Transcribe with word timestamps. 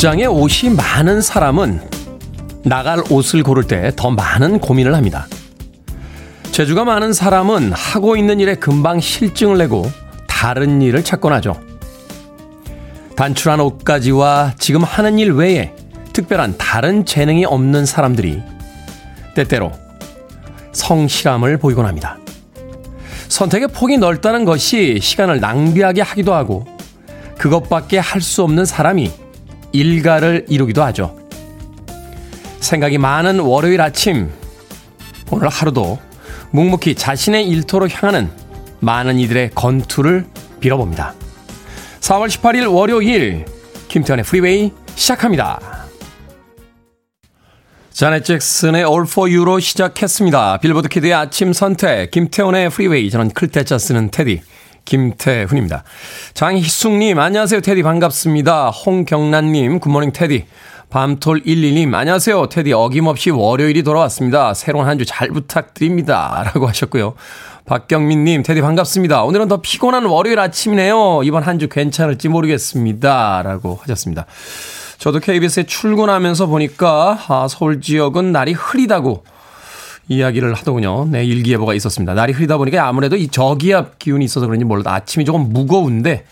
옷장에 0.00 0.24
옷이 0.24 0.70
많은 0.74 1.20
사람은 1.20 1.78
나갈 2.64 3.02
옷을 3.10 3.42
고를 3.42 3.64
때 3.64 3.92
더 3.96 4.10
많은 4.10 4.58
고민을 4.58 4.94
합니다. 4.94 5.26
재주가 6.52 6.84
많은 6.84 7.12
사람은 7.12 7.72
하고 7.74 8.16
있는 8.16 8.40
일에 8.40 8.54
금방 8.54 8.98
실증을 8.98 9.58
내고 9.58 9.84
다른 10.26 10.80
일을 10.80 11.04
찾곤 11.04 11.34
하죠. 11.34 11.60
단출한 13.14 13.60
옷가지와 13.60 14.54
지금 14.58 14.84
하는 14.84 15.18
일 15.18 15.32
외에 15.32 15.74
특별한 16.14 16.56
다른 16.56 17.04
재능이 17.04 17.44
없는 17.44 17.84
사람들이 17.84 18.42
때때로 19.34 19.70
성실함을 20.72 21.58
보이곤 21.58 21.84
합니다. 21.84 22.16
선택의 23.28 23.68
폭이 23.68 23.98
넓다는 23.98 24.46
것이 24.46 24.98
시간을 25.02 25.40
낭비하게 25.40 26.00
하기도 26.00 26.32
하고 26.32 26.64
그것밖에 27.36 27.98
할 27.98 28.22
수 28.22 28.42
없는 28.42 28.64
사람이 28.64 29.28
일가를 29.72 30.46
이루기도 30.48 30.82
하죠. 30.84 31.16
생각이 32.60 32.98
많은 32.98 33.40
월요일 33.40 33.80
아침, 33.80 34.30
오늘 35.30 35.48
하루도 35.48 35.98
묵묵히 36.50 36.94
자신의 36.94 37.48
일터로 37.48 37.88
향하는 37.88 38.30
많은 38.80 39.18
이들의 39.18 39.50
건투를 39.54 40.26
빌어봅니다. 40.60 41.14
4월 42.00 42.28
18일 42.28 42.72
월요일, 42.72 43.44
김태훈의 43.88 44.24
프리웨이 44.24 44.72
시작합니다. 44.94 45.80
자넷 47.90 48.24
잭슨의 48.24 48.82
All 48.82 49.02
For 49.02 49.30
You로 49.30 49.60
시작했습니다. 49.60 50.58
빌보드 50.58 50.88
kid의 50.88 51.12
아침 51.12 51.52
선택, 51.52 52.10
김태훈의 52.10 52.70
프리웨이, 52.70 53.10
저는 53.10 53.30
클 53.30 53.51
태 53.51 53.67
자 53.67 53.78
쓰는 53.78 54.10
테디. 54.10 54.40
김태훈입니다. 54.84 55.84
장희숙님, 56.34 57.18
안녕하세요. 57.18 57.60
테디 57.60 57.82
반갑습니다. 57.82 58.70
홍경란님, 58.70 59.80
굿모닝 59.80 60.12
테디. 60.12 60.46
밤톨11님, 60.90 61.94
안녕하세요. 61.94 62.46
테디 62.48 62.72
어김없이 62.72 63.30
월요일이 63.30 63.82
돌아왔습니다. 63.84 64.54
새로운 64.54 64.86
한 64.86 64.98
주 64.98 65.04
잘 65.04 65.28
부탁드립니다. 65.28 66.42
라고 66.46 66.66
하셨고요. 66.66 67.14
박경민님, 67.66 68.42
테디 68.42 68.60
반갑습니다. 68.60 69.22
오늘은 69.22 69.46
더 69.46 69.60
피곤한 69.60 70.04
월요일 70.06 70.40
아침이네요. 70.40 71.22
이번 71.22 71.44
한 71.44 71.58
주 71.60 71.68
괜찮을지 71.68 72.28
모르겠습니다. 72.28 73.42
라고 73.44 73.78
하셨습니다. 73.82 74.26
저도 74.98 75.20
KBS에 75.20 75.62
출근하면서 75.64 76.46
보니까, 76.46 77.18
아, 77.28 77.46
서울 77.48 77.80
지역은 77.80 78.32
날이 78.32 78.52
흐리다고 78.52 79.22
이야기를 80.10 80.54
하더군요. 80.54 81.06
네, 81.08 81.24
일기예보가 81.24 81.72
있었습니다. 81.74 82.14
날이 82.14 82.32
흐리다 82.32 82.56
보니까 82.58 82.86
아무래도 82.86 83.14
이 83.16 83.28
저기압 83.28 83.98
기운이 84.00 84.24
있어서 84.24 84.46
그런지 84.46 84.64
몰라도 84.64 84.90
아침이 84.90 85.24
조금 85.24 85.52
무거운데 85.52 86.24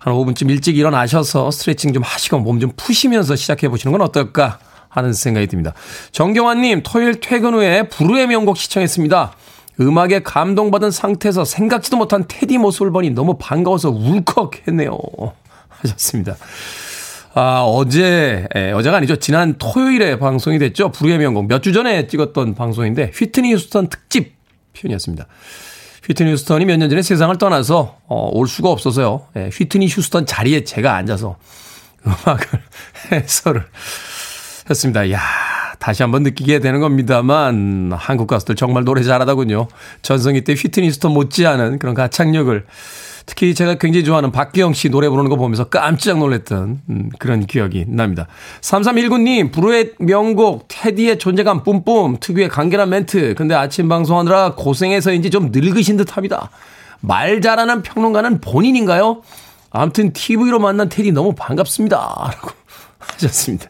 한 0.00 0.12
5분쯤 0.12 0.50
일찍 0.50 0.76
일어나셔서 0.76 1.50
스트레칭 1.52 1.92
좀 1.92 2.02
하시고 2.02 2.40
몸 2.40 2.58
좀 2.60 2.72
푸시면서 2.76 3.36
시작해 3.36 3.68
보시는 3.68 3.92
건 3.92 4.00
어떨까 4.02 4.58
하는 4.88 5.12
생각이 5.12 5.46
듭니다. 5.46 5.74
정경환님, 6.10 6.82
토요일 6.84 7.20
퇴근 7.20 7.54
후에 7.54 7.84
부르의 7.88 8.26
명곡 8.26 8.56
시청했습니다. 8.56 9.32
음악에 9.80 10.22
감동받은 10.24 10.90
상태에서 10.90 11.44
생각지도 11.44 11.96
못한 11.96 12.24
테디 12.26 12.58
모습을 12.58 12.90
보니 12.90 13.10
너무 13.10 13.36
반가워서 13.38 13.90
울컥했네요. 13.90 14.90
하셨습니다. 15.70 16.36
아, 17.36 17.62
어제, 17.62 18.46
예, 18.54 18.70
어제가 18.70 18.98
아니죠. 18.98 19.16
지난 19.16 19.56
토요일에 19.58 20.18
방송이 20.18 20.58
됐죠. 20.60 20.92
불후의 20.92 21.18
명곡. 21.18 21.46
몇 21.48 21.62
주 21.62 21.72
전에 21.72 22.06
찍었던 22.06 22.54
방송인데, 22.54 23.10
휘트니 23.14 23.52
휴스턴 23.52 23.88
특집 23.88 24.34
편이었습니다. 24.72 25.26
휘트니 26.06 26.30
휴스턴이 26.32 26.64
몇 26.66 26.76
년 26.78 26.88
전에 26.90 27.02
세상을 27.02 27.36
떠나서, 27.38 27.98
어, 28.06 28.28
올 28.32 28.46
수가 28.46 28.70
없어서요. 28.70 29.26
예, 29.36 29.50
휘트니 29.52 29.88
휴스턴 29.88 30.26
자리에 30.26 30.62
제가 30.64 30.94
앉아서 30.94 31.36
음악을 32.06 32.46
해설을 33.12 33.64
했습니다. 34.70 35.10
야 35.10 35.20
다시 35.80 36.02
한번 36.02 36.22
느끼게 36.22 36.60
되는 36.60 36.78
겁니다만, 36.80 37.90
한국 37.96 38.26
가수들 38.28 38.54
정말 38.54 38.84
노래 38.84 39.02
잘하다군요. 39.02 39.66
전성기 40.02 40.42
때 40.44 40.52
휘트니 40.54 40.86
휴스턴 40.88 41.12
못지않은 41.12 41.78
그런 41.80 41.94
가창력을 41.94 42.64
특히 43.26 43.54
제가 43.54 43.74
굉장히 43.76 44.04
좋아하는 44.04 44.32
박기영 44.32 44.74
씨 44.74 44.90
노래 44.90 45.08
부르는 45.08 45.30
거 45.30 45.36
보면서 45.36 45.64
깜짝 45.64 46.18
놀랐던 46.18 46.82
음, 46.88 47.10
그런 47.18 47.46
기억이 47.46 47.86
납니다. 47.88 48.26
3319님, 48.60 49.50
브루의 49.50 49.94
명곡, 49.98 50.66
테디의 50.68 51.18
존재감 51.18 51.62
뿜뿜, 51.62 52.18
특유의 52.20 52.48
간결한 52.48 52.90
멘트. 52.90 53.34
근데 53.34 53.54
아침 53.54 53.88
방송하느라 53.88 54.54
고생해서인지 54.54 55.30
좀 55.30 55.50
늙으신 55.52 55.96
듯 55.96 56.16
합니다. 56.16 56.50
말 57.00 57.40
잘하는 57.40 57.82
평론가는 57.82 58.40
본인인가요? 58.40 59.22
아무튼 59.70 60.12
TV로 60.12 60.58
만난 60.58 60.88
테디 60.88 61.12
너무 61.12 61.34
반갑습니다. 61.34 61.96
라고 62.30 62.50
하셨습니다. 62.98 63.68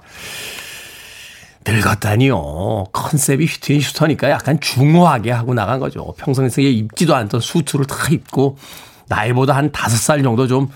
늙었다니요. 1.67 2.85
컨셉이 2.93 3.47
휘트니 3.47 3.81
슈터니까 3.81 4.31
약간 4.31 4.61
중후하게 4.61 5.31
하고 5.31 5.55
나간 5.55 5.81
거죠. 5.81 6.13
평상시에 6.19 6.71
입지도 6.71 7.15
않던 7.15 7.41
수트를 7.41 7.87
다 7.87 7.97
입고 8.11 8.59
나이보다 9.09 9.55
한 9.55 9.73
다섯 9.73 9.97
살 9.97 10.23
정도 10.23 10.47
좀 10.47 10.69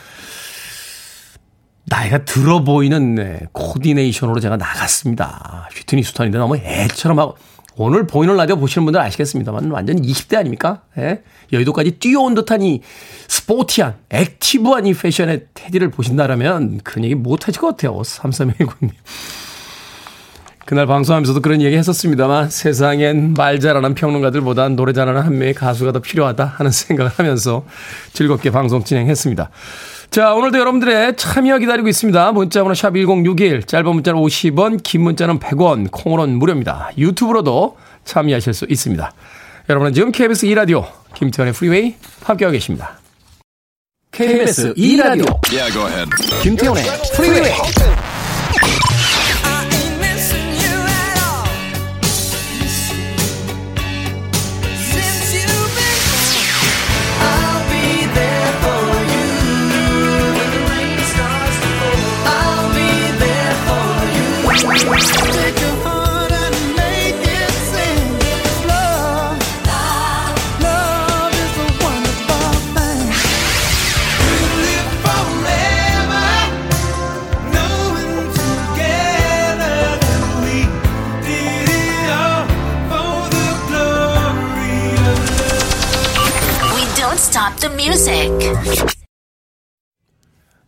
나이가 1.84 2.24
들어 2.24 2.64
보이는 2.64 3.14
네, 3.14 3.40
코디네이션으로 3.52 4.40
제가 4.40 4.56
나갔습니다. 4.56 5.68
휘트니 5.74 6.02
수턴인데 6.02 6.38
너무 6.38 6.56
애처럼 6.56 7.18
하고 7.18 7.36
오늘 7.76 8.06
보이는 8.06 8.36
라디오 8.36 8.56
보시는 8.56 8.84
분들 8.86 9.00
아시겠습니다만 9.00 9.70
완전 9.70 10.02
20대 10.02 10.36
아닙니까? 10.36 10.82
예? 10.98 11.22
여의도까지 11.52 11.92
뛰어온 11.92 12.34
듯한 12.34 12.60
이 12.60 12.82
sporty한, 13.28 13.94
active한 14.10 14.86
이 14.86 14.94
패션의 14.94 15.46
테디를 15.54 15.90
보신다라면 15.90 16.80
그런 16.82 17.04
얘기 17.04 17.14
못 17.14 17.46
하실 17.46 17.60
것 17.60 17.68
같아요. 17.68 18.00
3319님. 18.00 18.90
그날 20.68 20.84
방송하면서도 20.84 21.40
그런 21.40 21.62
얘기 21.62 21.78
했었습니다만 21.78 22.50
세상엔 22.50 23.32
말 23.32 23.58
잘하는 23.58 23.94
평론가들보다 23.94 24.68
노래 24.68 24.92
잘하는 24.92 25.22
한 25.22 25.38
명의 25.38 25.54
가수가 25.54 25.92
더 25.92 26.00
필요하다 26.00 26.44
하는 26.44 26.70
생각을 26.70 27.10
하면서 27.16 27.64
즐겁게 28.12 28.50
방송 28.50 28.84
진행했습니다. 28.84 29.48
자, 30.10 30.34
오늘도 30.34 30.58
여러분들의 30.58 31.16
참여 31.16 31.56
기다리고 31.56 31.88
있습니다. 31.88 32.32
문자번호 32.32 32.74
샵 32.74 32.92
1061, 32.92 33.62
짧은 33.62 33.94
문자는 33.94 34.20
50원, 34.20 34.82
긴 34.82 35.04
문자는 35.04 35.38
100원, 35.38 35.90
콩으로는 35.90 36.38
무료입니다. 36.38 36.90
유튜브로도 36.98 37.78
참여하실 38.04 38.52
수 38.52 38.66
있습니다. 38.68 39.10
여러분은 39.70 39.94
지금 39.94 40.12
KBS 40.12 40.48
2라디오 40.48 40.86
김태훈의 41.14 41.54
프리웨이 41.54 41.94
함께하고 42.24 42.52
계십니다. 42.52 42.98
KBS 44.12 44.74
2라디오 44.74 45.40
yeah, 45.50 46.10
김태훈의 46.42 46.82
프리웨이 47.16 47.52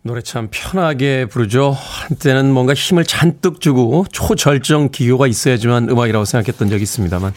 노래 0.03 0.21
참 0.21 0.49
편하게 0.51 1.25
부르죠. 1.27 1.71
한때는 1.75 2.53
뭔가 2.53 2.75
힘을 2.75 3.05
잔뜩 3.05 3.61
주고 3.61 4.05
초절정 4.13 4.91
기교가 4.91 5.27
있어야지만 5.27 5.89
음악이라고 5.89 6.25
생각했던 6.25 6.69
적이 6.69 6.83
있습니다만 6.83 7.33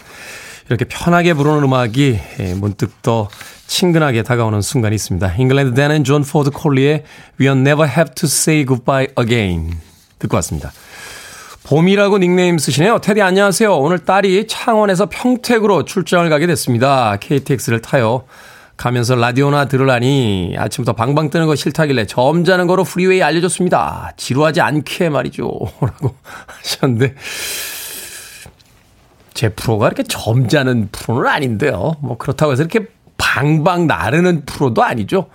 이렇게 0.67 0.85
편하게 0.85 1.33
부르는 1.33 1.63
음악이 1.63 2.19
예, 2.39 2.53
문득 2.53 3.01
더 3.01 3.29
친근하게 3.67 4.23
다가오는 4.23 4.61
순간이 4.61 4.95
있습니다. 4.95 5.35
잉글랜드 5.37 5.73
댄 5.73 5.90
앤 5.90 6.03
존 6.03 6.23
포드 6.23 6.51
콜리의 6.51 7.03
We'll 7.39 7.59
Never 7.59 7.89
Have 7.89 8.15
to 8.15 8.27
Say 8.27 8.65
Goodbye 8.65 9.07
Again 9.17 9.77
듣고 10.19 10.35
왔습니다. 10.35 10.73
봄이라고 11.63 12.17
닉네임 12.17 12.57
쓰시네요. 12.57 12.99
테디 12.99 13.21
안녕하세요. 13.21 13.73
오늘 13.73 13.99
딸이 13.99 14.47
창원에서 14.47 15.07
평택으로 15.07 15.85
출장을 15.85 16.29
가게 16.29 16.45
됐습니다. 16.45 17.15
KTX를 17.21 17.81
타요. 17.81 18.25
가면서 18.77 19.15
라디오나 19.15 19.65
들으라니 19.65 20.55
아침부터 20.57 20.93
방방 20.93 21.29
뜨는 21.29 21.45
거 21.45 21.55
싫다길래 21.55 22.05
점잖은 22.05 22.67
거로 22.67 22.83
프리웨이 22.83 23.21
알려줬습니다. 23.21 24.13
지루하지 24.17 24.61
않게 24.61 25.09
말이죠. 25.09 25.47
라고 25.79 26.15
하셨는데 26.45 27.15
제 29.33 29.49
프로가 29.49 29.87
이렇게 29.87 30.03
점잖은 30.03 30.89
프로는 30.91 31.27
아닌데요. 31.27 31.95
뭐 31.99 32.17
그렇다고 32.17 32.51
해서 32.51 32.63
이렇게 32.63 32.87
방방 33.17 33.87
나르는 33.87 34.45
프로도 34.45 34.83
아니죠. 34.83 35.29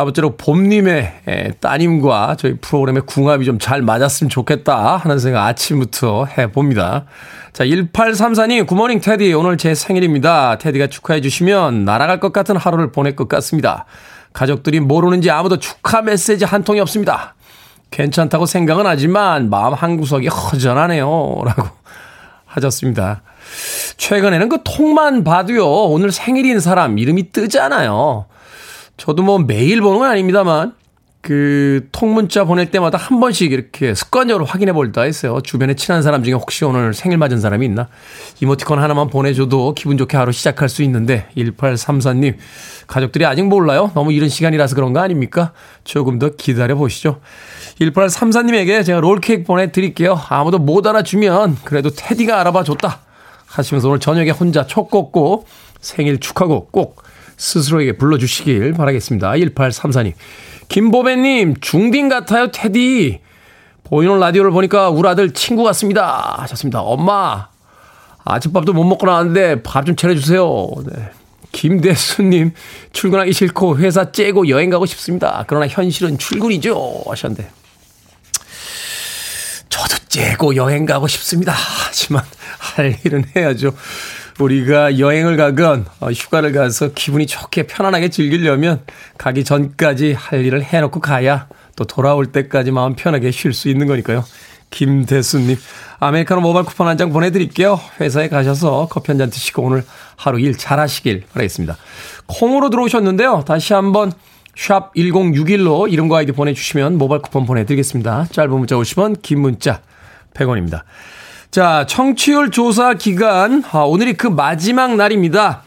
아무쪼록 0.00 0.36
봄님의 0.36 1.56
따님과 1.60 2.36
저희 2.38 2.56
프로그램의 2.60 3.02
궁합이 3.02 3.44
좀 3.44 3.58
잘 3.58 3.82
맞았으면 3.82 4.30
좋겠다 4.30 4.96
하는 4.96 5.18
생각 5.18 5.44
아침부터 5.44 6.26
해봅니다. 6.26 7.06
자, 7.52 7.64
1834님, 7.64 8.68
굿모닝 8.68 9.00
테디. 9.00 9.34
오늘 9.34 9.58
제 9.58 9.74
생일입니다. 9.74 10.56
테디가 10.58 10.86
축하해 10.86 11.20
주시면 11.20 11.84
날아갈 11.84 12.20
것 12.20 12.32
같은 12.32 12.56
하루를 12.56 12.92
보낼 12.92 13.16
것 13.16 13.28
같습니다. 13.28 13.84
가족들이 14.32 14.78
모르는지 14.78 15.32
아무도 15.32 15.58
축하 15.58 16.00
메시지 16.00 16.44
한 16.44 16.62
통이 16.62 16.78
없습니다. 16.78 17.34
괜찮다고 17.90 18.46
생각은 18.46 18.86
하지만 18.86 19.50
마음 19.50 19.74
한구석이 19.74 20.28
허전하네요. 20.28 21.08
라고 21.44 21.68
하셨습니다. 22.46 23.22
최근에는 23.96 24.48
그 24.48 24.58
통만 24.62 25.24
봐도요, 25.24 25.66
오늘 25.66 26.12
생일인 26.12 26.60
사람 26.60 26.98
이름이 26.98 27.32
뜨잖아요. 27.32 28.26
저도 28.98 29.22
뭐 29.22 29.38
매일 29.38 29.80
보는 29.80 30.00
건 30.00 30.10
아닙니다만, 30.10 30.74
그 31.20 31.88
통문자 31.92 32.44
보낼 32.44 32.70
때마다 32.70 32.96
한 32.96 33.20
번씩 33.20 33.52
이렇게 33.52 33.94
습관적으로 33.94 34.44
확인해 34.44 34.72
볼다 34.72 35.02
했어요. 35.02 35.40
주변에 35.42 35.74
친한 35.74 36.02
사람 36.02 36.22
중에 36.22 36.32
혹시 36.32 36.64
오늘 36.64 36.94
생일 36.94 37.18
맞은 37.18 37.40
사람이 37.40 37.66
있나? 37.66 37.88
이모티콘 38.40 38.78
하나만 38.78 39.08
보내줘도 39.08 39.74
기분 39.74 39.98
좋게 39.98 40.16
하루 40.16 40.32
시작할 40.32 40.68
수 40.68 40.82
있는데 40.84 41.26
1834님 41.36 42.36
가족들이 42.86 43.26
아직 43.26 43.42
몰라요. 43.42 43.90
너무 43.94 44.12
이른 44.12 44.28
시간이라서 44.28 44.76
그런 44.76 44.92
거 44.92 45.00
아닙니까? 45.00 45.52
조금 45.84 46.18
더 46.18 46.30
기다려 46.30 46.76
보시죠. 46.76 47.20
1834님에게 47.80 48.84
제가 48.84 49.00
롤케이크 49.00 49.44
보내드릴게요. 49.44 50.18
아무도 50.28 50.58
못 50.58 50.86
알아주면 50.86 51.58
그래도 51.64 51.90
테디가 51.90 52.40
알아봐 52.40 52.62
줬다. 52.62 53.00
하시면서 53.46 53.88
오늘 53.88 53.98
저녁에 53.98 54.30
혼자 54.30 54.66
촉곡고 54.66 55.46
생일 55.80 56.20
축하고 56.20 56.68
꼭 56.70 57.02
스스로에게 57.38 57.96
불러주시길 57.96 58.74
바라겠습니다. 58.74 59.30
1834님. 59.32 60.12
김보배님, 60.68 61.54
중딩 61.60 62.08
같아요, 62.08 62.50
테디. 62.50 63.20
보이는 63.84 64.18
라디오를 64.20 64.50
보니까 64.50 64.90
우리 64.90 65.08
아들 65.08 65.32
친구 65.32 65.62
같습니다. 65.64 66.34
하셨습니다. 66.40 66.82
엄마, 66.82 67.48
아침밥도 68.24 68.74
못 68.74 68.84
먹고 68.84 69.06
나왔는데 69.06 69.62
밥 69.62 69.86
좀 69.86 69.96
차려주세요. 69.96 70.66
네. 70.92 71.10
김대수님, 71.52 72.52
출근하기 72.92 73.32
싫고 73.32 73.78
회사 73.78 74.12
째고 74.12 74.48
여행 74.50 74.68
가고 74.68 74.84
싶습니다. 74.84 75.44
그러나 75.46 75.66
현실은 75.66 76.18
출근이죠. 76.18 77.04
하셨는데. 77.06 77.50
저도 79.70 79.96
째고 80.08 80.56
여행 80.56 80.84
가고 80.84 81.08
싶습니다. 81.08 81.54
하지만 81.54 82.22
할 82.58 82.98
일은 83.04 83.24
해야죠. 83.34 83.72
우리가 84.38 84.98
여행을 84.98 85.36
가건 85.36 85.86
어, 86.00 86.10
휴가를 86.10 86.52
가서 86.52 86.92
기분이 86.94 87.26
좋게 87.26 87.64
편안하게 87.66 88.08
즐기려면 88.10 88.80
가기 89.18 89.44
전까지 89.44 90.12
할 90.12 90.44
일을 90.44 90.62
해놓고 90.62 91.00
가야 91.00 91.48
또 91.76 91.84
돌아올 91.84 92.26
때까지 92.26 92.70
마음 92.70 92.94
편하게 92.94 93.30
쉴 93.30 93.52
수 93.52 93.68
있는 93.68 93.86
거니까요. 93.86 94.24
김대수님, 94.70 95.56
아메리카노 95.98 96.40
모바일 96.42 96.66
쿠폰 96.66 96.88
한 96.88 96.98
장 96.98 97.10
보내드릴게요. 97.12 97.80
회사에 98.00 98.28
가셔서 98.28 98.88
커피 98.90 99.10
한 99.12 99.18
잔 99.18 99.30
드시고 99.30 99.62
오늘 99.62 99.84
하루 100.16 100.38
일 100.40 100.56
잘하시길 100.56 101.24
바라겠습니다. 101.32 101.76
콩으로 102.26 102.68
들어오셨는데요. 102.70 103.44
다시 103.46 103.72
한번 103.72 104.12
샵 104.56 104.92
1061로 104.94 105.90
이름과 105.90 106.18
아이디 106.18 106.32
보내주시면 106.32 106.98
모바일 106.98 107.22
쿠폰 107.22 107.46
보내드리겠습니다. 107.46 108.26
짧은 108.30 108.50
문자 108.50 108.76
50원, 108.76 109.22
긴 109.22 109.40
문자 109.40 109.80
100원입니다. 110.34 110.82
자, 111.50 111.86
청취율 111.88 112.50
조사 112.50 112.92
기간, 112.92 113.64
아, 113.72 113.78
오늘이 113.78 114.12
그 114.12 114.26
마지막 114.26 114.96
날입니다. 114.96 115.62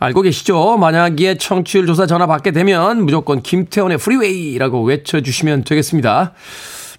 알고 0.00 0.22
계시죠? 0.22 0.78
만약에 0.78 1.36
청취율 1.36 1.86
조사 1.86 2.06
전화 2.06 2.26
받게 2.26 2.52
되면 2.52 3.02
무조건 3.02 3.42
김태훈의 3.42 3.98
프리웨이라고 3.98 4.82
외쳐주시면 4.82 5.64
되겠습니다. 5.64 6.32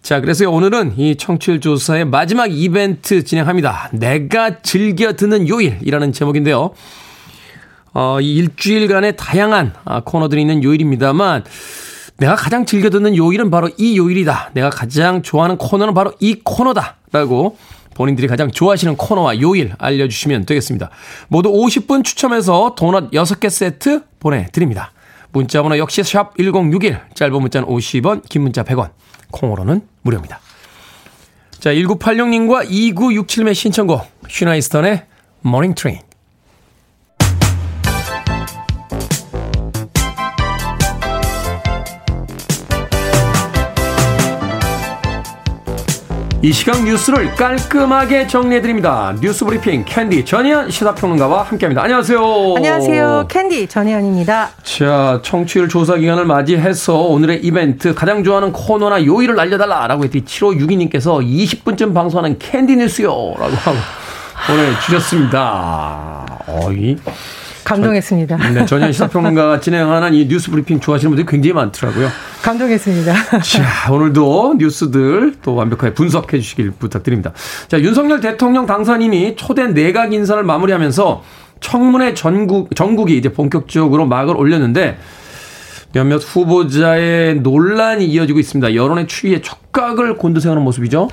자, 0.03 0.21
그래서 0.21 0.47
오늘은 0.51 0.99
이 0.99 1.15
청취율 1.15 1.61
조사의 1.61 2.05
마지막 2.05 2.45
이벤트 2.51 3.23
진행합니다. 3.23 3.89
내가 3.93 4.61
즐겨 4.61 5.13
듣는 5.13 5.47
요일이라는 5.47 6.13
제목인데요. 6.13 6.75
어, 7.95 8.21
이 8.21 8.35
일주일간의 8.35 9.17
다양한 9.17 9.73
아, 9.83 10.01
코너들이 10.01 10.41
있는 10.41 10.63
요일입니다만, 10.63 11.43
내가 12.17 12.35
가장 12.35 12.67
즐겨 12.67 12.91
듣는 12.91 13.17
요일은 13.17 13.49
바로 13.49 13.71
이 13.77 13.97
요일이다. 13.97 14.51
내가 14.53 14.69
가장 14.69 15.23
좋아하는 15.23 15.57
코너는 15.57 15.95
바로 15.95 16.13
이 16.19 16.39
코너다. 16.43 16.97
라고 17.11 17.57
본인들이 17.97 18.27
가장 18.27 18.51
좋아하시는 18.51 18.95
코너와 18.95 19.41
요일 19.41 19.73
알려주시면 19.79 20.45
되겠습니다. 20.45 20.91
모두 21.29 21.51
50분 21.51 22.03
추첨해서 22.03 22.75
도넛 22.77 23.09
6개 23.09 23.49
세트 23.49 24.03
보내드립니다. 24.19 24.91
문자번호 25.31 25.79
역시 25.79 26.03
샵 26.03 26.37
1061, 26.37 26.99
짧은 27.15 27.41
문자는 27.41 27.67
50원, 27.67 28.21
긴 28.29 28.43
문자 28.43 28.61
100원, 28.63 28.91
콩으로는 29.31 29.81
무료입니다. 30.03 30.39
자, 31.57 31.71
1986님과 31.71 32.69
2967의 32.69 33.55
신청곡, 33.55 34.05
시나 34.29 34.50
이스턴의 34.50 35.03
Morning 35.41 35.73
Train. 35.73 36.06
이 46.43 46.53
시각 46.53 46.83
뉴스를 46.83 47.33
깔끔하게 47.33 48.27
정리해드립니다. 48.27 49.15
뉴스 49.19 49.43
브리핑 49.43 49.83
캔디 49.85 50.23
전희연 50.23 50.69
시사평론가와 50.69 51.41
함께합니다. 51.43 51.81
안녕하세요. 51.81 52.53
안녕하세요. 52.57 53.25
캔디 53.27 53.65
전희연입니다. 53.67 54.49
자, 54.61 55.19
청취율 55.23 55.67
조사 55.67 55.95
기간을 55.97 56.25
맞이해서 56.25 56.93
오늘의 56.95 57.39
이벤트 57.43 57.95
가장 57.95 58.23
좋아하는 58.23 58.51
코너나 58.51 59.03
요일을 59.03 59.39
알려달라라고 59.39 60.03
했더니 60.03 60.25
7562님께서 60.25 61.25
20분쯤 61.25 61.95
방송하는 61.95 62.37
캔디 62.37 62.75
뉴스요 62.75 63.07
라고 63.39 63.55
하고 63.55 63.77
보내주셨습니다. 64.45 66.23
어이. 66.47 66.97
감동했습니다. 67.67 68.37
네, 68.53 68.65
전현 68.65 68.91
시사평론가가 68.93 69.59
진행하는 69.61 70.13
이 70.13 70.27
뉴스 70.27 70.49
브리핑 70.49 70.79
좋아하시는 70.79 71.09
분들이 71.09 71.25
굉장히 71.25 71.53
많더라고요. 71.53 72.09
감동했습니다. 72.41 73.13
자, 73.43 73.91
오늘도 73.91 74.55
뉴스들 74.57 75.35
또 75.41 75.55
완벽하게 75.55 75.93
분석해 75.93 76.39
주시길 76.39 76.71
부탁드립니다. 76.71 77.33
자, 77.67 77.79
윤석열 77.79 78.21
대통령 78.21 78.65
당선인이 78.65 79.35
초대 79.35 79.67
내각 79.67 80.13
인사를 80.13 80.41
마무리하면서 80.43 81.23
청문회 81.59 82.13
전국, 82.13 82.73
전국이 82.75 83.17
이제 83.17 83.29
본격적으로 83.33 84.05
막을 84.05 84.37
올렸는데 84.37 84.97
몇몇 85.91 86.17
후보자의 86.17 87.41
논란이 87.41 88.05
이어지고 88.05 88.39
있습니다. 88.39 88.75
여론의 88.75 89.07
추이에 89.07 89.41
촉각을 89.41 90.17
곤두세우는 90.17 90.61
모습이죠. 90.61 91.09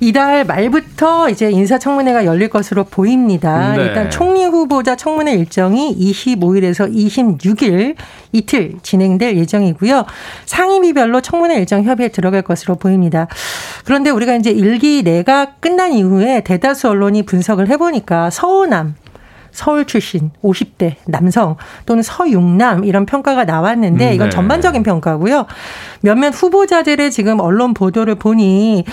이달 0.00 0.44
말부터 0.44 1.30
이제 1.30 1.50
인사청문회가 1.50 2.24
열릴 2.24 2.48
것으로 2.48 2.84
보입니다. 2.84 3.76
네. 3.76 3.84
일단 3.84 4.10
총리 4.10 4.44
후보자 4.44 4.96
청문회 4.96 5.34
일정이 5.34 5.96
25일에서 5.98 6.92
26일 6.92 7.94
이틀 8.32 8.74
진행될 8.82 9.36
예정이고요. 9.36 10.04
상임위별로 10.46 11.20
청문회 11.20 11.56
일정 11.56 11.84
협의에 11.84 12.08
들어갈 12.08 12.42
것으로 12.42 12.74
보입니다. 12.74 13.28
그런데 13.84 14.10
우리가 14.10 14.36
이제 14.36 14.50
일기 14.50 15.02
내가 15.02 15.54
끝난 15.60 15.92
이후에 15.92 16.40
대다수 16.42 16.88
언론이 16.88 17.22
분석을 17.24 17.68
해보니까 17.68 18.30
서우남 18.30 18.94
서울 19.54 19.86
출신 19.86 20.32
50대 20.42 20.96
남성 21.06 21.56
또는 21.86 22.02
서육남 22.02 22.84
이런 22.84 23.06
평가가 23.06 23.44
나왔는데 23.44 24.14
이건 24.14 24.28
네. 24.28 24.30
전반적인 24.30 24.82
평가고요. 24.82 25.46
몇몇 26.00 26.30
후보자들의 26.30 27.10
지금 27.12 27.40
언론 27.40 27.72
보도를 27.72 28.16
보니 28.16 28.84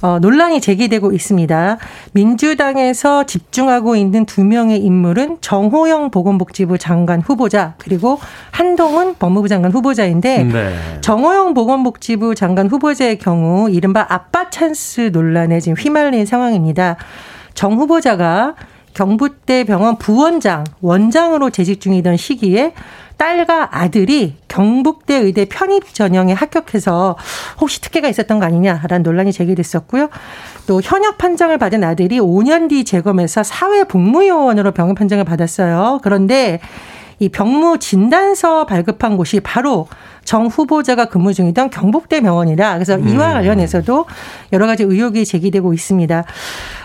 어, 0.00 0.18
논란이 0.18 0.60
제기되고 0.60 1.12
있습니다. 1.12 1.78
민주당에서 2.12 3.24
집중하고 3.24 3.94
있는 3.94 4.24
두 4.24 4.42
명의 4.42 4.80
인물은 4.80 5.38
정호영 5.42 6.10
보건복지부 6.10 6.78
장관 6.78 7.20
후보자 7.20 7.74
그리고 7.76 8.18
한동훈 8.50 9.14
법무부 9.18 9.48
장관 9.48 9.70
후보자인데 9.70 10.44
네. 10.44 10.74
정호영 11.02 11.52
보건복지부 11.52 12.34
장관 12.34 12.68
후보자의 12.68 13.18
경우 13.18 13.70
이른바 13.70 14.06
아빠 14.08 14.48
찬스 14.48 15.10
논란에 15.12 15.60
지금 15.60 15.76
휘말린 15.76 16.24
상황입니다. 16.24 16.96
정 17.52 17.74
후보자가 17.74 18.54
경북대 18.96 19.64
병원 19.64 19.98
부원장, 19.98 20.64
원장으로 20.80 21.50
재직 21.50 21.82
중이던 21.82 22.16
시기에 22.16 22.72
딸과 23.18 23.68
아들이 23.78 24.36
경북대 24.48 25.16
의대 25.16 25.44
편입 25.44 25.92
전형에 25.92 26.32
합격해서 26.32 27.16
혹시 27.60 27.82
특혜가 27.82 28.08
있었던 28.08 28.38
거 28.38 28.46
아니냐라는 28.46 29.02
논란이 29.02 29.34
제기됐었고요. 29.34 30.08
또 30.66 30.80
현역 30.82 31.18
판정을 31.18 31.58
받은 31.58 31.84
아들이 31.84 32.18
5년 32.18 32.70
뒤 32.70 32.84
재검에서 32.84 33.42
사회복무요원으로 33.42 34.72
병원 34.72 34.94
판정을 34.94 35.24
받았어요. 35.24 36.00
그런데 36.02 36.60
이 37.18 37.28
병무 37.28 37.78
진단서 37.78 38.66
발급한 38.66 39.16
곳이 39.16 39.40
바로 39.40 39.88
정 40.24 40.46
후보자가 40.46 41.06
근무 41.06 41.32
중이던 41.32 41.70
경북대 41.70 42.20
병원이다. 42.20 42.74
그래서 42.74 42.96
음. 42.96 43.08
이와 43.08 43.32
관련해서도 43.32 44.06
여러 44.52 44.66
가지 44.66 44.82
의혹이 44.82 45.24
제기되고 45.24 45.72
있습니다. 45.72 46.24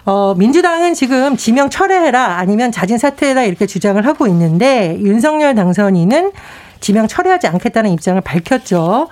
어, 0.06 0.36
민주당은 0.38 0.94
지금 0.94 1.36
지명 1.36 1.70
철회해라 1.70 2.38
아니면 2.38 2.72
자진 2.72 2.98
사퇴해라 2.98 3.44
이렇게 3.44 3.66
주장을 3.66 4.04
하고 4.06 4.28
있는데 4.28 4.98
윤석열 5.00 5.56
당선인은 5.56 6.32
지명 6.80 7.08
철회하지 7.08 7.48
않겠다는 7.48 7.92
입장을 7.92 8.20
밝혔죠. 8.22 9.10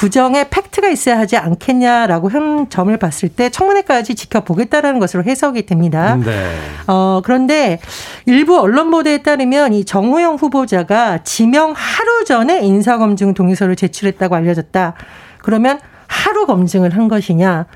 부정에 0.00 0.48
팩트가 0.48 0.88
있어야 0.88 1.18
하지 1.18 1.36
않겠냐라고 1.36 2.30
한 2.30 2.70
점을 2.70 2.96
봤을 2.96 3.28
때 3.28 3.50
청문회까지 3.50 4.14
지켜보겠다라는 4.14 4.98
것으로 4.98 5.24
해석이 5.24 5.66
됩니다. 5.66 6.16
네. 6.16 6.56
어, 6.86 7.20
그런데 7.22 7.78
일부 8.24 8.58
언론 8.58 8.90
보도에 8.90 9.18
따르면 9.18 9.74
이 9.74 9.84
정호영 9.84 10.36
후보자가 10.36 11.22
지명 11.22 11.74
하루 11.76 12.24
전에 12.24 12.62
인사검증 12.62 13.34
동의서를 13.34 13.76
제출했다고 13.76 14.34
알려졌다. 14.36 14.94
그러면 15.36 15.78
하루 16.06 16.46
검증을 16.46 16.96
한 16.96 17.06
것이냐? 17.08 17.66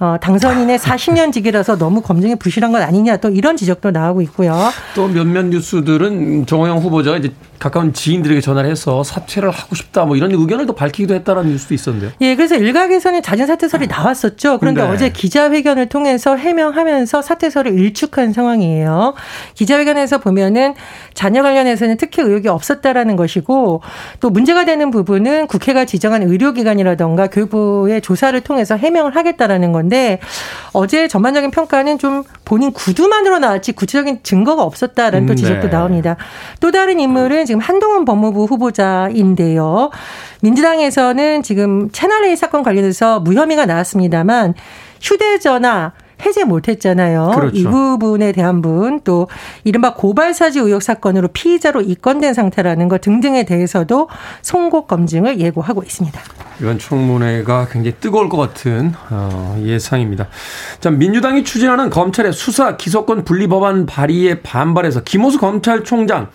어, 0.00 0.16
당선인의 0.18 0.78
40년 0.78 1.30
직이라서 1.30 1.76
너무 1.76 2.00
검증이 2.00 2.36
부실한 2.36 2.72
것 2.72 2.80
아니냐 2.82 3.18
또 3.18 3.28
이런 3.28 3.58
지적도 3.58 3.90
나오고 3.90 4.22
있고요. 4.22 4.70
또 4.94 5.06
몇몇 5.08 5.44
뉴스들은 5.44 6.46
정호영 6.46 6.78
후보자가 6.78 7.18
이제 7.18 7.34
가까운 7.58 7.92
지인들에게 7.92 8.40
전화를 8.40 8.70
해서 8.70 9.04
사퇴를 9.04 9.50
하고 9.50 9.74
싶다 9.74 10.06
뭐 10.06 10.16
이런 10.16 10.32
의견을 10.32 10.64
또 10.64 10.72
밝히기도 10.72 11.12
했다라는 11.12 11.50
뉴스도 11.50 11.74
있었는데요. 11.74 12.12
예, 12.22 12.34
그래서 12.34 12.56
일각에서는 12.56 13.20
자진 13.20 13.46
사퇴설이 13.46 13.88
나왔었죠. 13.88 14.56
그런데 14.58 14.80
네. 14.80 14.88
어제 14.88 15.10
기자회견을 15.10 15.90
통해서 15.90 16.34
해명하면서 16.34 17.20
사퇴설을 17.20 17.78
일축한 17.78 18.32
상황이에요. 18.32 19.12
기자회견에서 19.52 20.16
보면은 20.16 20.72
자녀 21.12 21.42
관련해서는 21.42 21.98
특히 21.98 22.22
의혹이 22.22 22.48
없었다라는 22.48 23.16
것이고 23.16 23.82
또 24.20 24.30
문제가 24.30 24.64
되는 24.64 24.90
부분은 24.90 25.46
국회가 25.46 25.84
지정한 25.84 26.22
의료기관이라던가 26.22 27.26
교육부의 27.26 28.00
조사를 28.00 28.40
통해서 28.40 28.78
해명을 28.78 29.14
하겠다라는 29.14 29.72
건데 29.72 29.89
어제 30.72 31.08
전반적인 31.08 31.50
평가는 31.50 31.98
좀 31.98 32.22
본인 32.44 32.72
구두만으로 32.72 33.38
나왔지 33.38 33.72
구체적인 33.72 34.20
증거가 34.22 34.62
없었다라는 34.62 35.26
또 35.26 35.34
지적도 35.34 35.66
네. 35.66 35.70
나옵니다. 35.70 36.16
또 36.60 36.70
다른 36.70 37.00
인물은 37.00 37.46
지금 37.46 37.60
한동훈 37.60 38.04
법무부 38.04 38.44
후보자인데요. 38.44 39.90
민주당에서는 40.42 41.42
지금 41.42 41.90
채널A 41.90 42.36
사건 42.36 42.62
관련해서 42.62 43.20
무혐의가 43.20 43.66
나왔습니다만 43.66 44.54
휴대전화 45.00 45.92
해제 46.24 46.44
못했잖아요. 46.44 47.32
그렇죠. 47.34 47.56
이 47.56 47.64
부분에 47.64 48.32
대한 48.32 48.62
분, 48.62 49.00
또 49.04 49.28
이른바 49.64 49.94
고발사지 49.94 50.58
의혹 50.58 50.82
사건으로 50.82 51.28
피의자로 51.28 51.82
입건된 51.82 52.34
상태라는 52.34 52.88
것 52.88 53.00
등등에 53.00 53.44
대해서도 53.44 54.08
송곳 54.42 54.86
검증을 54.86 55.40
예고하고 55.40 55.82
있습니다. 55.82 56.20
이번 56.60 56.78
청문회가 56.78 57.68
굉장히 57.70 57.96
뜨거울 58.00 58.28
것 58.28 58.36
같은 58.36 58.92
어, 59.10 59.56
예상입니다. 59.64 60.28
자, 60.80 60.90
민주당이 60.90 61.44
추진하는 61.44 61.88
검찰의 61.90 62.32
수사 62.32 62.76
기소권 62.76 63.24
분리 63.24 63.46
법안 63.46 63.86
발의에 63.86 64.42
반발해서 64.42 65.02
김호수 65.02 65.38
검찰총장 65.38 66.28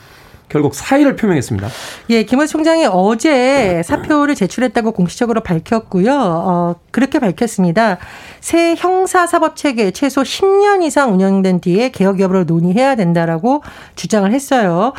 결국 0.50 0.76
사의를 0.76 1.16
표명했습니다. 1.16 1.68
예, 2.12 2.24
김호 2.24 2.46
총장이 2.46 2.86
어제 2.86 3.82
사표를 3.84 4.36
제출했다고 4.36 4.92
공식적으로 4.92 5.42
밝혔고요. 5.42 6.14
어, 6.14 6.76
그렇게 6.92 7.20
밝혔습니다. 7.20 7.98
새 8.42 8.76
형사사법 8.76 9.56
체계 9.56 9.92
최소 9.92 10.22
10년 10.22 10.84
이상 10.84 11.14
운영된 11.14 11.62
뒤에 11.62 11.90
개혁 11.90 12.20
여부를 12.20 12.46
논의해야 12.46 12.96
된다라고 12.96 13.64
주장을 13.96 14.32
했어요. 14.32 14.94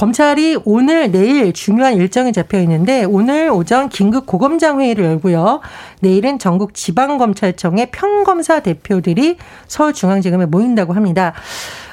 검찰이 0.00 0.56
오늘 0.64 1.12
내일 1.12 1.52
중요한 1.52 1.92
일정이 1.92 2.32
잡혀 2.32 2.58
있는데 2.60 3.04
오늘 3.04 3.50
오전 3.50 3.90
긴급 3.90 4.24
고검장 4.24 4.80
회의를 4.80 5.04
열고요. 5.04 5.60
내일은 6.00 6.38
전국 6.38 6.72
지방검찰청의 6.72 7.90
평검사 7.90 8.60
대표들이 8.60 9.36
서울중앙지검에 9.68 10.46
모인다고 10.46 10.94
합니다. 10.94 11.34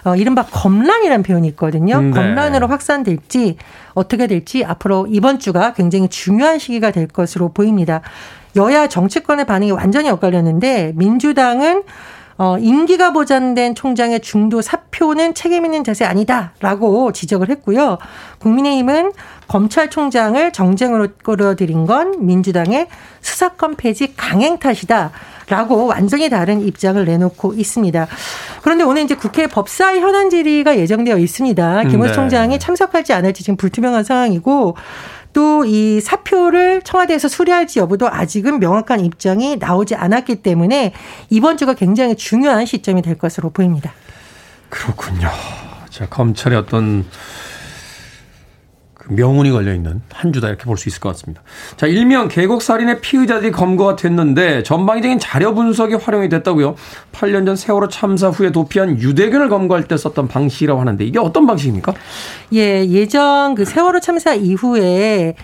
어, 0.06 0.16
이른바 0.16 0.46
검란이라는 0.46 1.22
표현이 1.22 1.50
있거든요. 1.50 2.00
네. 2.00 2.12
검란으로 2.12 2.68
확산될지 2.68 3.58
어떻게 3.94 4.28
될지 4.28 4.64
앞으로 4.64 5.08
이번 5.10 5.38
주가 5.38 5.74
굉장히 5.74 6.08
중요한 6.08 6.60
시기가 6.60 6.92
될 6.92 7.08
것으로 7.08 7.50
보입니다. 7.50 8.00
여야 8.56 8.88
정치권의 8.88 9.44
반응이 9.44 9.72
완전히 9.72 10.10
엇갈렸는데 10.10 10.94
민주당은 10.96 11.84
어, 12.38 12.58
임기가 12.60 13.14
보장된 13.14 13.74
총장의 13.74 14.20
중도 14.22 14.62
사표는 14.62 15.34
책임 15.34 15.66
있는 15.66 15.84
자세 15.84 16.06
아니다라고 16.06 17.12
지적을 17.12 17.50
했고요. 17.50 17.98
국민의힘은 18.40 19.12
검찰총장을 19.48 20.54
정쟁으로 20.54 21.08
끌어들인 21.24 21.86
건 21.86 22.26
민주당의 22.26 22.88
수사권 23.22 23.76
폐지 23.76 24.14
강행 24.16 24.60
탓이다. 24.60 25.12
라고 25.50 25.86
완전히 25.86 26.30
다른 26.30 26.62
입장을 26.62 27.04
내놓고 27.06 27.54
있습니다. 27.54 28.08
그런데 28.62 28.84
오늘 28.84 29.04
이제 29.04 29.16
국회 29.16 29.48
법사위 29.48 30.02
현안 30.02 30.30
질의가 30.30 30.78
예정되어 30.78 31.18
있습니다. 31.18 31.84
김호 31.84 32.08
네. 32.08 32.12
총장이 32.12 32.60
참석할지 32.60 33.14
안 33.14 33.24
할지 33.24 33.44
지금 33.44 33.56
불투명한 33.56 34.04
상황이고 34.04 34.76
또 35.38 35.58
이 35.68 36.00
사표를 36.02 36.82
청와대에서 36.82 37.28
수리할지 37.28 37.80
여부도 37.80 38.08
아직은 38.10 38.60
명확한 38.60 39.04
입장이 39.04 39.58
나오지 39.58 39.96
않았기 39.96 40.38
때문에 40.38 40.94
이번 41.30 41.58
주가 41.58 41.74
굉장히 41.74 42.16
중요한 42.16 42.66
시점이 42.66 43.02
될 43.02 43.18
것으로 43.18 43.50
보입니다. 43.50 43.92
그렇군요. 44.70 45.30
자, 45.90 46.08
검찰의 46.08 46.58
어떤 46.58 47.06
명운이 49.10 49.52
걸려 49.52 49.74
있는 49.74 50.02
한 50.12 50.34
주다 50.34 50.48
이렇게 50.50 50.66
볼 50.66 50.78
수 50.78 50.90
있을 50.90 51.00
것 51.00 51.10
같습니다. 51.10 51.42
자, 51.76 51.88
일명 51.88 52.28
계곡 52.28 52.62
살인의 52.62 53.02
피의자들이 53.02 53.52
검거가 53.52 53.96
됐는데 53.96 54.64
전방위적인 54.64 55.20
자료 55.20 55.54
분석이 55.56 55.96
활용이 55.96 56.30
됐다고요. 56.30 56.76
8년 57.14 57.46
전 57.46 57.56
세월호 57.56 57.88
참사 57.90 58.30
후에 58.30 58.52
도피한 58.52 59.00
유대견을 59.02 59.50
검거할 59.50 59.86
때 59.88 59.98
썼던 59.98 60.28
방식이라고 60.28 60.80
하는데 60.80 61.04
이게 61.04 61.20
어떤 61.20 61.48
방식입니까? 61.48 61.94
예, 62.54 62.86
예전 62.86 63.56
그 63.56 63.66
세월호 63.66 64.00
참사 64.02 64.34
이후에 64.36 65.36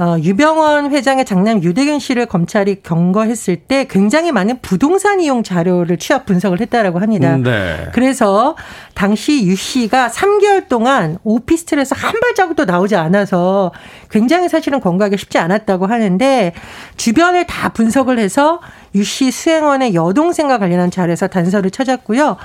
어, 0.00 0.16
유병원 0.22 0.92
회장의 0.92 1.24
장남 1.24 1.60
유대균 1.64 1.98
씨를 1.98 2.26
검찰이 2.26 2.82
경거했을 2.84 3.56
때 3.56 3.84
굉장히 3.90 4.30
많은 4.30 4.60
부동산 4.62 5.20
이용 5.20 5.42
자료를 5.42 5.98
취합 5.98 6.24
분석을 6.24 6.60
했다라고 6.60 7.00
합니다. 7.00 7.34
음, 7.34 7.42
네. 7.42 7.88
그래서 7.92 8.56
당시 8.94 9.44
유 9.44 9.56
씨가 9.56 10.08
3개월 10.08 10.68
동안 10.68 11.18
오피스텔에서 11.24 11.96
한 11.96 12.14
발자국도 12.20 12.64
나오지 12.64 12.94
않아서 12.94 13.72
굉장히 14.08 14.48
사실은 14.48 14.78
건강하기 14.80 15.18
쉽지 15.18 15.38
않았다고 15.38 15.86
하는데 15.86 16.52
주변을 16.96 17.46
다 17.48 17.70
분석을 17.70 18.20
해서 18.20 18.60
유 18.94 19.02
씨 19.02 19.30
수행원의 19.30 19.94
여동생과 19.94 20.58
관련한 20.58 20.90
자료에서 20.90 21.26
단서를 21.26 21.70
찾았고요. 21.70 22.36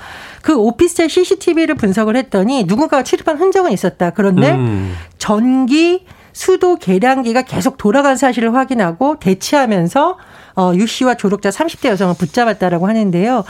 그 0.42 0.56
오피스텔 0.58 1.10
CCTV를 1.10 1.76
분석을 1.76 2.16
했더니 2.16 2.64
누군가가 2.64 3.04
출입한 3.04 3.38
흔적은 3.38 3.72
있었다. 3.72 4.10
그런데 4.10 4.52
음. 4.52 4.96
전기 5.18 6.06
수도 6.34 6.76
계량기가 6.76 7.44
계속 7.44 7.78
돌아간 7.78 8.18
사실을 8.18 8.54
확인하고 8.54 9.18
대치하면서 9.20 10.18
어, 10.56 10.72
유 10.76 10.86
씨와 10.86 11.16
조력자 11.16 11.50
30대 11.50 11.90
여성을 11.90 12.16
붙잡았다라고 12.16 12.88
하는데요. 12.88 13.44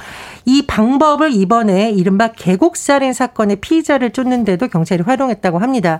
이 0.46 0.66
방법을 0.66 1.34
이번에 1.34 1.92
이른바 1.92 2.30
계곡살인 2.30 3.14
사건의 3.14 3.58
피의자를 3.58 4.12
쫓는데도 4.12 4.68
경찰이 4.68 5.04
활용했다고 5.04 5.60
합니다. 5.60 6.00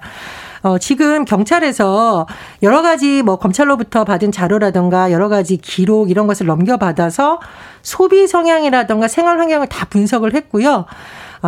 어, 0.62 0.78
지금 0.78 1.26
경찰에서 1.26 2.26
여러 2.62 2.82
가지 2.82 3.22
뭐 3.22 3.38
검찰로부터 3.38 4.06
받은 4.06 4.32
자료라던가 4.32 5.12
여러 5.12 5.28
가지 5.28 5.58
기록 5.58 6.10
이런 6.10 6.26
것을 6.26 6.46
넘겨받아서 6.46 7.42
소비 7.82 8.28
성향이라던가 8.28 9.10
생활 9.10 9.40
환경을 9.40 9.68
다 9.68 9.86
분석을 9.90 10.34
했고요. 10.36 10.86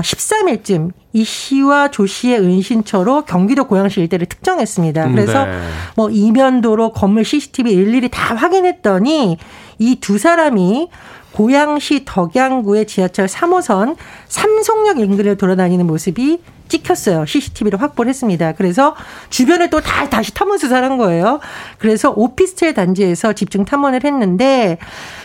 13일쯤 0.01 0.89
어, 0.89 0.91
이 1.13 1.23
씨와 1.23 1.91
조 1.91 2.05
씨의 2.05 2.39
은신처로 2.39 3.23
경기도 3.23 3.65
고양시 3.65 4.01
일대를 4.01 4.25
특정했습니다. 4.27 5.11
그래서 5.11 5.45
네. 5.45 5.59
뭐 5.95 6.09
이면도로 6.09 6.91
건물 6.91 7.23
CCTV 7.23 7.71
일일이 7.71 8.09
다 8.09 8.35
확인했더니 8.35 9.37
이 9.79 9.95
두 10.01 10.17
사람이 10.17 10.89
고양시 11.35 12.03
덕양구의 12.05 12.87
지하철 12.87 13.25
3호선 13.27 13.97
삼성역 14.29 14.99
인근을 14.99 15.35
돌아다니는 15.35 15.85
모습이 15.85 16.39
찍혔어요. 16.69 17.25
CCTV를 17.25 17.79
확보를 17.81 18.09
했습니다. 18.09 18.53
그래서 18.53 18.95
주변을 19.29 19.69
또 19.69 19.81
다 19.81 20.09
다시 20.09 20.33
탐문 20.33 20.57
수사를 20.57 20.83
한 20.89 20.97
거예요. 20.97 21.39
그래서 21.77 22.11
오피스텔 22.15 22.73
단지에서 22.73 23.33
집중 23.33 23.65
탐문을 23.65 24.03
했는데 24.03 24.77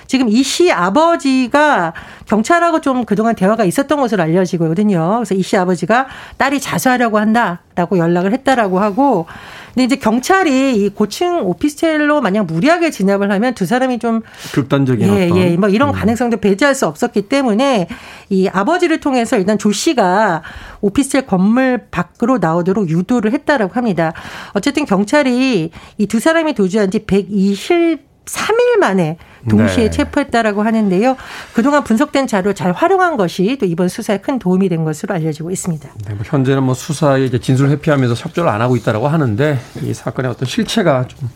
지금 0.06 0.28
이 0.28 0.42
씨 0.42 0.70
아버지가 0.72 1.94
경찰하고 2.26 2.80
좀 2.80 3.04
그동안 3.04 3.36
대화가 3.36 3.64
있었던 3.64 4.00
것으로 4.00 4.22
알려지거든요. 4.24 5.14
그래서 5.18 5.34
이 5.34 5.42
씨 5.42 5.56
아버지가 5.56 6.08
딸이 6.36 6.60
자수하려고 6.60 7.18
한다라고 7.18 7.96
연락을 7.98 8.32
했다라고 8.32 8.80
하고 8.80 9.26
근데 9.74 9.84
이제 9.84 9.96
경찰이 9.96 10.76
이 10.76 10.88
고층 10.90 11.40
오피스텔로 11.46 12.20
만약 12.20 12.44
무리하게 12.46 12.90
진압을 12.90 13.32
하면 13.32 13.54
두 13.54 13.64
사람이 13.64 13.98
좀 13.98 14.20
극단적인 14.52 15.06
예, 15.08 15.26
어떤. 15.26 15.38
예, 15.38 15.56
뭐 15.56 15.68
이런 15.70 15.88
음. 15.88 15.92
가능성도 15.94 16.36
배제할 16.36 16.74
수 16.74 16.86
없었기 16.86 17.22
때문에 17.22 17.88
이 18.28 18.48
아버지를 18.48 19.00
통해서 19.00 19.38
일단 19.38 19.56
조 19.58 19.72
씨가 19.72 20.42
오피스텔 20.82 21.26
건물 21.26 21.86
밖으로 21.90 22.38
나오도록 22.38 22.90
유도를 22.90 23.32
했다라고 23.32 23.72
합니다. 23.74 24.12
어쨌든 24.52 24.84
경찰이 24.84 25.70
이 25.98 26.06
두 26.10 26.18
사람이 26.18 26.54
도주한 26.54 26.90
지 26.90 26.98
120 27.06 28.09
13일 28.30 28.78
만에 28.78 29.16
동시에 29.48 29.84
네. 29.84 29.90
체포했다라고 29.90 30.62
하는데요. 30.62 31.16
그동안 31.52 31.82
분석된 31.82 32.26
자료 32.26 32.52
잘 32.52 32.72
활용한 32.72 33.16
것이 33.16 33.56
또 33.58 33.66
이번 33.66 33.88
수사에 33.88 34.18
큰 34.18 34.38
도움이 34.38 34.68
된 34.68 34.84
것으로 34.84 35.14
알려지고 35.14 35.50
있습니다. 35.50 35.88
네, 36.06 36.14
뭐 36.14 36.22
현재는 36.24 36.62
뭐 36.62 36.74
수사에 36.74 37.24
이제 37.24 37.38
진술 37.38 37.70
회피하면서 37.70 38.14
협조를 38.14 38.50
안 38.50 38.60
하고 38.60 38.76
있다라고 38.76 39.08
하는데 39.08 39.58
이 39.82 39.94
사건의 39.94 40.30
어떤 40.30 40.46
실체가 40.46 41.06
좀 41.08 41.30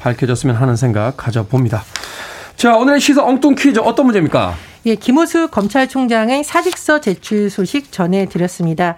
밝혀졌으면 0.00 0.56
하는 0.56 0.76
생각 0.76 1.16
가져봅니다. 1.16 1.84
자, 2.56 2.76
오늘의 2.76 3.00
시사 3.00 3.24
엉뚱 3.24 3.54
퀴즈 3.54 3.78
어떤 3.78 4.06
문제입니까? 4.06 4.54
예, 4.86 4.94
김호수 4.94 5.48
검찰총장의 5.48 6.44
사직서 6.44 7.00
제출 7.00 7.50
소식 7.50 7.92
전해드렸습니다. 7.92 8.96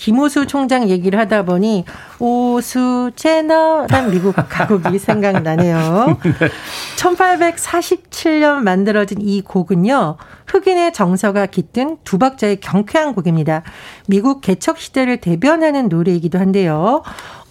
김호수 0.00 0.46
총장 0.46 0.88
얘기를 0.88 1.18
하다 1.18 1.42
보니 1.44 1.84
오수 2.18 3.10
채널한 3.16 4.10
미국 4.10 4.34
가곡이 4.34 4.96
생각나네요. 4.98 6.16
네. 6.22 6.48
1847년 6.96 8.62
만들어진 8.62 9.20
이 9.20 9.42
곡은요. 9.42 10.16
흑인의 10.46 10.94
정서가 10.94 11.44
깃든 11.44 11.98
두 12.02 12.16
박자의 12.16 12.60
경쾌한 12.60 13.14
곡입니다. 13.14 13.62
미국 14.06 14.40
개척 14.40 14.78
시대를 14.78 15.18
대변하는 15.18 15.90
노래이기도 15.90 16.38
한데요. 16.38 17.02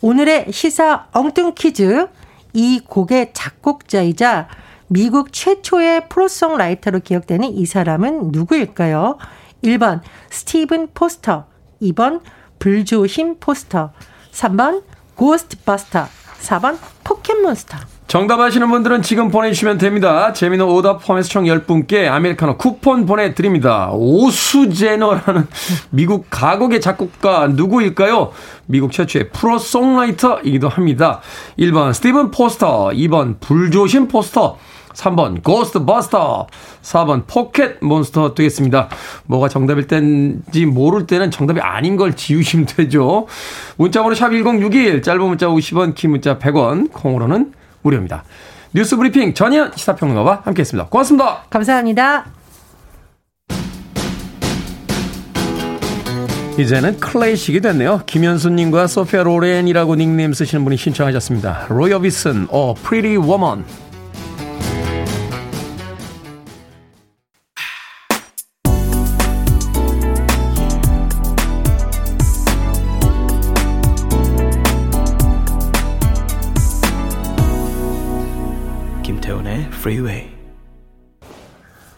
오늘의 0.02 0.48
시사 0.52 1.06
엉뚱 1.12 1.54
퀴즈 1.54 2.08
이 2.54 2.82
곡의 2.84 3.30
작곡자이자 3.34 4.48
미국 4.88 5.34
최초의 5.34 6.10
프로송라이터로 6.10 7.02
기억되는 7.02 7.48
이 7.48 7.68
사람은 7.68 8.32
누구일까요? 8.32 9.20
1번 9.64 10.02
스티븐 10.32 10.88
포스터, 10.96 11.46
2번 11.80 12.22
불조심 12.60 13.40
포스터, 13.40 13.92
3번 14.32 14.84
고스트바스터, 15.16 16.08
4번 16.42 16.78
포켓몬스터. 17.04 17.78
정답 18.10 18.40
아시는 18.40 18.72
분들은 18.72 19.04
지금 19.04 19.30
보내주시면 19.30 19.78
됩니다. 19.78 20.34
재밌는 20.34 20.66
오답 20.66 21.06
포함해서 21.06 21.30
총 21.30 21.44
10분께 21.44 22.08
아메리카노 22.08 22.58
쿠폰 22.58 23.06
보내드립니다. 23.06 23.92
오 23.92 24.02
수재너라는 24.02 25.46
미국 25.92 26.26
가곡의 26.32 26.82
작곡가 26.82 27.46
누구일까요? 27.48 28.32
미국 28.66 28.92
최초의 28.94 29.30
프로 29.30 29.60
songwriter이기도 29.60 30.70
합니다. 30.70 31.22
1번 31.60 31.94
스티븐 31.94 32.32
포스터, 32.32 32.90
2번 32.94 33.40
불조심 33.40 34.08
포스터, 34.08 34.58
3번 34.94 35.44
고스트버스터, 35.44 36.48
4번 36.82 37.24
포켓 37.28 37.84
몬스터 37.84 38.34
되겠습니다. 38.36 38.90
뭐가 39.26 39.48
정답인지 39.50 40.66
모를 40.66 41.08
때는 41.08 41.32
정답이 41.32 41.60
아닌 41.62 41.96
걸 41.96 42.16
지우시면 42.16 42.66
되죠. 42.78 43.28
문자번호 43.78 44.16
샵 44.16 44.30
1061, 44.30 45.02
짧은 45.02 45.22
문자 45.22 45.48
50원, 45.48 45.96
긴 45.96 46.12
문자 46.12 46.38
100원, 46.38 46.92
콩으로는 46.92 47.54
무료입니다. 47.82 48.24
뉴스 48.74 48.98
브리핑 48.98 49.34
전현 49.34 49.72
시사평론가와 49.76 50.42
함께했습니다. 50.46 50.90
고맙습니다. 50.90 51.44
감사합니다. 51.50 52.26
이제는 56.60 57.00
클래식이 57.00 57.62
됐네요. 57.62 58.02
김현수님과 58.06 58.88
소피아 58.88 59.24
로렌이라고 59.24 59.96
닉네임 59.96 60.34
쓰시는 60.34 60.66
분이 60.66 60.76
신청하셨습니다. 60.76 61.68
로이 61.70 61.94
오비슨, 61.94 62.48
어, 62.50 62.74
Woman. 79.10 79.68
Freeway. 79.74 80.30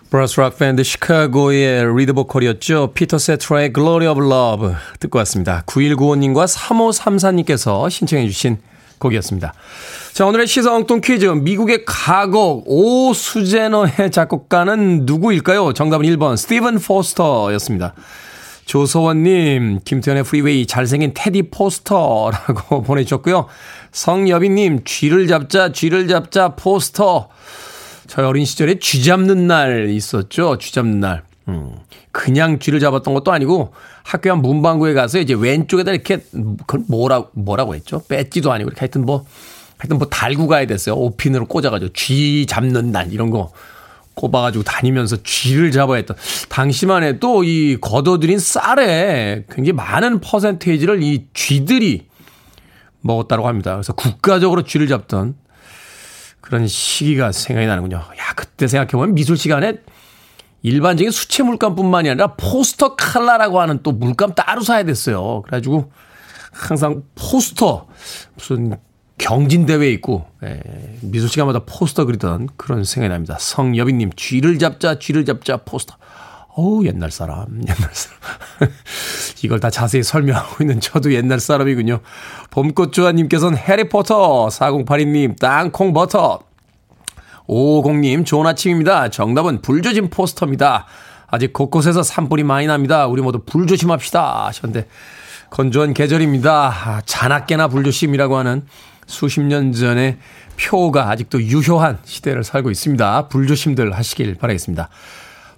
브라스 0.10 0.40
락 0.40 0.58
밴드 0.58 0.84
시카고의 0.84 1.96
리드 1.96 2.14
보컬이었죠. 2.14 2.92
피터 2.94 3.18
세테라의 3.18 3.72
Glory 3.74 4.12
of 4.12 4.22
Love 4.22 4.76
듣고 5.00 5.20
왔습니다. 5.20 5.64
9195님과 5.68 6.48
3534님께서 6.48 7.90
신청해 7.90 8.28
주신 8.28 8.58
곡이었습니다. 9.00 9.54
자, 10.14 10.26
오늘의 10.26 10.48
시사 10.48 10.74
엉뚱 10.74 11.02
퀴즈. 11.02 11.26
미국의 11.26 11.86
가곡 11.86 12.66
오 12.68 12.81
수재너의 12.81 14.12
작곡가는 14.12 15.06
누구일까요? 15.06 15.74
정답은 15.74 16.06
1번 16.06 16.38
스티븐 16.38 16.80
포스터였습니다. 16.80 17.94
조서원님, 18.66 19.80
김태훈의 19.84 20.24
프리웨이 20.24 20.66
잘생긴 20.66 21.12
테디 21.14 21.50
포스터라고 21.50 22.84
보내주셨고요. 22.84 23.48
성여빈님, 23.92 24.84
쥐를 24.86 25.28
잡자, 25.28 25.72
쥐를 25.72 26.08
잡자 26.08 26.50
포스터. 26.56 27.30
저희 28.08 28.26
어린 28.26 28.46
시절에 28.46 28.80
쥐 28.80 29.04
잡는 29.04 29.48
날 29.48 29.90
있었죠. 29.90 30.58
쥐 30.58 30.74
잡는 30.74 31.00
날. 31.00 31.24
음. 31.48 31.76
그냥 32.12 32.60
쥐를 32.60 32.80
잡았던 32.80 33.14
것도 33.14 33.32
아니고 33.32 33.74
학교 34.04 34.32
앞 34.32 34.40
문방구에 34.40 34.94
가서 34.94 35.20
이제 35.20 35.34
왼쪽에다 35.34 35.92
이렇게 35.92 36.18
그걸 36.68 36.84
뭐라 36.88 37.26
뭐라고 37.34 37.76
했죠? 37.76 38.02
배지도 38.08 38.52
아니고 38.52 38.70
이렇게 38.70 38.80
하여튼 38.82 39.06
뭐 39.06 39.26
하여튼 39.78 39.98
뭐 39.98 40.08
달고 40.08 40.48
가야 40.48 40.66
됐어요. 40.68 40.96
오핀으로 40.96 41.46
꽂아가지고 41.46 41.94
쥐 41.94 42.46
잡는 42.48 42.92
날 42.92 43.12
이런 43.12 43.30
거 43.30 43.52
꼽아가지고 44.14 44.64
다니면서 44.64 45.18
쥐를 45.24 45.72
잡아야 45.72 45.98
했던 45.98 46.18
당시만 46.50 47.04
해도 47.04 47.44
이 47.44 47.78
걷어들인 47.80 48.40
쌀에 48.40 49.46
굉장히 49.50 49.72
많은 49.72 50.20
퍼센테이지를 50.20 51.02
이 51.02 51.28
쥐들이 51.34 52.11
먹었다고 53.02 53.48
합니다. 53.48 53.74
그래서 53.74 53.94
국가적으로 53.94 54.64
쥐를 54.64 54.88
잡던 54.88 55.36
그런 56.40 56.68
시기가 56.68 57.32
생각이 57.32 57.68
나는군요. 57.68 57.98
야, 57.98 58.34
그때 58.36 58.68
생각해보면 58.68 59.14
미술 59.14 59.38
시간에 59.38 59.76
일반적인 60.64 61.12
수채 61.12 61.44
물감뿐만이 61.44 62.10
아니라 62.10 62.36
포스터 62.36 62.96
칼라라고 62.96 63.62
하는 63.62 63.82
또 63.84 63.92
물감 63.92 64.34
따로 64.36 64.62
사야 64.62 64.84
됐어요. 64.84 65.42
그래가지고 65.44 65.92
항상 66.52 67.04
포스터 67.16 67.88
무슨 68.36 68.78
경진대회 69.18 69.90
있고 69.94 70.28
예, 70.44 70.62
미술 71.02 71.30
시간마다 71.30 71.60
포스터 71.66 72.06
그리던 72.06 72.50
그런 72.58 72.84
생각이 72.84 73.10
납니다. 73.10 73.38
성여빈님 73.40 74.12
쥐를 74.16 74.60
잡자 74.60 75.00
쥐를 75.00 75.26
잡자 75.26 75.58
포스터. 75.58 75.96
어우 76.56 76.86
옛날 76.86 77.12
사람 77.12 77.46
옛날 77.62 77.90
사람 77.94 78.74
이걸 79.44 79.60
다 79.60 79.70
자세히 79.70 80.04
설명하고 80.04 80.64
있는 80.64 80.80
저도 80.80 81.14
옛날 81.14 81.40
사람이군요. 81.40 82.00
봄꽃조아님께서는 82.52 83.58
해리포터 83.58 84.48
4082님 84.48 85.40
땅콩버터 85.40 86.40
550님 87.48 88.26
좋은 88.26 88.46
아침입니다. 88.48 89.10
정답은 89.10 89.62
불조심 89.62 90.10
포스터입니다. 90.10 90.86
아직 91.28 91.54
곳곳에서 91.54 92.04
산불이 92.04 92.44
많이 92.44 92.68
납니다. 92.68 93.08
우리 93.08 93.22
모두 93.22 93.40
불조심합시다 93.46 94.48
하셨는데 94.48 94.88
건조한 95.50 95.94
계절입니다. 95.94 97.02
자나깨나 97.06 97.68
불조심이라고 97.70 98.38
하는 98.38 98.66
수십 99.08 99.42
년 99.42 99.74
전의 99.74 100.18
표가 100.60 101.10
아직도 101.10 101.42
유효한 101.42 102.00
시대를 102.04 102.44
살고 102.44 102.72
있습니다. 102.72 103.28
불조심들 103.28 103.94
하시길 103.94 104.36
바라겠습니다. 104.36 104.90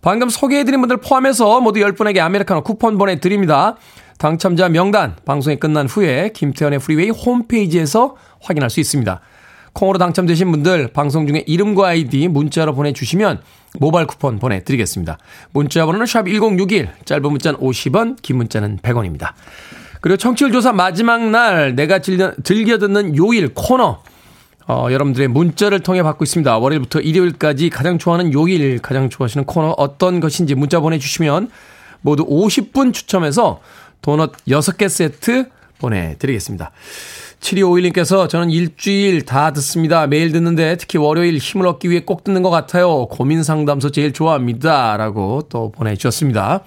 방금 0.04 0.28
소개해드린 0.28 0.82
분들 0.82 0.98
포함해서 0.98 1.62
모두 1.62 1.80
10분에게 1.80 2.20
아메리카노 2.20 2.62
쿠폰 2.64 2.98
보내드립니다. 2.98 3.78
당첨자 4.18 4.68
명단 4.68 5.16
방송이 5.26 5.56
끝난 5.56 5.88
후에 5.88 6.32
김태훈의 6.34 6.80
프리웨이 6.80 7.10
홈페이지에서 7.10 8.18
확인할 8.42 8.70
수 8.70 8.82
있습니다. 8.82 9.22
콩으로 9.72 9.98
당첨되신 9.98 10.52
분들 10.52 10.90
방송 10.90 11.26
중에 11.26 11.46
이름과 11.48 11.88
아이디 11.88 12.28
문자로 12.28 12.76
보내주시면 12.76 13.42
모바일 13.80 14.06
쿠폰 14.06 14.40
보내드리겠습니다. 14.40 15.18
문자 15.54 15.86
번호는 15.86 16.06
샵 16.06 16.28
1061, 16.28 16.90
짧은 17.06 17.24
문자는 17.24 17.60
50원, 17.62 18.22
긴 18.22 18.38
문자는 18.38 18.80
100원입니다. 18.80 19.32
그리고 20.02 20.18
청취율 20.18 20.52
조사 20.52 20.74
마지막 20.74 21.30
날 21.30 21.76
내가 21.76 22.00
즐겨, 22.00 22.34
즐겨 22.44 22.78
듣는 22.78 23.16
요일 23.16 23.54
코너 23.54 24.04
어, 24.68 24.88
여러분들의 24.90 25.28
문자를 25.28 25.82
통해 25.82 26.04
받고 26.04 26.24
있습니다. 26.24 26.58
월요일부터 26.58 27.00
일요일까지 27.02 27.70
가장 27.70 27.98
좋아하는 27.98 28.34
요일, 28.34 28.80
가장 28.80 29.10
좋아하시는 29.10 29.46
코너 29.46 29.74
어떤 29.78 30.20
것인지 30.20 30.56
문자 30.56 30.80
보내주시면 30.80 31.50
모두 32.02 32.26
50분 32.26 32.94
추첨해서 32.94 33.62
도넛 34.02 34.34
6개 34.48 34.88
세트 34.90 35.50
보내드리겠습니다. 35.80 36.72
7251님께서 37.40 38.30
저는 38.30 38.50
일주일 38.52 39.24
다 39.26 39.52
듣습니다. 39.52 40.08
매일 40.08 40.32
듣는데 40.32 40.78
특히 40.78 40.98
월요일 40.98 41.38
힘을 41.38 41.68
얻기 41.68 41.90
위해 41.90 42.02
꼭 42.06 42.24
듣는 42.24 42.42
것 42.42 42.50
같아요. 42.50 43.08
고민 43.08 43.44
상담소 43.44 43.92
제일 43.92 44.14
좋아합니다. 44.14 44.96
라고 44.96 45.42
또 45.50 45.72
보내주셨습니다. 45.72 46.62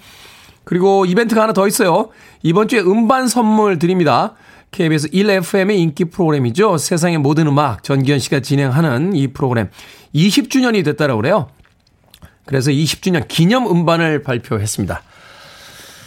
그리고 0.63 1.05
이벤트가 1.05 1.41
하나 1.41 1.53
더 1.53 1.67
있어요. 1.67 2.09
이번 2.43 2.67
주에 2.67 2.79
음반 2.79 3.27
선물 3.27 3.79
드립니다. 3.79 4.35
KBS 4.71 5.09
1FM의 5.09 5.77
인기 5.77 6.05
프로그램이죠. 6.05 6.77
세상의 6.77 7.17
모든 7.17 7.47
음악 7.47 7.83
전기현 7.83 8.19
씨가 8.19 8.41
진행하는 8.41 9.15
이 9.15 9.27
프로그램 9.27 9.69
20주년이 10.13 10.83
됐다고 10.85 11.17
그래요. 11.17 11.49
그래서 12.45 12.71
20주년 12.71 13.27
기념 13.27 13.69
음반을 13.69 14.23
발표했습니다. 14.23 15.01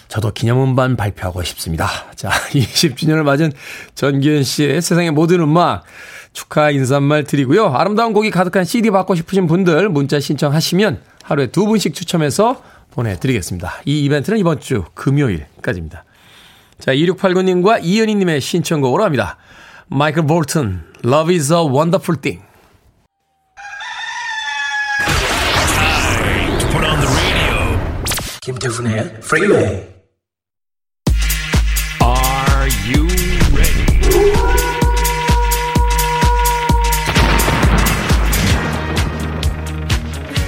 저도 0.08 0.32
기념 0.32 0.62
음반 0.62 0.96
발표하고 0.96 1.42
싶습니다. 1.44 1.88
자, 2.16 2.30
20주년을 2.50 3.22
맞은 3.22 3.52
전기현 3.94 4.42
씨의 4.42 4.82
세상의 4.82 5.12
모든 5.12 5.40
음악 5.40 5.84
축하 6.32 6.70
인사말 6.70 7.24
드리고요. 7.24 7.68
아름다운 7.68 8.12
곡이 8.12 8.30
가득한 8.30 8.64
CD 8.64 8.90
받고 8.90 9.14
싶으신 9.14 9.46
분들 9.46 9.88
문자 9.88 10.18
신청하시면 10.18 11.00
하루에 11.22 11.46
두 11.48 11.66
분씩 11.66 11.94
추첨해서 11.94 12.62
보내드리겠습니다. 12.90 13.82
이 13.84 14.04
이벤트는 14.04 14.38
이번 14.38 14.58
주 14.58 14.84
금요일까지입니다. 14.94 16.04
자, 16.80 16.92
2689님과 16.94 17.80
이은희님의 17.82 18.40
신청곡으로 18.40 19.04
합니다. 19.04 19.36
마이클 19.88 20.26
볼튼, 20.26 20.80
Love 21.04 21.34
is 21.34 21.52
a 21.52 21.60
Wonderful 21.60 22.20
Thing. 22.20 22.42
김태훈의 28.40 29.20
Freeway. 29.22 29.99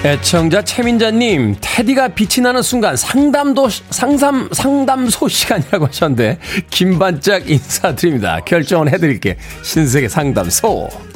애청자 0.05 0.63
최민자님, 0.63 1.55
테디가 1.61 2.09
빛이 2.09 2.43
나는 2.43 2.61
순간 2.61 2.97
상담도, 2.97 3.69
상담, 3.69 4.49
상담소 4.51 5.29
시간이라고 5.29 5.87
하셨는데, 5.87 6.39
김반짝 6.71 7.49
인사드립니다. 7.49 8.41
결정을 8.41 8.93
해드릴게. 8.93 9.37
신세계 9.63 10.09
상담소. 10.09 11.12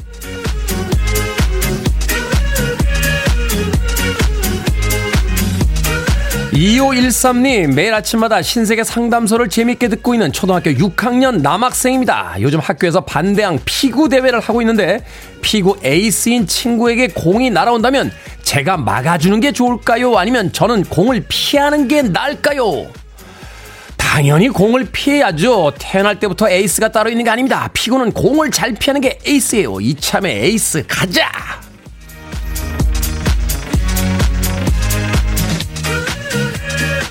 2513님, 6.56 7.74
매일 7.74 7.92
아침마다 7.92 8.40
신세계 8.40 8.82
상담소를 8.82 9.48
재밌게 9.48 9.88
듣고 9.88 10.14
있는 10.14 10.32
초등학교 10.32 10.70
6학년 10.70 11.42
남학생입니다. 11.42 12.36
요즘 12.40 12.60
학교에서 12.60 13.02
반대항 13.02 13.58
피구 13.66 14.08
대회를 14.08 14.40
하고 14.40 14.62
있는데, 14.62 15.04
피구 15.42 15.76
에이스인 15.84 16.46
친구에게 16.46 17.08
공이 17.08 17.50
날아온다면, 17.50 18.10
제가 18.42 18.78
막아주는 18.78 19.38
게 19.40 19.52
좋을까요? 19.52 20.16
아니면 20.16 20.50
저는 20.50 20.84
공을 20.84 21.26
피하는 21.28 21.88
게 21.88 22.00
나을까요? 22.00 22.86
당연히 23.98 24.48
공을 24.48 24.88
피해야죠. 24.90 25.74
태어날 25.78 26.18
때부터 26.18 26.48
에이스가 26.48 26.88
따로 26.88 27.10
있는 27.10 27.24
게 27.24 27.30
아닙니다. 27.30 27.68
피구는 27.74 28.12
공을 28.12 28.50
잘 28.50 28.72
피하는 28.72 29.02
게 29.02 29.18
에이스예요. 29.26 29.78
이참에 29.82 30.30
에이스 30.30 30.84
가자! 30.88 31.65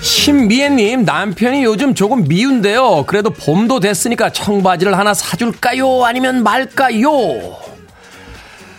신미애님, 0.06 1.04
남편이 1.04 1.64
요즘 1.64 1.92
조금 1.92 2.22
미운데요. 2.28 3.04
그래도 3.08 3.30
봄도 3.30 3.80
됐으니까 3.80 4.30
청바지를 4.30 4.96
하나 4.96 5.12
사줄까요? 5.12 6.04
아니면 6.04 6.44
말까요? 6.44 7.10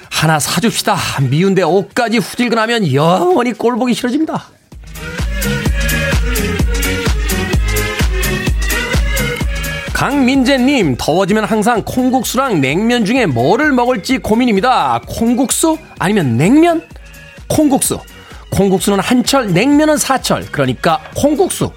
하나 0.09 0.39
사줍시다. 0.39 0.95
미운데 1.29 1.63
옷까지 1.63 2.19
후질근하면 2.19 2.93
영원히 2.93 3.51
꼴보기 3.51 3.93
싫어집니다. 3.93 4.45
강민재님, 9.93 10.95
더워지면 10.97 11.43
항상 11.43 11.83
콩국수랑 11.83 12.61
냉면 12.61 13.03
중에 13.03 13.25
뭐를 13.25 13.73
먹을지 13.73 14.19
고민입니다. 14.19 15.01
콩국수? 15.05 15.77
아니면 15.99 16.37
냉면? 16.37 16.83
콩국수. 17.49 17.99
콩국수는 18.51 18.99
한철, 18.99 19.53
냉면은 19.53 19.97
사철. 19.97 20.45
그러니까 20.51 20.99
콩국수. 21.15 21.71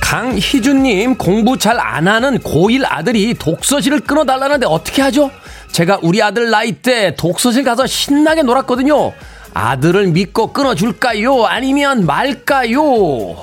강희준님, 0.00 1.16
공부 1.16 1.56
잘 1.56 1.78
안 1.80 2.06
하는 2.06 2.38
고1 2.38 2.84
아들이 2.86 3.34
독서실을 3.34 4.00
끊어달라는데 4.00 4.66
어떻게 4.66 5.02
하죠? 5.02 5.30
제가 5.72 5.98
우리 6.02 6.22
아들 6.22 6.50
나이 6.50 6.72
때 6.72 7.14
독서실 7.16 7.64
가서 7.64 7.86
신나게 7.86 8.42
놀았거든요. 8.42 9.12
아들을 9.54 10.08
믿고 10.08 10.52
끊어줄까요? 10.52 11.44
아니면 11.46 12.04
말까요? 12.06 13.36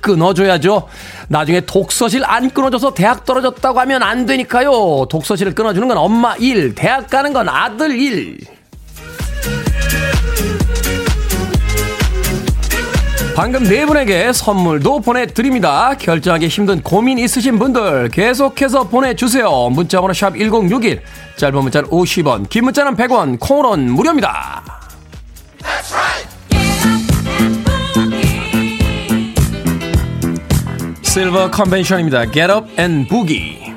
끊어줘야죠. 0.00 0.88
나중에 1.28 1.60
독서실 1.60 2.22
안 2.24 2.50
끊어줘서 2.50 2.94
대학 2.94 3.24
떨어졌다고 3.24 3.80
하면 3.80 4.02
안 4.02 4.26
되니까요. 4.26 5.06
독서실을 5.10 5.54
끊어주는 5.54 5.86
건 5.88 5.96
엄마 5.96 6.34
일, 6.36 6.74
대학 6.74 7.08
가는 7.08 7.32
건 7.32 7.48
아들 7.48 7.98
일. 7.98 8.38
방금 13.34 13.64
네 13.64 13.84
분에게 13.84 14.32
선물도 14.32 15.00
보내드립니다. 15.00 15.94
결정하기 15.98 16.46
힘든 16.46 16.80
고민 16.80 17.18
있으신 17.18 17.58
분들 17.58 18.10
계속해서 18.10 18.84
보내주세요. 18.84 19.70
문자번호 19.70 20.12
샵 20.12 20.36
1061, 20.36 21.02
짧은 21.36 21.58
문자는 21.60 21.90
50원, 21.90 22.48
긴 22.48 22.64
문자는 22.64 22.94
100원, 22.94 23.40
콩으로는 23.40 23.90
무료입니다. 23.90 24.62
실버 31.14 31.52
컨벤션입니다. 31.52 32.24
Get 32.32 32.50
up 32.50 32.68
and 32.76 33.08
boogie. 33.08 33.72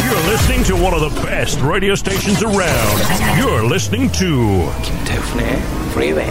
You're 0.00 0.24
listening 0.30 0.64
to 0.64 0.74
one 0.74 0.94
of 0.94 1.02
the 1.02 1.12
best 1.20 1.60
radio 1.60 1.92
stations 1.92 2.42
around. 2.42 2.96
You're 3.36 3.68
listening 3.68 4.10
to 4.12 4.72
김태훈의 4.80 5.60
Freeway. 5.92 6.30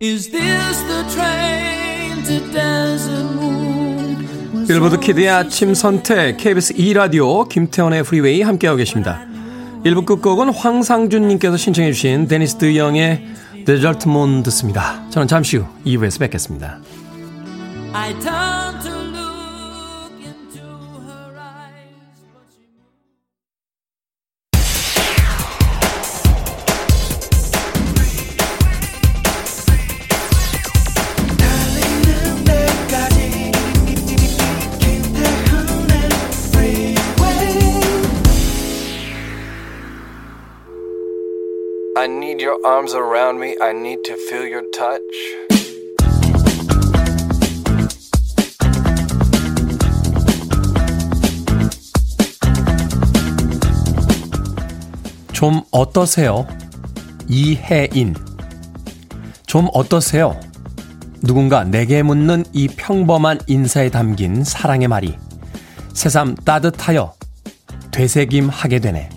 Is 0.00 0.28
this 0.32 0.82
the 0.88 1.04
train 1.14 2.24
to 2.24 2.40
desert 2.50 3.32
moon? 3.36 4.66
빌보드 4.66 4.98
키드의 4.98 5.28
아침 5.28 5.74
선택 5.74 6.36
KBS 6.36 6.72
2 6.76 6.94
라디오 6.94 7.44
김태훈의 7.44 8.02
프리웨이 8.02 8.42
함께하고 8.42 8.78
계십니다. 8.78 9.24
1부 9.84 10.04
끝곡은 10.04 10.48
황상준님께서 10.48 11.56
신청해 11.56 11.92
주신 11.92 12.26
데니스 12.26 12.56
드영의 12.56 13.45
Desert 13.66 14.06
Moon 14.06 14.44
듣습니다. 14.44 15.02
저는 15.10 15.26
잠시 15.26 15.56
후 15.56 15.66
2부에서 15.84 16.20
뵙겠습니다. 16.20 16.78
Your 42.56 42.66
arms 42.66 42.94
around 42.94 43.40
me. 43.40 43.56
I 43.60 43.72
need 43.72 44.04
to 44.04 44.16
feel 44.28 44.46
your 44.46 44.62
touch. 44.72 45.00
좀 55.32 55.62
어떠세요? 55.70 56.46
이혜인. 57.28 58.14
좀 59.46 59.68
어떠세요? 59.72 60.38
누군가 61.22 61.64
내게 61.64 62.02
묻는 62.02 62.44
이 62.52 62.68
평범한 62.68 63.40
인사에 63.46 63.90
담긴 63.90 64.44
사랑의 64.44 64.88
말이 64.88 65.16
새삼 65.92 66.36
따뜻하여 66.36 67.12
되새김하게 67.90 68.78
되네. 68.78 69.10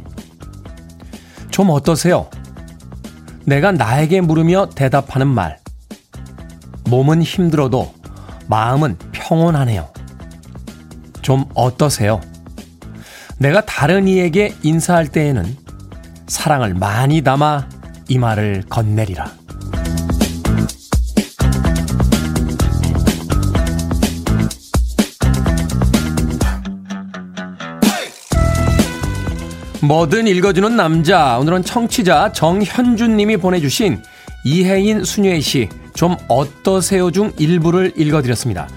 좀 1.51 1.69
어떠세요? 1.69 2.29
내가 3.49 3.71
나에게 3.71 4.21
물으며 4.21 4.69
대답하는 4.75 5.27
말. 5.27 5.57
몸은 6.87 7.23
힘들어도 7.23 7.91
마음은 8.47 8.95
평온하네요. 9.11 9.91
좀 11.23 11.45
어떠세요? 11.55 12.21
내가 13.39 13.65
다른 13.65 14.07
이에게 14.07 14.53
인사할 14.61 15.07
때에는 15.07 15.57
사랑을 16.27 16.75
많이 16.75 17.23
담아 17.23 17.67
이 18.07 18.19
말을 18.19 18.65
건네리라. 18.69 19.38
뭐든 29.81 30.27
읽어주는 30.27 30.75
남자. 30.75 31.37
오늘은 31.39 31.63
청취자 31.63 32.33
정현준 32.33 33.15
님이 33.15 33.37
보내주신 33.37 34.01
이혜인 34.43 35.05
수녀의 35.05 35.41
시, 35.41 35.69
좀 35.93 36.17
어떠세요 36.27 37.11
중 37.11 37.31
일부를 37.37 37.93
읽어드렸습니다. 37.95 38.67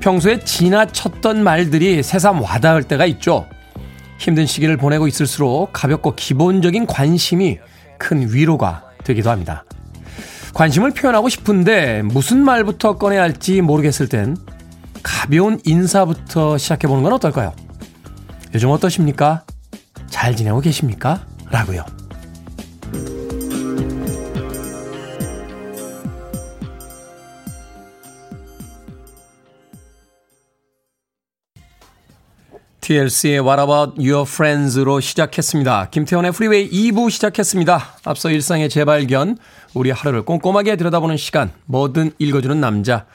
평소에 0.00 0.40
지나쳤던 0.40 1.42
말들이 1.42 2.02
새삼 2.02 2.42
와닿을 2.42 2.82
때가 2.82 3.06
있죠. 3.06 3.46
힘든 4.18 4.44
시기를 4.44 4.76
보내고 4.76 5.08
있을수록 5.08 5.72
가볍고 5.72 6.14
기본적인 6.16 6.86
관심이 6.86 7.58
큰 7.96 8.32
위로가 8.32 8.84
되기도 9.04 9.30
합니다. 9.30 9.64
관심을 10.52 10.90
표현하고 10.90 11.30
싶은데 11.30 12.02
무슨 12.02 12.44
말부터 12.44 12.98
꺼내야 12.98 13.22
할지 13.22 13.62
모르겠을 13.62 14.08
땐 14.08 14.36
가벼운 15.02 15.60
인사부터 15.64 16.58
시작해보는 16.58 17.02
건 17.02 17.14
어떨까요? 17.14 17.54
요즘 18.52 18.70
어떠십니까? 18.70 19.44
잘 20.20 20.36
지내고 20.36 20.60
계십니까? 20.60 21.24
라고요. 21.50 21.82
TLC의 32.82 33.40
What 33.40 33.62
About 33.62 33.92
Your 33.96 34.28
Friends로 34.28 35.00
시작했습니다. 35.00 35.88
김태훈의 35.88 36.32
프리웨이 36.32 36.68
2부 36.68 37.10
시작했습니다. 37.10 37.80
앞서 38.04 38.28
일상의 38.30 38.68
재발견, 38.68 39.38
우리 39.72 39.90
하루를 39.90 40.26
꼼꼼하게 40.26 40.76
들여다보는 40.76 41.16
시간, 41.16 41.50
뭐든 41.64 42.12
읽어주는 42.18 42.60
남자. 42.60 43.06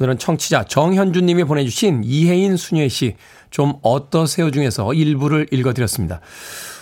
오늘은 0.00 0.18
청취자 0.18 0.64
정현준 0.64 1.26
님이 1.26 1.44
보내주신 1.44 2.02
이혜인 2.04 2.56
수녀의 2.56 2.88
시, 2.88 3.16
좀 3.50 3.74
어떠세요 3.82 4.50
중에서 4.50 4.94
일부를 4.94 5.46
읽어드렸습니다. 5.50 6.20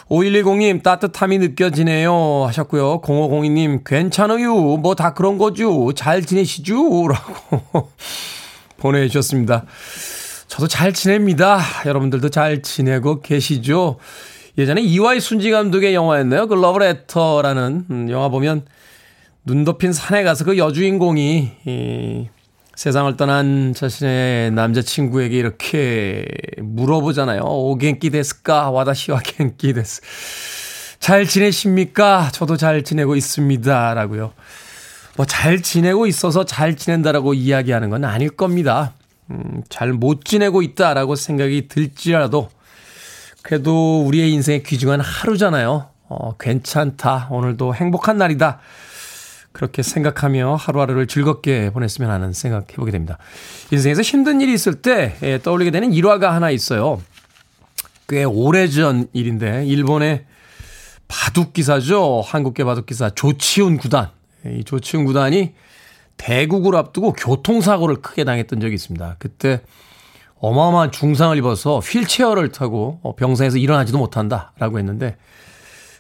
5110님, 0.09 0.83
따뜻함이 0.83 1.38
느껴지네요. 1.38 2.44
하셨고요. 2.46 3.02
0502님, 3.02 3.83
괜찮아요. 3.85 4.54
뭐 4.78 4.94
다 4.94 5.12
그런 5.12 5.37
거죠. 5.37 5.92
잘 5.94 6.22
지내시죠? 6.24 7.09
라고 7.09 7.90
보내주셨습니다. 8.78 9.66
저도 10.46 10.66
잘 10.66 10.94
지냅니다. 10.94 11.61
여러분들도 11.85 12.31
잘 12.31 12.62
지내고 12.62 13.20
계시죠? 13.20 13.98
예전에 14.57 14.81
이와이 14.81 15.20
순지 15.20 15.50
감독의 15.50 15.94
영화였네요. 15.94 16.48
그 16.48 16.54
러브레터라는 16.54 17.85
음, 17.90 18.11
영화 18.11 18.28
보면 18.31 18.64
눈 19.44 19.64
덮인 19.64 19.92
산에 19.92 20.22
가서 20.22 20.44
그 20.44 20.57
여주인공이 20.59 21.50
이 21.66 22.28
세상을 22.78 23.16
떠난 23.16 23.74
자신의 23.74 24.52
남자친구에게 24.52 25.36
이렇게 25.36 26.24
물어보잖아요. 26.58 27.40
오겐끼 27.42 28.10
데스까? 28.10 28.70
와다시와 28.70 29.18
겐끼 29.24 29.72
데스. 29.72 30.00
잘 31.00 31.26
지내십니까? 31.26 32.28
저도 32.30 32.56
잘 32.56 32.84
지내고 32.84 33.16
있습니다. 33.16 33.94
라고요. 33.94 34.32
뭐 35.16 35.26
잘 35.26 35.60
지내고 35.60 36.06
있어서 36.06 36.44
잘 36.44 36.76
지낸다라고 36.76 37.34
이야기하는 37.34 37.90
건 37.90 38.04
아닐 38.04 38.30
겁니다. 38.30 38.92
음, 39.32 39.64
잘 39.68 39.92
못 39.92 40.24
지내고 40.24 40.62
있다라고 40.62 41.16
생각이 41.16 41.66
들지라도 41.66 42.48
그래도 43.42 44.04
우리의 44.06 44.30
인생의 44.34 44.62
귀중한 44.62 45.00
하루잖아요. 45.00 45.88
어, 46.08 46.36
괜찮다. 46.36 47.26
오늘도 47.32 47.74
행복한 47.74 48.18
날이다. 48.18 48.60
그렇게 49.52 49.82
생각하며 49.82 50.56
하루하루를 50.56 51.06
즐겁게 51.06 51.70
보냈으면 51.70 52.11
하는 52.11 52.32
생각 52.32 52.72
해보게 52.72 52.90
됩니다. 52.90 53.18
인생에서 53.72 54.02
힘든 54.02 54.40
일이 54.40 54.52
있을 54.52 54.76
때 54.82 55.16
예, 55.22 55.38
떠올리게 55.38 55.70
되는 55.70 55.92
일화가 55.92 56.34
하나 56.34 56.50
있어요. 56.50 57.00
꽤 58.08 58.24
오래전 58.24 59.08
일인데 59.12 59.66
일본의 59.66 60.24
바둑 61.08 61.52
기사죠. 61.52 62.22
한국계 62.24 62.64
바둑 62.64 62.87
기사 62.87 63.11
조치훈 63.11 63.78
구단. 63.78 64.11
이 64.46 64.62
조치훈 64.64 65.04
구단이 65.04 65.54
대국을 66.16 66.76
앞두고 66.76 67.14
교통사고를 67.14 67.96
크게 67.96 68.24
당했던 68.24 68.61
적이 68.61 68.74
있습니다. 68.74 69.16
그때 69.18 69.62
어마어마한 70.40 70.92
중상을 70.92 71.37
입어서 71.37 71.78
휠체어를 71.78 72.52
타고 72.52 73.00
어, 73.02 73.16
병상에서 73.16 73.58
일어나지도 73.58 73.98
못한다라고 73.98 74.78
했는데 74.78 75.16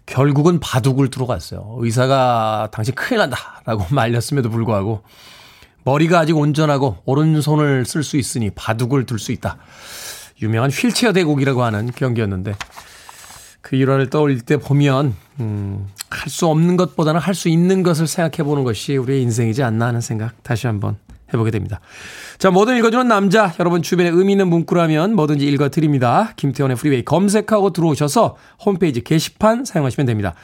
결국은 0.08 0.58
바둑을 0.58 1.10
두러 1.10 1.34
갔어요. 1.34 1.76
의사가 1.78 2.68
당신 2.72 2.94
큰일 2.94 3.18
난다라고 3.18 3.86
말렸음에도 3.94 4.50
불구하고 4.50 5.02
머리가 5.84 6.20
아직 6.20 6.36
온전하고 6.36 6.98
오른손을 7.04 7.84
쓸 7.84 8.02
수 8.02 8.16
있으니 8.16 8.50
바둑을 8.50 9.06
둘 9.06 9.22
수 9.22 9.32
있다. 9.32 9.58
유명한 10.42 10.70
휠체어 10.70 11.12
대국이라고 11.12 11.62
하는 11.62 11.90
경기였는데 11.92 12.54
그 13.60 13.76
일화를 13.76 14.08
떠올릴 14.10 14.40
때 14.40 14.56
보면 14.56 15.14
음, 15.40 15.88
할 16.10 16.30
수 16.30 16.46
없는 16.46 16.76
것보다는 16.76 17.20
할 17.20 17.34
수 17.34 17.48
있는 17.48 17.82
것을 17.82 18.06
생각해 18.06 18.46
보는 18.46 18.64
것이 18.64 18.96
우리의 18.96 19.22
인생이지 19.22 19.62
않나 19.62 19.86
하는 19.88 20.00
생각 20.00 20.42
다시 20.42 20.66
한번 20.66 20.96
해보게 21.32 21.50
됩니다. 21.50 21.80
자, 22.38 22.50
뭐든 22.50 22.76
읽어주는 22.78 23.06
남자, 23.08 23.52
여러분 23.58 23.82
주변에 23.82 24.10
의미 24.10 24.32
있는 24.32 24.48
문구라면 24.48 25.14
뭐든지 25.14 25.46
읽어드립니다. 25.46 26.32
김태훈의 26.36 26.76
프리웨이 26.76 27.04
검색하고 27.04 27.72
들어오셔서 27.72 28.36
홈페이지 28.64 29.02
게시판 29.02 29.64
사용하시면 29.64 30.06
됩니다. 30.06 30.34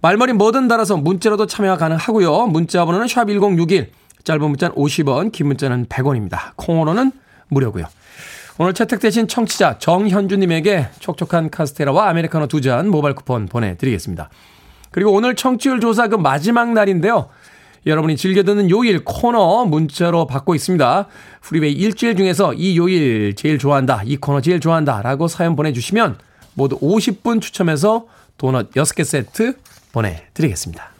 말머리 0.00 0.32
뭐든 0.34 0.68
달아서 0.68 0.96
문자로도 0.98 1.46
참여가 1.46 1.76
가능하고요. 1.78 2.46
문자 2.48 2.84
번호는 2.84 3.06
샵1061, 3.06 3.88
짧은 4.24 4.48
문자는 4.48 4.76
50원, 4.76 5.32
긴 5.32 5.46
문자는 5.46 5.86
100원입니다. 5.86 6.52
콩으로는 6.56 7.12
무료고요. 7.48 7.86
오늘 8.58 8.72
채택되신 8.72 9.26
청취자 9.26 9.78
정현주님에게 9.78 10.88
촉촉한 11.00 11.50
카스테라와 11.50 12.08
아메리카노 12.10 12.46
두 12.46 12.60
잔 12.60 12.88
모바일 12.88 13.14
쿠폰 13.14 13.46
보내드리겠습니다. 13.46 14.30
그리고 14.92 15.10
오늘 15.12 15.34
청취율 15.34 15.80
조사 15.80 16.06
그 16.06 16.14
마지막 16.14 16.72
날인데요. 16.72 17.28
여러분이 17.86 18.16
즐겨 18.16 18.42
듣는 18.42 18.70
요일 18.70 19.04
코너 19.04 19.64
문자로 19.66 20.26
받고 20.26 20.54
있습니다. 20.54 21.06
프리웨이 21.42 21.72
일주일 21.72 22.16
중에서 22.16 22.54
이 22.54 22.76
요일 22.78 23.34
제일 23.36 23.58
좋아한다, 23.58 24.02
이 24.04 24.16
코너 24.16 24.40
제일 24.40 24.60
좋아한다 24.60 25.02
라고 25.02 25.28
사연 25.28 25.54
보내주시면 25.56 26.18
모두 26.54 26.78
50분 26.80 27.40
추첨해서 27.40 28.06
도넛 28.38 28.72
6개 28.72 29.04
세트 29.04 29.56
보내드리겠습니다. 29.92 30.90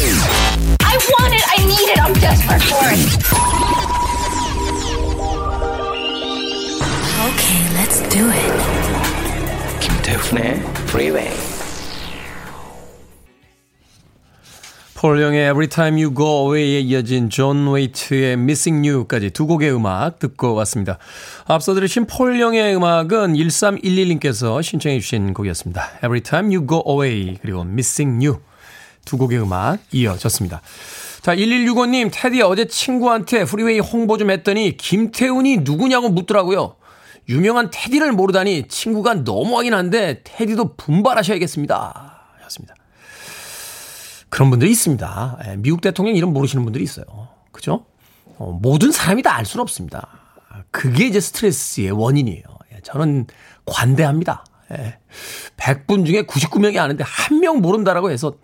I 0.00 0.98
want 1.18 1.34
it, 1.34 1.44
I 1.48 1.64
need 1.64 1.90
it, 1.90 2.00
I'm 2.00 2.12
desperate 2.20 2.62
for 2.62 2.88
it. 2.88 3.26
Okay, 7.26 7.62
let's 7.74 8.00
do 8.08 8.30
it. 8.30 8.52
김태훈의 9.80 10.62
Freeway. 10.88 11.55
폴 15.06 15.22
영의 15.22 15.50
Every 15.50 15.68
Time 15.68 16.02
You 16.02 16.12
Go 16.12 16.52
Away에 16.52 16.80
이어진 16.80 17.30
존 17.30 17.68
웨이트의 17.68 18.32
Missing 18.32 18.88
You까지 18.88 19.30
두 19.30 19.46
곡의 19.46 19.72
음악 19.72 20.18
듣고 20.18 20.54
왔습니다. 20.54 20.98
앞서 21.44 21.74
들으신 21.74 22.06
폴 22.06 22.40
영의 22.40 22.74
음악은 22.74 23.34
1311님께서 23.34 24.60
신청해 24.60 24.98
주신 24.98 25.32
곡이었습니다. 25.32 25.98
Every 25.98 26.22
Time 26.22 26.52
You 26.52 26.66
Go 26.66 26.82
Away 26.88 27.38
그리고 27.40 27.60
Missing 27.60 28.26
You 28.26 28.40
두 29.04 29.16
곡의 29.16 29.40
음악 29.42 29.78
이어졌습니다. 29.92 30.60
자, 31.22 31.36
1165님, 31.36 32.10
테디 32.12 32.42
어제 32.42 32.66
친구한테 32.66 33.44
프리웨이 33.44 33.78
홍보 33.78 34.18
좀 34.18 34.32
했더니 34.32 34.76
김태훈이 34.76 35.58
누구냐고 35.58 36.08
묻더라고요. 36.08 36.74
유명한 37.28 37.70
테디를 37.72 38.10
모르다니 38.10 38.66
친구가 38.66 39.14
너무하긴 39.14 39.72
한데 39.72 40.22
테디도 40.24 40.74
분발하셔야겠습니다. 40.74 42.32
였습니다. 42.42 42.75
그런 44.28 44.50
분들이 44.50 44.70
있습니다. 44.70 45.38
예, 45.46 45.56
미국 45.56 45.80
대통령 45.80 46.14
이름 46.16 46.32
모르시는 46.32 46.64
분들이 46.64 46.84
있어요. 46.84 47.04
그죠? 47.52 47.86
어, 48.38 48.58
모든 48.60 48.92
사람이 48.92 49.22
다 49.22 49.34
알 49.36 49.44
수는 49.46 49.62
없습니다. 49.62 50.08
그게 50.70 51.06
이제 51.06 51.20
스트레스의 51.20 51.90
원인이에요. 51.92 52.42
예, 52.74 52.80
저는 52.82 53.26
관대합니다. 53.66 54.44
예. 54.72 54.98
100분 55.56 56.04
중에 56.06 56.22
99명이 56.22 56.78
아는데 56.78 57.04
한 57.06 57.40
명 57.40 57.60
모른다라고 57.60 58.10
해서 58.10 58.34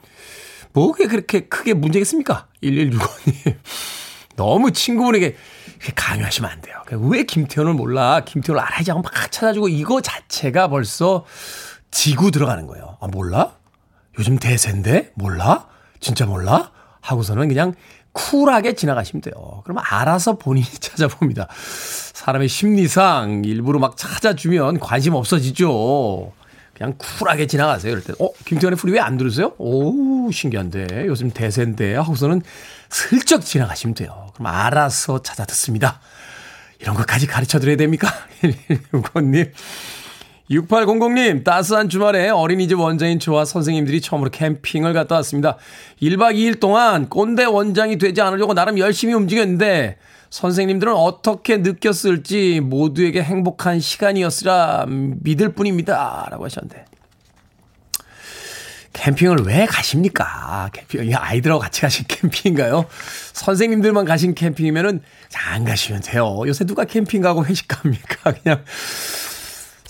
뭐 0.72 0.92
그게 0.92 1.06
그렇게 1.06 1.40
크게 1.48 1.74
문제겠습니까? 1.74 2.46
1165님. 2.62 3.56
너무 4.36 4.70
친구분에게 4.72 5.36
강요하시면 5.94 6.50
안 6.50 6.60
돼요. 6.62 6.76
그러니까 6.86 7.10
왜 7.10 7.24
김태현을 7.24 7.74
몰라? 7.74 8.20
김태현을 8.24 8.62
알아야지 8.62 8.90
하고 8.92 9.02
막 9.02 9.12
찾아주고 9.30 9.68
이거 9.68 10.00
자체가 10.00 10.68
벌써 10.68 11.24
지구 11.90 12.30
들어가는 12.30 12.66
거예요. 12.66 12.96
아, 13.00 13.08
몰라? 13.08 13.56
요즘 14.18 14.38
대세인데? 14.38 15.12
몰라? 15.14 15.68
진짜 16.02 16.26
몰라? 16.26 16.70
하고서는 17.00 17.48
그냥 17.48 17.74
쿨하게 18.12 18.74
지나가시면 18.74 19.22
돼요. 19.22 19.62
그러면 19.64 19.82
알아서 19.86 20.36
본인이 20.36 20.66
찾아봅니다. 20.78 21.48
사람의 22.12 22.48
심리상 22.48 23.42
일부러 23.46 23.78
막 23.78 23.96
찾아주면 23.96 24.80
관심 24.80 25.14
없어지죠. 25.14 26.32
그냥 26.76 26.94
쿨하게 26.98 27.46
지나가세요. 27.46 27.92
이럴 27.92 28.02
때, 28.04 28.12
어, 28.18 28.28
김태현의 28.44 28.76
풀이 28.76 28.92
왜안 28.92 29.16
들으세요? 29.16 29.52
오, 29.58 30.30
신기한데. 30.30 31.06
요즘 31.06 31.30
대세인데. 31.30 31.94
하고서는 31.96 32.42
슬쩍 32.90 33.44
지나가시면 33.44 33.94
돼요. 33.94 34.28
그럼 34.34 34.46
알아서 34.48 35.22
찾아 35.22 35.44
듣습니다. 35.46 36.00
이런 36.80 36.96
것까지 36.96 37.26
가르쳐 37.26 37.58
드려야 37.60 37.76
됩니까? 37.76 38.08
119님. 38.42 39.52
6800님, 40.52 41.44
따스한 41.44 41.88
주말에 41.88 42.28
어린이집 42.28 42.78
원장인 42.78 43.18
저와 43.18 43.44
선생님들이 43.46 44.00
처음으로 44.02 44.30
캠핑을 44.30 44.92
갔다 44.92 45.14
왔습니다. 45.16 45.56
1박 46.02 46.34
2일 46.34 46.60
동안 46.60 47.08
꼰대 47.08 47.44
원장이 47.44 47.96
되지 47.96 48.20
않으려고 48.20 48.52
나름 48.52 48.78
열심히 48.78 49.14
움직였는데, 49.14 49.96
선생님들은 50.28 50.94
어떻게 50.94 51.58
느꼈을지 51.58 52.60
모두에게 52.60 53.22
행복한 53.22 53.80
시간이었으라 53.80 54.86
믿을 54.88 55.52
뿐입니다. 55.52 56.28
라고 56.30 56.44
하셨는데. 56.44 56.86
캠핑을 58.92 59.38
왜 59.46 59.64
가십니까? 59.66 60.70
캠핑, 60.72 61.14
아이들하고 61.16 61.60
같이 61.60 61.80
가신 61.80 62.04
캠핑인가요? 62.08 62.84
선생님들만 63.32 64.04
가신 64.04 64.34
캠핑이면은 64.34 65.00
안 65.48 65.64
가시면 65.64 66.02
돼요. 66.02 66.42
요새 66.46 66.64
누가 66.64 66.84
캠핑 66.84 67.22
가고 67.22 67.44
회식 67.44 67.68
갑니까? 67.68 68.32
그냥 68.32 68.62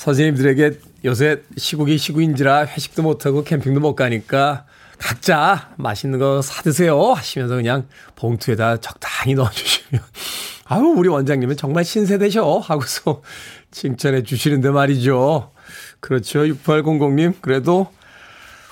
선생님들에게 0.03 0.81
요새 1.05 1.43
시국이 1.57 1.97
시국인지라 1.97 2.67
회식도 2.67 3.03
못하고 3.03 3.45
캠핑도 3.45 3.79
못 3.79 3.95
가니까 3.95 4.65
각자 4.99 5.71
맛있는 5.77 6.19
거 6.19 6.43
사드세요 6.43 7.13
하시면서 7.13 7.55
그냥 7.55 7.87
봉투에다 8.17 8.79
적당히 8.79 9.35
넣어주시면 9.35 10.03
아유 10.67 10.83
우리 10.97 11.09
원장님은 11.09 11.57
정말 11.57 11.85
신세대셔 11.85 12.59
하고서 12.59 13.23
칭찬해 13.71 14.25
주시는데 14.25 14.71
말이죠. 14.71 15.53
그렇죠. 16.01 16.41
6800님 16.41 17.35
그래도 17.41 17.87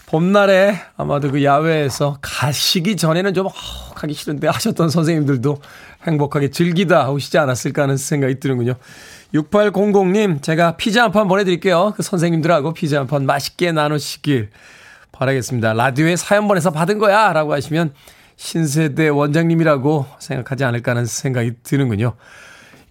봄날에 0.07 0.75
아마도 0.97 1.31
그 1.31 1.45
야외에서 1.45 2.19
가시기 2.21 2.97
전에는 2.97 3.35
좀 3.35 3.47
어, 3.47 3.53
가기 3.95 4.15
싫은데 4.15 4.49
하셨던 4.49 4.91
선생님들도 4.91 5.61
행복하게 6.09 6.51
즐기다 6.51 7.09
오시지 7.11 7.39
않았을까 7.39 7.83
하는 7.83 7.97
생각이 7.97 8.41
드는군요. 8.41 8.75
6800님, 9.35 10.43
제가 10.43 10.77
피자 10.77 11.05
한 11.05 11.13
판 11.13 11.29
보내드릴게요. 11.29 11.93
그 11.97 12.03
선생님들하고 12.03 12.73
피자 12.75 12.99
한 13.01 13.07
판 13.07 13.27
맛있게 13.27 13.73
나누시길 13.73 14.51
바라겠습니다. 15.13 15.73
라디오에 15.75 16.17
사연 16.17 16.49
보내서 16.49 16.71
받은 16.71 16.99
거야! 16.99 17.33
라고 17.33 17.53
하시면 17.53 17.93
신세대 18.37 19.09
원장님이라고 19.09 20.07
생각하지 20.19 20.65
않을까 20.65 20.93
하는 20.93 21.05
생각이 21.07 21.53
드는군요. 21.63 22.15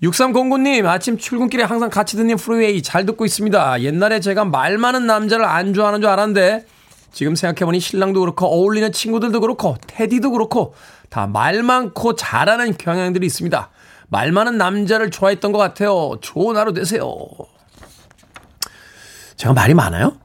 6309님, 0.03 0.85
아침 0.85 1.17
출근길에 1.17 1.63
항상 1.63 1.89
같이 1.89 2.15
듣는 2.15 2.37
프로웨이 2.37 2.81
잘 2.81 3.05
듣고 3.05 3.25
있습니다. 3.25 3.81
옛날에 3.81 4.21
제가 4.21 4.45
말 4.45 4.77
많은 4.77 5.05
남자를 5.07 5.43
안 5.43 5.73
좋아하는 5.73 5.99
줄 5.99 6.09
알았는데, 6.09 6.65
지금 7.11 7.35
생각해보니 7.35 7.81
신랑도 7.81 8.21
그렇고, 8.21 8.45
어울리는 8.45 8.89
친구들도 8.93 9.41
그렇고, 9.41 9.75
테디도 9.87 10.31
그렇고, 10.31 10.73
다 11.09 11.27
말 11.27 11.63
많고 11.63 12.15
잘하는 12.15 12.77
경향들이 12.77 13.25
있습니다. 13.25 13.69
말 14.09 14.31
많은 14.31 14.57
남자를 14.57 15.11
좋아했던 15.11 15.51
것 15.51 15.57
같아요. 15.57 16.17
좋은 16.21 16.57
하루 16.57 16.73
되세요. 16.73 17.15
제가 19.37 19.53
말이 19.53 19.73
많아요? 19.73 20.17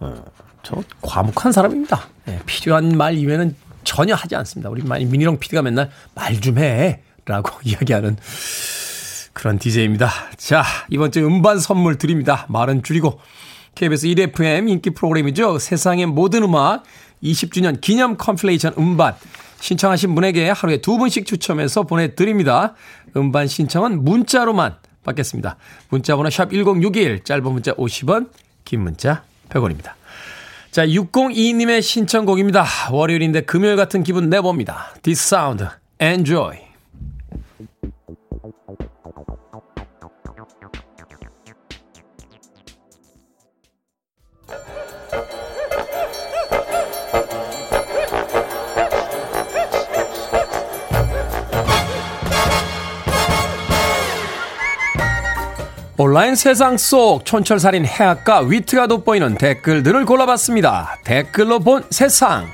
어, 0.00 0.24
저 0.62 0.82
과묵한 1.02 1.52
사람입니다. 1.52 2.08
네, 2.26 2.40
필요한 2.46 2.96
말 2.96 3.14
이외에는 3.16 3.54
전혀 3.84 4.14
하지 4.14 4.36
않습니다. 4.36 4.70
우리 4.70 4.82
미니롱 4.82 5.38
PD가 5.38 5.62
맨날 5.62 5.90
말 6.14 6.40
좀 6.40 6.58
해. 6.58 7.02
라고 7.26 7.50
이야기하는 7.64 8.16
그런 9.34 9.58
DJ입니다. 9.58 10.10
자, 10.36 10.64
이번 10.88 11.12
주 11.12 11.20
음반 11.26 11.58
선물 11.58 11.98
드립니다. 11.98 12.46
말은 12.48 12.82
줄이고. 12.82 13.20
KBS 13.74 14.06
1FM 14.08 14.68
인기 14.68 14.90
프로그램이죠. 14.90 15.58
세상의 15.58 16.06
모든 16.06 16.42
음악 16.42 16.82
20주년 17.22 17.80
기념 17.80 18.16
컴플레이션 18.16 18.74
음반. 18.78 19.14
신청하신 19.60 20.14
분에게 20.14 20.50
하루에 20.50 20.80
두 20.80 20.96
분씩 20.98 21.26
추첨해서 21.26 21.82
보내드립니다. 21.82 22.74
음반 23.16 23.46
신청은 23.46 24.04
문자로만 24.04 24.76
받겠습니다. 25.04 25.56
문자 25.88 26.16
번호 26.16 26.30
샵 26.30 26.50
1061, 26.50 27.24
짧은 27.24 27.52
문자 27.52 27.72
50원, 27.74 28.30
긴 28.64 28.82
문자 28.82 29.22
100원입니다. 29.48 29.92
자, 30.70 30.86
602님의 30.86 31.82
신청곡입니다. 31.82 32.64
월요일인데 32.92 33.42
금요일 33.42 33.76
같은 33.76 34.02
기분 34.02 34.28
내봅니다. 34.28 34.92
This 35.02 35.34
sound, 35.34 35.64
enjoy. 36.00 36.58
온라인 56.00 56.36
세상 56.36 56.76
속 56.78 57.24
촌철살인 57.24 57.84
해악과 57.84 58.42
위트가 58.42 58.86
돋보이는 58.86 59.34
댓글들을 59.34 60.04
골라봤습니다. 60.04 60.98
댓글로 61.02 61.58
본 61.58 61.82
세상. 61.90 62.46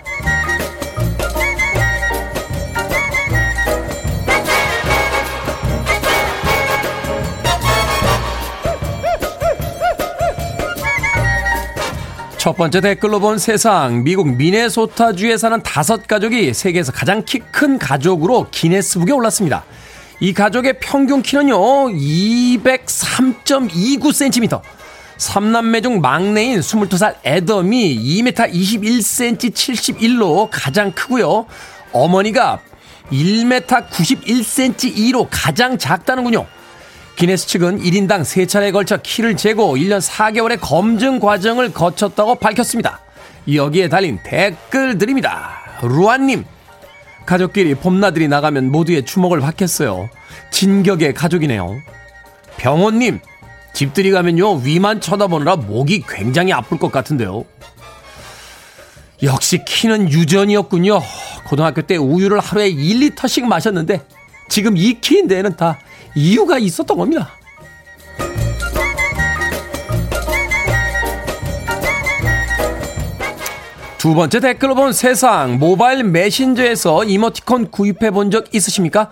첫 12.39 12.57
번째 12.57 12.81
댓글로 12.81 13.21
본 13.21 13.37
세상. 13.39 14.05
미국 14.05 14.27
미네소타주에 14.37 15.37
사는 15.37 15.63
다섯 15.63 16.07
가족이 16.07 16.55
세계에서 16.55 16.93
가장 16.93 17.23
키 17.25 17.41
큰 17.53 17.79
가족으로 17.79 18.49
기네스북에 18.51 19.13
올랐습니다. 19.13 19.65
이 20.25 20.33
가족의 20.33 20.79
평균 20.81 21.21
키는요, 21.21 21.91
203.29cm. 21.91 24.63
3남매 25.19 25.83
중 25.83 26.01
막내인 26.01 26.61
22살 26.61 27.17
애덤이 27.27 28.23
2m 28.23 28.51
21cm 28.51 29.53
71로 29.53 30.49
가장 30.51 30.93
크고요. 30.93 31.45
어머니가 31.93 32.61
1m 33.13 33.91
91cm 33.91 34.97
2로 34.97 35.29
가장 35.31 35.77
작다는군요. 35.77 36.47
기네스 37.17 37.47
측은 37.47 37.83
1인당 37.83 38.23
3차례에 38.23 38.73
걸쳐 38.73 38.97
키를 38.97 39.37
재고 39.37 39.77
1년 39.77 40.01
4개월의 40.01 40.57
검증 40.59 41.21
과정을 41.21 41.75
거쳤다고 41.75 42.37
밝혔습니다. 42.37 43.01
여기에 43.53 43.91
달린 43.91 44.19
댓글들입니다. 44.25 45.51
루안님, 45.83 46.47
가족끼리 47.27 47.75
봄나들이 47.75 48.29
나가면 48.29 48.71
모두의 48.71 49.05
주목을 49.05 49.41
받겠어요. 49.41 50.09
진격의 50.51 51.15
가족이네요. 51.15 51.77
병원님, 52.57 53.21
집들이 53.73 54.11
가면요, 54.11 54.57
위만 54.57 55.01
쳐다보느라 55.01 55.57
목이 55.57 56.05
굉장히 56.09 56.53
아플 56.53 56.79
것 56.79 56.93
같은데요. 56.93 57.45
역시 59.23 59.65
키는 59.65 60.11
유전이었군요. 60.11 61.01
고등학교 61.47 61.83
때 61.83 61.97
우유를 61.97 62.41
하루에 62.41 62.73
1리터씩 62.73 63.45
마셨는데, 63.45 64.03
지금 64.49 64.77
이 64.77 65.01
키인데는 65.01 65.57
다 65.57 65.79
이유가 66.15 66.59
있었던 66.59 66.97
겁니다. 66.97 67.31
두 74.05 74.12
번째 74.12 74.38
댓글로 74.38 74.75
본 74.75 74.93
세상 74.93 75.59
모바일 75.59 76.05
메신저에서 76.05 77.05
이모티콘 77.05 77.71
구입해 77.71 78.11
본 78.11 78.31
적 78.31 78.55
있으십니까? 78.55 79.09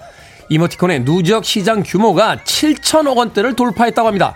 이모티콘의 0.50 1.06
누적 1.06 1.46
시장 1.46 1.82
규모가 1.82 2.36
7천억 2.44 3.16
원대를 3.16 3.56
돌파했다고 3.56 4.06
합니다. 4.06 4.34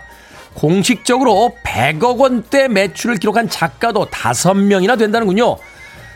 공식적으로 0.55 1.53
100억 1.63 2.17
원대 2.17 2.67
매출을 2.69 3.17
기록한 3.17 3.47
작가도 3.47 4.07
5명이나 4.07 4.97
된다는군요. 4.97 5.57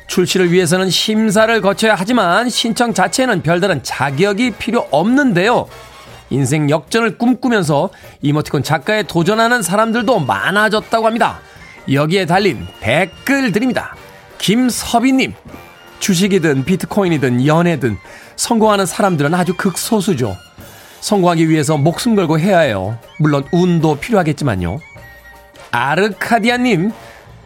출시를 0.08 0.52
위해서는 0.52 0.90
심사를 0.90 1.62
거쳐야 1.62 1.94
하지만 1.96 2.50
신청 2.50 2.96
자체는 2.96 3.44
별다른 3.44 3.84
자격이 3.84 4.54
필요 4.58 4.88
없는데요. 4.90 5.68
인생 6.32 6.68
역전을 6.68 7.20
꿈꾸면서 7.20 7.92
이모티콘 8.24 8.64
작가에 8.64 9.04
도전하는 9.04 9.62
사람들도 9.62 10.18
많아졌다고 10.22 11.06
합니다. 11.06 11.42
여기에 11.92 12.26
달린 12.26 12.66
댓글들입니다. 12.80 14.01
김서비님, 14.42 15.34
주식이든 16.00 16.66
비트코인이든 16.66 17.46
연애든 17.46 17.96
성공하는 18.36 18.88
사람들은 18.88 19.36
아주 19.36 19.54
극소수죠. 19.56 20.36
성공하기 21.00 21.48
위해서 21.48 21.78
목숨 21.78 22.16
걸고 22.16 22.40
해야 22.40 22.60
해요. 22.60 22.98
물론 23.20 23.46
운도 23.52 24.00
필요하겠지만요. 24.00 24.80
아르카디아님, 25.70 26.92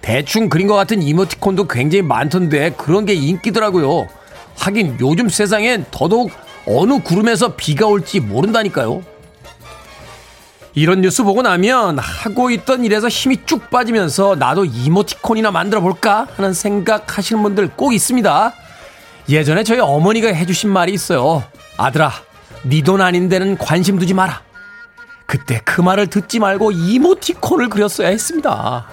대충 0.01 0.47
그린 0.47 0.67
것 0.67 0.75
같은 0.75 1.01
이모티콘도 1.01 1.67
굉장히 1.67 2.01
많던데 2.01 2.71
그런 2.71 3.05
게 3.05 3.13
인기더라고요. 3.13 4.07
하긴 4.57 4.97
요즘 5.01 5.27
세상엔 5.27 5.87
더더욱 5.91 6.31
어느 6.65 6.99
구름에서 6.99 7.55
비가 7.57 7.87
올지 7.87 8.21
모른다니까요. 8.21 9.03
이런 10.75 10.99
뉴스 10.99 11.23
보고 11.23 11.41
나면 11.41 11.99
하고 11.99 12.51
있던 12.51 12.83
일에서 12.83 13.07
힘이 13.07 13.45
쭉 13.45 13.69
빠지면서 13.69 14.35
나도 14.35 14.65
이모티콘이나 14.65 15.49
만들어 15.51 15.79
볼까 15.79 16.27
하는 16.35 16.53
생각 16.53 17.17
하시는 17.17 17.41
분들 17.41 17.69
꼭 17.77 17.93
있습니다. 17.93 18.53
예전에 19.29 19.63
저희 19.63 19.79
어머니가 19.79 20.27
해주신 20.27 20.69
말이 20.69 20.91
있어요. 20.93 21.43
아들아, 21.77 22.11
네 22.63 22.81
돈 22.81 22.99
아닌 23.01 23.29
데는 23.29 23.57
관심 23.57 23.97
두지 23.97 24.13
마라. 24.13 24.41
그때 25.25 25.61
그 25.63 25.79
말을 25.81 26.07
듣지 26.07 26.39
말고 26.39 26.71
이모티콘을 26.71 27.69
그렸어야 27.69 28.09
했습니다. 28.09 28.85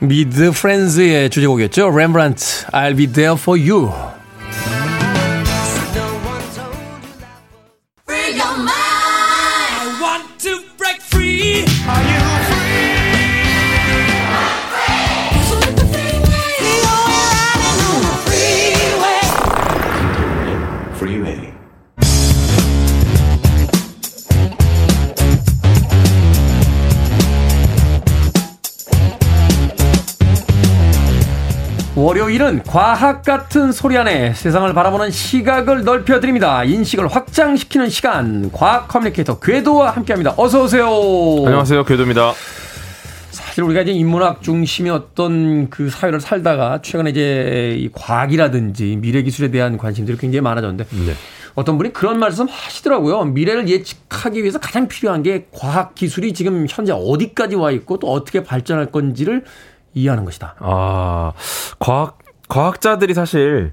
미드 0.00 0.50
프렌즈의 0.50 1.30
주제곡이었죠. 1.30 1.90
렘브란트, 1.90 2.66
I'll 2.72 2.96
be 2.96 3.06
there 3.06 3.36
for 3.40 3.58
you. 3.60 3.92
월요일은 32.28 32.62
과학 32.64 33.22
같은 33.22 33.72
소리 33.72 33.96
안에 33.96 34.34
세상을 34.34 34.70
바라보는 34.74 35.10
시각을 35.10 35.84
넓혀드립니다. 35.84 36.62
인식을 36.62 37.08
확장시키는 37.08 37.88
시간, 37.88 38.52
과학 38.52 38.86
커뮤니케이터 38.88 39.38
궤도와 39.40 39.92
함께합니다. 39.92 40.34
어서 40.36 40.64
오세요. 40.64 40.86
안녕하세요, 41.46 41.84
궤도입니다. 41.84 42.34
사실 43.30 43.64
우리가 43.64 43.80
이제 43.80 43.92
인문학 43.92 44.42
중심의 44.42 44.92
어떤 44.92 45.70
그 45.70 45.88
사회를 45.88 46.20
살다가 46.20 46.80
최근에 46.82 47.10
이제 47.10 47.76
이 47.78 47.88
과학이라든지 47.92 48.98
미래 49.00 49.22
기술에 49.22 49.50
대한 49.50 49.78
관심들이 49.78 50.18
굉장히 50.18 50.42
많아졌는데 50.42 50.84
네. 50.84 51.14
어떤 51.54 51.78
분이 51.78 51.94
그런 51.94 52.18
말씀 52.18 52.46
하시더라고요. 52.46 53.24
미래를 53.24 53.68
예측하기 53.70 54.42
위해서 54.42 54.58
가장 54.58 54.86
필요한 54.86 55.22
게 55.22 55.46
과학 55.50 55.94
기술이 55.94 56.34
지금 56.34 56.66
현재 56.68 56.92
어디까지 56.92 57.54
와 57.56 57.70
있고 57.70 57.98
또 57.98 58.12
어떻게 58.12 58.42
발전할 58.42 58.92
건지를 58.92 59.44
이해하는 59.94 60.24
것이다. 60.24 60.54
아, 60.60 61.32
과학, 61.78 62.17
과학자들이 62.48 63.14
사실 63.14 63.72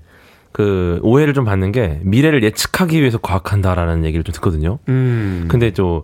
그 0.51 0.99
오해를 1.03 1.33
좀 1.33 1.43
받는 1.43 1.71
게 1.73 1.99
미래를 2.03 2.43
예측하기 2.43 2.99
위해서 2.99 3.17
과학한다라는 3.17 4.05
얘기를 4.05 4.23
좀 4.23 4.31
듣거든요. 4.33 4.79
음. 4.87 5.47
근데 5.49 5.73
좀, 5.73 6.01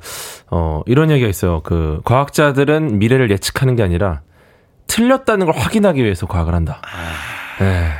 어, 0.50 0.82
이런 0.88 1.10
얘기가 1.10 1.30
있어요. 1.30 1.62
그 1.64 2.02
과학자들은 2.04 3.00
미래를 3.00 3.32
예측하는 3.32 3.78
게 3.78 3.84
아니라 3.84 4.22
틀렸다는 4.88 5.46
걸 5.46 5.56
확인하기 5.56 6.04
위해서 6.04 6.26
과학을 6.26 6.54
한다. 6.54 6.82
아, 6.84 7.64
네. 7.64 7.92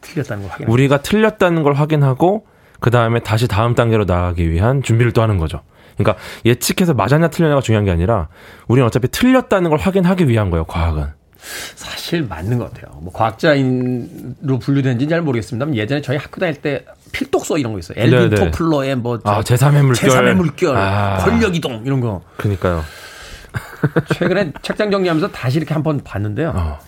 틀렸다는 0.00 0.42
걸 0.42 0.52
확인. 0.52 0.68
우리가 0.68 1.02
틀렸다는 1.02 1.62
걸 1.62 1.74
확인하고 1.74 2.44
그 2.80 2.90
다음에 2.90 3.20
다시 3.20 3.46
다음 3.46 3.74
단계로 3.76 4.04
나가기 4.04 4.50
위한 4.50 4.82
준비를 4.82 5.12
또 5.12 5.22
하는 5.22 5.38
거죠. 5.38 5.60
그러니까 5.96 6.20
예측해서 6.44 6.94
맞았냐 6.94 7.28
틀렸냐가 7.28 7.60
중요한 7.60 7.84
게 7.84 7.90
아니라 7.92 8.28
우리는 8.66 8.86
어차피 8.86 9.06
틀렸다는 9.08 9.70
걸 9.70 9.78
확인하기 9.78 10.26
위한 10.28 10.50
거예요. 10.50 10.64
과학은. 10.64 11.19
사실 11.74 12.22
맞는 12.22 12.58
것 12.58 12.72
같아요. 12.72 12.98
뭐 13.00 13.12
과학자인으로 13.12 14.58
분류되는지는 14.60 15.08
잘 15.08 15.22
모르겠습니다만 15.22 15.76
예전에 15.76 16.00
저희 16.00 16.16
학교 16.16 16.40
다닐 16.40 16.56
때 16.56 16.84
필독서 17.12 17.58
이런 17.58 17.72
거 17.72 17.78
있어요. 17.78 17.98
엘빈 17.98 18.30
네네. 18.30 18.50
토플러의 18.50 18.96
뭐 18.96 19.18
아, 19.24 19.40
제3의 19.40 19.82
물결, 19.82 20.10
제3의 20.10 20.34
물결, 20.34 20.76
아. 20.76 21.18
권력 21.18 21.54
이동 21.56 21.82
이런 21.84 22.00
거. 22.00 22.22
그러니까요. 22.36 22.84
최근에 24.14 24.52
책장 24.62 24.90
정리하면서 24.90 25.28
다시 25.28 25.58
이렇게 25.58 25.74
한번 25.74 26.00
봤는데요. 26.04 26.52
어. 26.54 26.78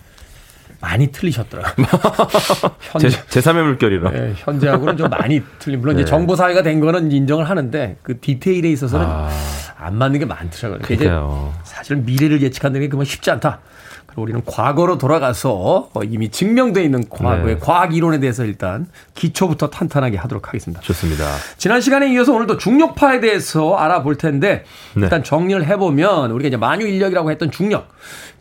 많이 0.79 1.07
틀리셨더라고요. 1.07 1.87
현재, 2.81 3.09
제, 3.29 3.39
3의 3.39 3.63
물결이라. 3.63 4.11
네, 4.11 4.33
현재하고는 4.35 4.97
좀 4.97 5.09
많이 5.09 5.41
틀린. 5.57 5.79
물론 5.79 5.95
네. 5.95 6.01
이제 6.01 6.09
정보 6.09 6.35
사회가 6.35 6.61
된 6.61 6.81
거는 6.81 7.09
인정을 7.09 7.49
하는데 7.49 7.95
그 8.03 8.19
디테일에 8.19 8.69
있어서는 8.69 9.05
아. 9.07 9.29
안 9.77 9.95
맞는 9.97 10.19
게 10.19 10.25
많더라고요. 10.25 10.79
그러니까 10.83 11.53
사실 11.63 11.95
미래를 11.97 12.41
예측하는 12.41 12.81
게 12.81 12.89
그만 12.89 13.05
쉽지 13.05 13.31
않다. 13.31 13.59
우리는 14.15 14.41
과거로 14.45 14.97
돌아가서 14.97 15.89
어, 15.93 16.03
이미 16.03 16.29
증명되어 16.29 16.83
있는 16.83 17.03
과거의 17.09 17.55
네. 17.55 17.59
과학 17.59 17.95
이론에 17.95 18.19
대해서 18.19 18.45
일단 18.45 18.87
기초부터 19.15 19.69
탄탄하게 19.69 20.17
하도록 20.17 20.47
하겠습니다. 20.47 20.81
좋습니다. 20.81 21.25
지난 21.57 21.81
시간에 21.81 22.11
이어서 22.13 22.33
오늘도 22.33 22.57
중력파에 22.57 23.19
대해서 23.19 23.75
알아볼 23.75 24.17
텐데 24.17 24.63
네. 24.95 25.03
일단 25.03 25.23
정리를 25.23 25.65
해보면 25.65 26.31
우리가 26.31 26.47
이제 26.47 26.57
만유 26.57 26.87
인력이라고 26.87 27.31
했던 27.31 27.51
중력. 27.51 27.89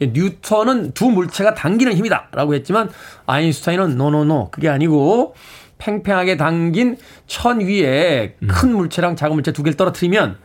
뉴턴은 0.01 0.93
두 0.93 1.11
물체가 1.11 1.55
당기는 1.55 1.93
힘이다라고 1.95 2.55
했지만 2.55 2.91
아인슈타인은 3.27 3.97
노노노 3.97 4.51
그게 4.51 4.69
아니고 4.69 5.35
팽팽하게 5.79 6.37
당긴 6.37 6.97
천 7.27 7.61
위에 7.61 8.37
큰 8.47 8.71
음. 8.71 8.77
물체랑 8.77 9.17
작은 9.17 9.35
물체 9.35 9.53
두 9.53 9.63
개를 9.63 9.77
떨어뜨리면 9.77 10.37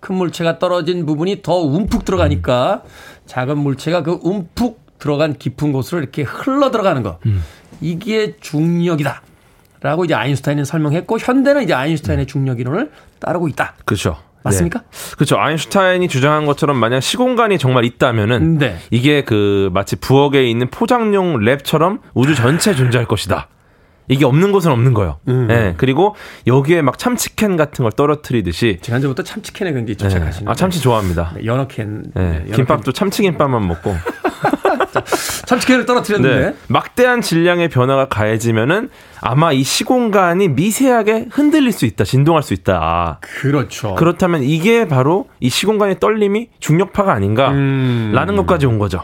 큰 0.00 0.16
물체가 0.16 0.58
떨어진 0.58 1.06
부분이 1.06 1.40
더 1.42 1.54
움푹 1.56 2.04
들어가니까 2.04 2.82
음. 2.84 2.88
작은 3.26 3.58
물체가 3.58 4.02
그 4.02 4.18
움푹 4.22 4.98
들어간 4.98 5.34
깊은 5.34 5.72
곳으로 5.72 6.00
이렇게 6.00 6.22
흘러 6.22 6.70
들어가는 6.70 7.02
거. 7.02 7.18
음. 7.26 7.42
이게 7.80 8.36
중력이다. 8.40 9.22
라고 9.80 10.06
이제 10.06 10.14
아인슈타인은 10.14 10.64
설명했고 10.64 11.18
현대는 11.18 11.62
이제 11.62 11.74
아인슈타인의 11.74 12.26
중력 12.26 12.58
이론을 12.58 12.90
따르고 13.20 13.48
있다. 13.48 13.74
그렇죠. 13.84 14.16
맞습니까? 14.42 14.78
네. 14.80 15.14
그렇죠. 15.16 15.38
아인슈타인이 15.38 16.08
주장한 16.08 16.46
것처럼 16.46 16.76
만약 16.78 17.00
시공간이 17.00 17.58
정말 17.58 17.84
있다면은 17.84 18.58
네. 18.58 18.78
이게 18.90 19.24
그 19.24 19.70
마치 19.72 19.96
부엌에 19.96 20.48
있는 20.48 20.70
포장용 20.70 21.38
랩처럼 21.38 22.00
우주 22.14 22.34
전체에 22.34 22.74
존재할 22.74 23.06
것이다. 23.06 23.48
이게 24.08 24.24
없는 24.24 24.52
곳은 24.52 24.70
없는 24.70 24.94
거예요. 24.94 25.18
음. 25.28 25.46
네, 25.48 25.74
그리고 25.76 26.14
여기에 26.46 26.82
막 26.82 26.98
참치캔 26.98 27.56
같은 27.56 27.82
걸 27.82 27.92
떨어뜨리듯이 27.92 28.78
지난주부터 28.82 29.22
참치캔에 29.22 29.72
굉장히 29.72 29.96
집착하시는. 29.96 30.46
네. 30.46 30.50
아 30.50 30.54
참치 30.54 30.80
좋아합니다. 30.80 31.32
네, 31.36 31.46
연어캔. 31.46 32.12
네, 32.14 32.44
네 32.46 32.52
김밥도 32.52 32.92
참치김밥만 32.92 33.66
먹고. 33.66 33.94
참치캔을 35.46 35.86
떨어뜨렸는데 35.86 36.50
네, 36.50 36.56
막대한 36.68 37.20
질량의 37.20 37.68
변화가 37.68 38.08
가해지면은 38.08 38.90
아마 39.20 39.52
이 39.52 39.62
시공간이 39.62 40.48
미세하게 40.48 41.28
흔들릴 41.30 41.72
수 41.72 41.86
있다, 41.86 42.04
진동할 42.04 42.42
수 42.42 42.54
있다. 42.54 43.18
그렇죠. 43.20 43.94
그렇다면 43.94 44.42
이게 44.42 44.86
바로 44.86 45.28
이 45.40 45.48
시공간의 45.48 45.98
떨림이 45.98 46.50
중력파가 46.60 47.12
아닌가라는 47.12 48.28
음. 48.28 48.36
것까지 48.36 48.66
온 48.66 48.78
거죠. 48.78 49.02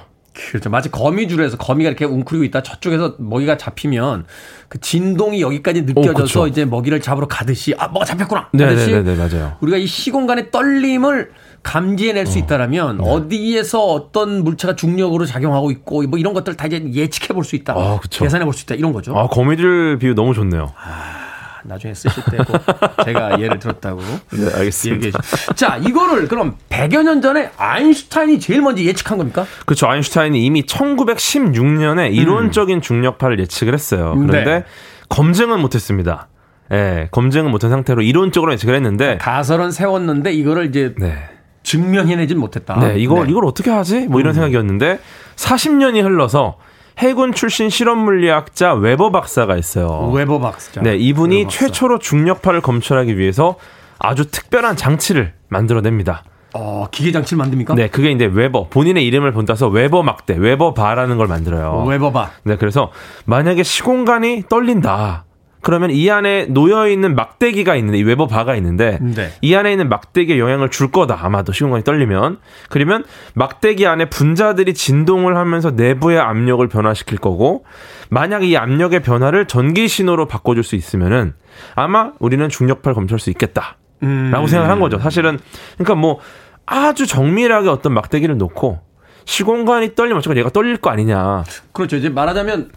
그렇죠. 0.48 0.70
마치 0.70 0.90
거미줄에서 0.90 1.56
거미가 1.56 1.88
이렇게 1.90 2.04
웅크리고 2.04 2.44
있다 2.44 2.62
저쪽에서 2.62 3.16
먹이가 3.18 3.56
잡히면 3.56 4.24
그 4.68 4.80
진동이 4.80 5.42
여기까지 5.42 5.82
느껴져서 5.82 6.42
오, 6.42 6.46
이제 6.46 6.64
먹이를 6.64 7.00
잡으러 7.00 7.26
가듯이 7.28 7.74
아 7.78 7.88
뭐가 7.88 8.04
잡혔구나 8.06 8.48
하듯이 8.52 8.92
네네네, 8.92 9.16
맞아요. 9.16 9.56
우리가 9.60 9.76
이 9.78 9.86
시공간의 9.86 10.50
떨림을 10.50 11.30
감지해낼 11.62 12.26
수 12.26 12.38
어. 12.38 12.42
있다라면 12.42 12.98
네. 12.98 13.04
어디에서 13.06 13.84
어떤 13.84 14.42
물체가 14.44 14.76
중력으로 14.76 15.26
작용하고 15.26 15.70
있고 15.70 16.02
뭐 16.04 16.18
이런 16.18 16.32
것들 16.32 16.56
다 16.56 16.66
이제 16.66 16.82
예측해 16.94 17.34
볼 17.34 17.44
수 17.44 17.54
있다. 17.56 17.74
아, 17.76 18.00
계산해 18.08 18.44
볼 18.44 18.54
수 18.54 18.62
있다 18.64 18.74
이런 18.76 18.92
거죠. 18.92 19.16
아 19.18 19.26
거미줄 19.28 19.98
비유 19.98 20.14
너무 20.14 20.32
좋네요. 20.34 20.72
아. 20.76 21.19
나중에 21.64 21.94
쓰실 21.94 22.22
때고 22.30 22.54
제가 23.04 23.40
예를 23.40 23.58
들었다고. 23.58 24.00
네, 24.32 24.54
알겠습니다. 24.54 25.20
자, 25.54 25.76
이거를 25.76 26.28
그럼 26.28 26.56
100여 26.68 27.02
년 27.02 27.20
전에 27.20 27.50
아인슈타인이 27.56 28.40
제일 28.40 28.62
먼저 28.62 28.82
예측한 28.82 29.18
겁니까? 29.18 29.46
그렇죠. 29.66 29.86
아인슈타인이 29.86 30.44
이미 30.44 30.62
1916년에 30.62 32.12
이론적인 32.14 32.78
음. 32.78 32.80
중력파를 32.80 33.38
예측을 33.40 33.74
했어요. 33.74 34.14
그런데 34.16 34.44
네. 34.44 34.64
검증은 35.08 35.60
못했습니다. 35.60 36.28
예, 36.72 36.76
네, 36.76 37.08
검증은 37.10 37.50
못한 37.50 37.70
상태로 37.70 38.02
이론적으로 38.02 38.52
예측을 38.52 38.74
했는데 38.76 39.18
가설은 39.18 39.72
세웠는데 39.72 40.32
이거를 40.32 40.66
이제 40.66 40.94
네. 40.98 41.16
증명해내진 41.62 42.38
못했다. 42.38 42.78
네, 42.78 42.98
이걸 42.98 43.24
네. 43.24 43.30
이걸 43.30 43.44
어떻게 43.44 43.70
하지? 43.70 44.06
뭐 44.06 44.20
이런 44.20 44.32
음. 44.32 44.34
생각이었는데 44.34 44.98
40년이 45.36 46.02
흘러서 46.02 46.58
해군 46.98 47.32
출신 47.32 47.70
실험 47.70 47.98
물리학자 47.98 48.74
웨버 48.74 49.10
박사가 49.10 49.56
있어요. 49.56 50.10
웨버 50.12 50.38
박사. 50.40 50.80
네, 50.82 50.96
이분이 50.96 51.36
웨버 51.38 51.48
박사. 51.48 51.58
최초로 51.66 51.98
중력파를 51.98 52.60
검출하기 52.60 53.16
위해서 53.18 53.56
아주 53.98 54.30
특별한 54.30 54.76
장치를 54.76 55.34
만들어냅니다. 55.48 56.24
어, 56.52 56.86
기계 56.90 57.12
장치를 57.12 57.38
만듭니까? 57.38 57.74
네, 57.74 57.88
그게 57.88 58.10
이제 58.10 58.26
웨버 58.26 58.68
본인의 58.70 59.06
이름을 59.06 59.32
본따서 59.32 59.68
웨버 59.68 60.02
막대, 60.02 60.34
웨버 60.36 60.74
바라는 60.74 61.16
걸 61.16 61.28
만들어요. 61.28 61.84
웨버 61.84 62.10
바. 62.12 62.30
네, 62.42 62.56
그래서 62.56 62.90
만약에 63.24 63.62
시공간이 63.62 64.44
떨린다. 64.48 65.24
그러면 65.62 65.90
이 65.90 66.10
안에 66.10 66.46
놓여 66.46 66.88
있는 66.88 67.14
막대기가 67.14 67.76
있는데 67.76 67.98
이 67.98 68.02
웨버 68.02 68.26
바가 68.26 68.54
있는데 68.56 68.98
네. 69.00 69.30
이 69.42 69.54
안에 69.54 69.72
있는 69.72 69.88
막대기에 69.88 70.38
영향을 70.38 70.70
줄 70.70 70.90
거다. 70.90 71.18
아마도 71.22 71.52
시공간이 71.52 71.84
떨리면. 71.84 72.38
그러면 72.68 73.04
막대기 73.34 73.86
안에 73.86 74.08
분자들이 74.08 74.74
진동을 74.74 75.36
하면서 75.36 75.70
내부의 75.70 76.18
압력을 76.18 76.66
변화시킬 76.68 77.18
거고 77.18 77.64
만약 78.08 78.44
이 78.44 78.56
압력의 78.56 79.00
변화를 79.00 79.46
전기 79.46 79.86
신호로 79.88 80.26
바꿔줄 80.26 80.64
수 80.64 80.76
있으면은 80.76 81.34
아마 81.74 82.12
우리는 82.18 82.48
중력파를 82.48 82.94
검출할 82.94 83.20
수 83.20 83.30
있겠다라고 83.30 83.76
음. 84.02 84.30
생각을 84.30 84.70
한 84.70 84.80
거죠. 84.80 84.98
사실은 84.98 85.38
그러니까 85.74 85.94
뭐 85.94 86.20
아주 86.64 87.06
정밀하게 87.06 87.68
어떤 87.68 87.92
막대기를 87.92 88.38
놓고 88.38 88.80
시공간이 89.24 89.94
떨리면 89.94 90.18
어차피 90.18 90.38
얘가 90.38 90.50
떨릴 90.50 90.78
거 90.78 90.90
아니냐. 90.90 91.44
그렇죠. 91.72 91.96
이제 91.96 92.08
말하자면 92.08 92.70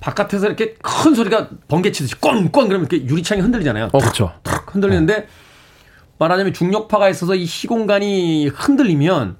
바깥에서 0.00 0.46
이렇게 0.46 0.74
큰 0.82 1.14
소리가 1.14 1.48
번개 1.68 1.92
치듯이 1.92 2.18
꽝꽝 2.20 2.68
그러면 2.68 2.88
이렇게 2.90 3.06
유리창이 3.06 3.42
흔들리잖아요. 3.42 3.90
어, 3.92 3.98
그렇죠. 3.98 4.32
흔들리는데 4.66 5.28
말하자면 6.18 6.52
중력파가 6.52 7.08
있어서 7.10 7.34
이 7.34 7.46
시공간이 7.46 8.48
흔들리면 8.48 9.36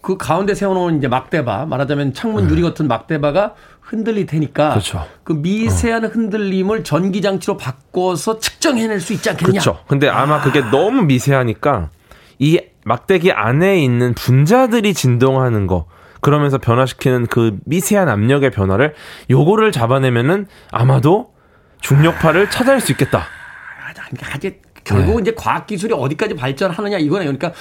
그 0.00 0.16
가운데 0.16 0.54
세워놓은 0.54 0.98
이제 0.98 1.08
막대바 1.08 1.66
말하자면 1.66 2.12
창문 2.12 2.50
유리 2.50 2.60
같은 2.62 2.88
막대바가 2.88 3.54
흔들릴 3.80 4.26
테니까 4.26 4.70
그렇죠. 4.70 5.06
그 5.22 5.32
미세한 5.32 6.04
어. 6.04 6.08
흔들림을 6.08 6.84
전기 6.84 7.22
장치로 7.22 7.56
바꿔서 7.56 8.38
측정해낼 8.38 9.00
수 9.00 9.12
있지 9.12 9.30
않겠냐? 9.30 9.50
그렇죠. 9.50 9.78
근데 9.86 10.08
아마 10.08 10.36
아. 10.36 10.40
그게 10.40 10.60
너무 10.60 11.02
미세하니까 11.02 11.90
이 12.38 12.60
막대기 12.84 13.32
안에 13.32 13.82
있는 13.82 14.14
분자들이 14.14 14.92
진동하는 14.94 15.66
거 15.66 15.86
그러면서 16.24 16.56
변화시키는 16.56 17.26
그 17.26 17.58
미세한 17.66 18.08
압력의 18.08 18.50
변화를 18.50 18.94
요거를 19.28 19.72
잡아내면은 19.72 20.46
아마도 20.70 21.34
중력파를 21.82 22.48
찾아낼 22.48 22.80
수 22.80 22.92
있겠다. 22.92 23.18
아, 23.18 24.32
아직 24.32 24.62
결국 24.84 25.16
네. 25.16 25.20
이제 25.20 25.34
과학 25.36 25.66
기술이 25.66 25.92
어디까지 25.92 26.34
발전하느냐 26.34 26.96
이거네요. 26.96 27.30
그러니까 27.30 27.52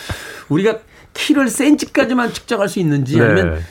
우리가 0.47 0.79
키를 1.13 1.49
센치까지만 1.49 2.31
측정할 2.31 2.69
수 2.69 2.79
있는지 2.79 3.19
네. 3.19 3.25
아니면 3.25 3.61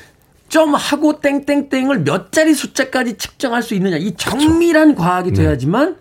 점 0.51 0.75
하고 0.75 1.21
땡땡땡을 1.21 2.01
몇 2.01 2.31
자리 2.31 2.53
숫자까지 2.53 3.17
측정할 3.17 3.63
수 3.63 3.75
있느냐 3.75 3.97
이 3.97 4.15
정밀한 4.15 4.89
그렇죠. 4.89 5.03
과학이 5.03 5.31
네. 5.31 5.43
돼야지만 5.43 5.97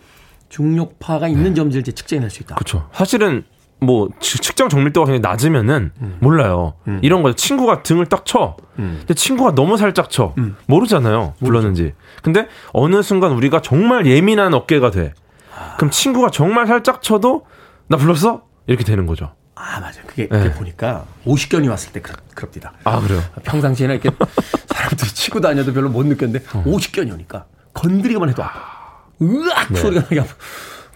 중력파가 0.49 1.29
있는 1.29 1.51
네. 1.51 1.53
점들을 1.53 1.79
이제 1.79 1.93
측정해낼 1.93 2.29
수 2.29 2.43
있다. 2.43 2.55
그렇죠. 2.55 2.89
사실은 2.91 3.45
뭐 3.83 4.09
측정 4.19 4.69
정밀도가 4.69 5.11
굉장히 5.11 5.21
낮으면은 5.21 5.91
음. 6.01 6.17
몰라요. 6.19 6.75
음. 6.87 6.99
이런 7.01 7.23
거 7.23 7.33
친구가 7.33 7.81
등을 7.81 8.05
딱 8.05 8.25
쳐. 8.25 8.55
음. 8.77 8.97
근데 8.99 9.15
친구가 9.15 9.55
너무 9.55 9.75
살짝 9.75 10.11
쳐. 10.11 10.35
음. 10.37 10.55
모르잖아요. 10.67 11.33
불렀는지. 11.39 11.93
근데 12.21 12.47
어느 12.73 13.01
순간 13.01 13.31
우리가 13.31 13.61
정말 13.61 14.05
예민한 14.05 14.53
어깨가 14.53 14.91
돼. 14.91 15.13
그럼 15.77 15.89
친구가 15.89 16.29
정말 16.29 16.67
살짝 16.67 17.01
쳐도 17.01 17.45
나 17.87 17.97
불렀어? 17.97 18.43
이렇게 18.67 18.83
되는 18.83 19.07
거죠. 19.07 19.33
아, 19.55 19.79
맞아요. 19.79 20.03
그게, 20.05 20.27
그게 20.27 20.49
네. 20.49 20.53
보니까 20.53 21.05
50견이 21.25 21.69
왔을 21.69 21.91
때 21.91 22.01
그렇, 22.01 22.15
그럽니다. 22.35 22.73
아, 22.83 22.99
그래요? 22.99 23.21
평상시에는 23.43 23.95
이렇게 23.99 24.15
사람들이 24.67 25.09
치고 25.11 25.41
다녀도 25.41 25.73
별로 25.73 25.89
못 25.89 26.05
느꼈는데 26.05 26.45
어. 26.53 26.63
50견이 26.65 27.11
오니까 27.13 27.45
건드리기만 27.73 28.29
해도 28.29 28.43
아파. 28.43 29.03
으악! 29.21 29.71
네. 29.73 29.79
소리가 29.79 30.01
나게 30.03 30.19
아파. 30.19 30.33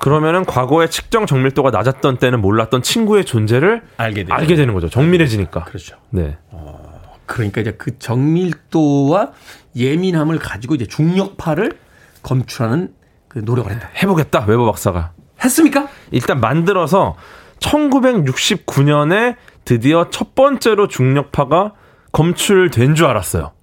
그러면은 0.06 0.46
과거에 0.46 0.88
측정 0.88 1.26
정밀도가 1.26 1.72
낮았던 1.72 2.18
때는 2.18 2.40
몰랐던 2.40 2.84
친구의 2.84 3.26
존재를 3.26 3.82
알게, 3.98 4.28
알게 4.30 4.54
되는 4.56 4.76
거죠. 4.76 4.88
정밀해지니까. 4.88 5.64
그렇죠. 5.64 5.98
네. 6.12 6.38
어, 6.52 7.02
그러니까 7.26 7.62
이제 7.62 7.72
그 7.72 7.98
정밀도와 7.98 9.32
예민함을 9.76 10.38
가지고 10.38 10.76
이제 10.76 10.86
중력파를 10.86 11.80
검출하는 12.22 12.94
그 13.28 13.40
노력을 13.40 13.72
했다. 13.72 13.90
해보겠다. 14.04 14.46
웨버 14.46 14.66
박사가. 14.66 15.14
했습니까? 15.44 15.88
일단 16.12 16.40
만들어서 16.40 17.16
1969년에 17.58 19.38
드디어 19.66 20.12
첫 20.12 20.36
번째로 20.36 20.88
중력파가 20.88 21.74
검출된 22.12 22.94
줄 22.94 23.08
알았어요. 23.08 23.55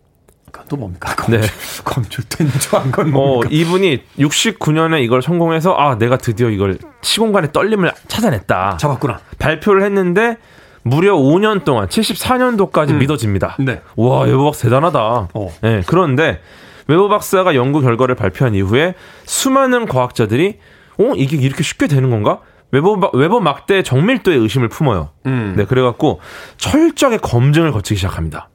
또 0.68 0.76
뭡니까? 0.76 1.14
검출, 1.16 1.40
네. 1.40 1.46
검출된 1.84 2.50
줄안건 2.60 3.10
뭡니까? 3.10 3.48
어, 3.48 3.50
이분이 3.50 4.02
69년에 4.18 5.02
이걸 5.02 5.22
성공해서 5.22 5.74
아 5.74 5.96
내가 5.98 6.16
드디어 6.16 6.48
이걸 6.50 6.78
시공간의 7.02 7.52
떨림을 7.52 7.92
찾아냈다. 8.08 8.76
잡았구나. 8.78 9.20
발표를 9.38 9.82
했는데 9.82 10.36
무려 10.82 11.14
5년 11.16 11.64
동안 11.64 11.86
74년도까지 11.88 12.90
음. 12.90 12.98
믿어집니다. 12.98 13.56
네. 13.60 13.82
와 13.96 14.22
웨버 14.22 14.44
박사 14.44 14.64
대단하다. 14.64 15.28
어. 15.34 15.52
네, 15.62 15.82
그런데 15.86 16.40
웨버 16.88 17.08
박사가 17.08 17.54
연구 17.54 17.80
결과를 17.80 18.14
발표한 18.14 18.54
이후에 18.54 18.94
수많은 19.24 19.86
과학자들이 19.86 20.58
어 20.98 21.12
이게 21.16 21.36
이렇게 21.36 21.62
쉽게 21.62 21.86
되는 21.86 22.10
건가? 22.10 22.40
웨버 22.72 23.10
웨버 23.12 23.40
막대 23.40 23.82
정밀도에 23.82 24.34
의심을 24.34 24.68
품어요. 24.68 25.10
음. 25.26 25.54
네, 25.56 25.64
그래갖고 25.64 26.20
철저하게 26.56 27.18
검증을 27.18 27.70
거치기 27.70 27.96
시작합니다. 27.96 28.48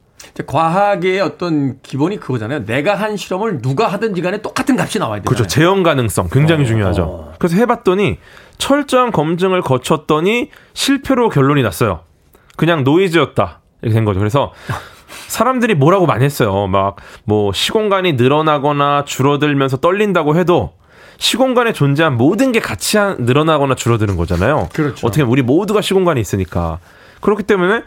과학의 0.46 1.20
어떤 1.20 1.80
기본이 1.82 2.18
그거잖아요. 2.20 2.64
내가 2.64 2.94
한 2.94 3.16
실험을 3.16 3.60
누가 3.62 3.88
하든지 3.88 4.22
간에 4.22 4.40
똑같은 4.42 4.78
값이 4.78 4.98
나와야 4.98 5.16
돼요. 5.20 5.24
그렇죠. 5.24 5.46
재현 5.46 5.82
가능성 5.82 6.28
굉장히 6.30 6.62
어, 6.62 6.66
중요하죠. 6.66 7.02
어. 7.02 7.34
그래서 7.38 7.56
해봤더니 7.56 8.18
철저한 8.58 9.12
검증을 9.12 9.62
거쳤더니 9.62 10.50
실패로 10.74 11.28
결론이 11.28 11.62
났어요. 11.62 12.00
그냥 12.56 12.84
노이즈였다. 12.84 13.60
이렇게 13.82 13.94
된 13.94 14.04
거죠. 14.04 14.18
그래서 14.18 14.52
사람들이 15.28 15.74
뭐라고 15.74 16.06
많이 16.06 16.24
했어요. 16.24 16.66
막 16.66 16.96
뭐 17.24 17.52
시공간이 17.52 18.14
늘어나거나 18.14 19.04
줄어들면서 19.04 19.78
떨린다고 19.78 20.36
해도 20.36 20.72
시공간에 21.18 21.72
존재한 21.72 22.16
모든 22.16 22.52
게 22.52 22.60
같이 22.60 22.96
늘어나거나 23.18 23.74
줄어드는 23.74 24.16
거잖아요. 24.16 24.68
그렇죠. 24.72 25.06
어떻게 25.06 25.22
우리 25.22 25.42
모두가 25.42 25.80
시공간에 25.82 26.20
있으니까. 26.20 26.78
그렇기 27.20 27.42
때문에 27.42 27.82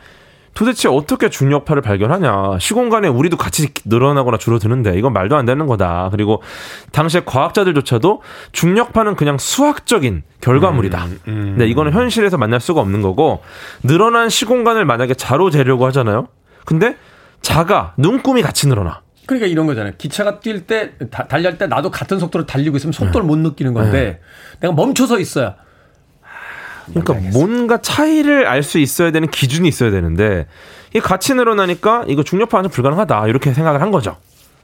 도대체 0.54 0.90
어떻게 0.90 1.30
중력파를 1.30 1.82
발견하냐. 1.82 2.60
시공간에 2.60 3.08
우리도 3.08 3.38
같이 3.38 3.70
늘어나거나 3.86 4.38
줄어드는데 4.38 4.98
이건 4.98 5.14
말도 5.14 5.36
안 5.38 5.46
되는 5.46 5.66
거다. 5.66 6.10
그리고 6.12 6.42
당시에 6.92 7.22
과학자들조차도 7.26 8.22
중력파는 8.52 9.16
그냥 9.16 9.38
수학적인 9.38 10.24
결과물이다. 10.42 11.06
음, 11.06 11.20
음. 11.28 11.46
근데 11.52 11.68
이거는 11.68 11.94
현실에서 11.94 12.38
만날 12.38 12.60
수가 12.60 12.82
없는 12.82 13.02
거고 13.02 13.42
늘어난 13.84 14.30
시공간을 14.30 14.86
만약에 14.86 15.14
자로 15.14 15.50
재려고 15.50 15.86
하잖아요. 15.88 16.28
근데 16.66 16.98
자가 17.42 17.94
눈금이 17.98 18.42
같이 18.42 18.68
늘어나. 18.68 19.02
그러니까 19.26 19.48
이런 19.48 19.66
거잖아요. 19.68 19.94
기차가 19.98 20.40
뛸 20.40 20.68
때, 20.68 20.92
달릴 21.10 21.58
때 21.58 21.68
나도 21.68 21.90
같은 21.90 22.20
속도로 22.20 22.46
달리고 22.46 22.76
있으면 22.76 22.92
속도를 22.92 23.22
네. 23.22 23.28
못 23.28 23.38
느끼는 23.38 23.74
건데 23.74 23.92
네. 23.92 24.20
내가 24.60 24.74
멈춰서 24.74 25.20
있어야 25.20 25.56
그러니까 26.94 27.14
뭔가 27.32 27.82
차이를 27.82 28.48
알 28.48 28.64
수 28.64 28.78
있어야 28.80 29.12
되는 29.12 29.30
기준이 29.30 29.68
있어야 29.68 29.92
되는데 29.92 30.48
이 30.94 31.00
같이 31.00 31.34
늘어나니까 31.34 32.06
이거 32.08 32.24
중력파는 32.24 32.70
불가능하다 32.70 33.28
이렇게 33.28 33.54
생각을 33.54 33.82
한 33.82 33.92
거죠. 33.92 34.18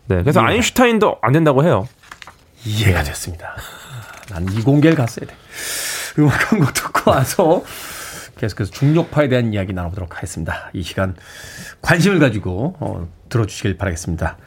네, 0.08 0.22
그래서 0.22 0.42
예. 0.42 0.46
아인슈타인도 0.46 1.18
안 1.22 1.34
된다고 1.34 1.64
해요. 1.64 1.88
이해가 2.66 3.04
됐습니다. 3.04 3.56
난 4.30 4.46
이공계를 4.52 4.96
갔어야 4.98 5.26
돼. 5.26 5.36
음악 6.20 6.52
한곡 6.52 6.74
듣고 6.74 7.12
와서 7.12 7.64
계속해서 8.38 8.72
중력파에 8.72 9.30
대한 9.30 9.54
이야기 9.54 9.74
나눠보도록 9.74 10.16
하겠습니다. 10.18 10.70
이 10.74 10.84
시간 10.84 11.16
관심을 11.82 12.20
가지고 12.20 12.76
어, 12.80 13.08
들어주시길 13.30 13.78
바라겠습니다. 13.78 14.38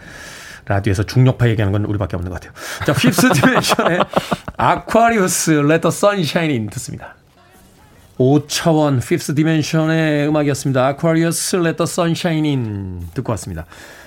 라디오에서 0.67 1.03
중력파 1.03 1.49
얘기하는 1.49 1.73
건 1.73 1.85
우리밖에 1.85 2.17
없는 2.17 2.31
것 2.31 2.41
같아요. 2.41 2.53
자, 2.87 2.93
핍스 2.93 3.33
디멘션의 3.33 4.01
아쿠아리우스 4.57 5.53
Sunshine 5.87 6.53
In 6.55 6.71
듣습니다. 6.71 7.17
5차원 8.21 9.01
Fifth 9.01 9.35
Dimension의 9.35 10.29
음악이었습니다. 10.29 10.91
Aquarius 10.91 11.57
Let 11.57 11.79
the 11.79 11.87
Sunshine 11.87 12.47
In 12.47 13.09
듣고 13.15 13.33
왔습니다. 13.33 13.65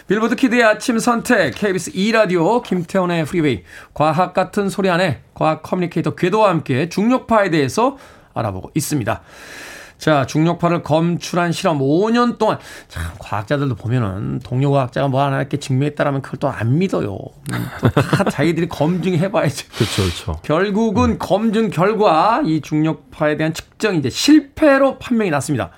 빌보드 0.07 0.35
키드의 0.35 0.63
아침 0.63 0.99
선택 0.99 1.55
KBS 1.55 1.93
2라디오 1.93 2.61
김태훈의 2.61 3.25
프리웨이 3.25 3.63
과학 3.95 4.35
같은 4.35 4.69
소리 4.69 4.91
안에 4.91 5.21
과학 5.33 5.63
커뮤니케이터 5.63 6.13
궤도와 6.13 6.49
함께 6.49 6.89
중력파에 6.89 7.49
대해서 7.49 7.97
알아보고 8.35 8.69
있습니다. 8.75 9.23
자, 10.03 10.25
중력파를 10.25 10.83
검출한 10.83 11.53
실험 11.53 11.79
5년 11.79 12.37
동안 12.37 12.57
참 12.89 13.03
과학자들도 13.19 13.75
보면은 13.75 14.39
동료 14.39 14.69
과학자가 14.69 15.07
뭐 15.07 15.23
하나 15.23 15.37
이렇게 15.39 15.55
증명했다라면 15.57 16.21
그걸 16.21 16.39
또 16.39 16.49
안 16.53 16.77
믿어요. 16.77 17.17
음, 17.53 17.65
다 17.89 18.23
자기들이 18.29 18.67
검증해 18.67 19.31
봐야지. 19.31 19.65
그렇죠, 19.69 20.03
그렇죠. 20.03 20.39
결국은 20.43 21.11
음. 21.11 21.17
검증 21.19 21.69
결과 21.69 22.41
이 22.45 22.59
중력파에 22.59 23.37
대한 23.37 23.53
측정이 23.53 23.99
이제 23.99 24.09
실패로 24.09 24.99
판명이 24.99 25.29
났습니다. 25.31 25.71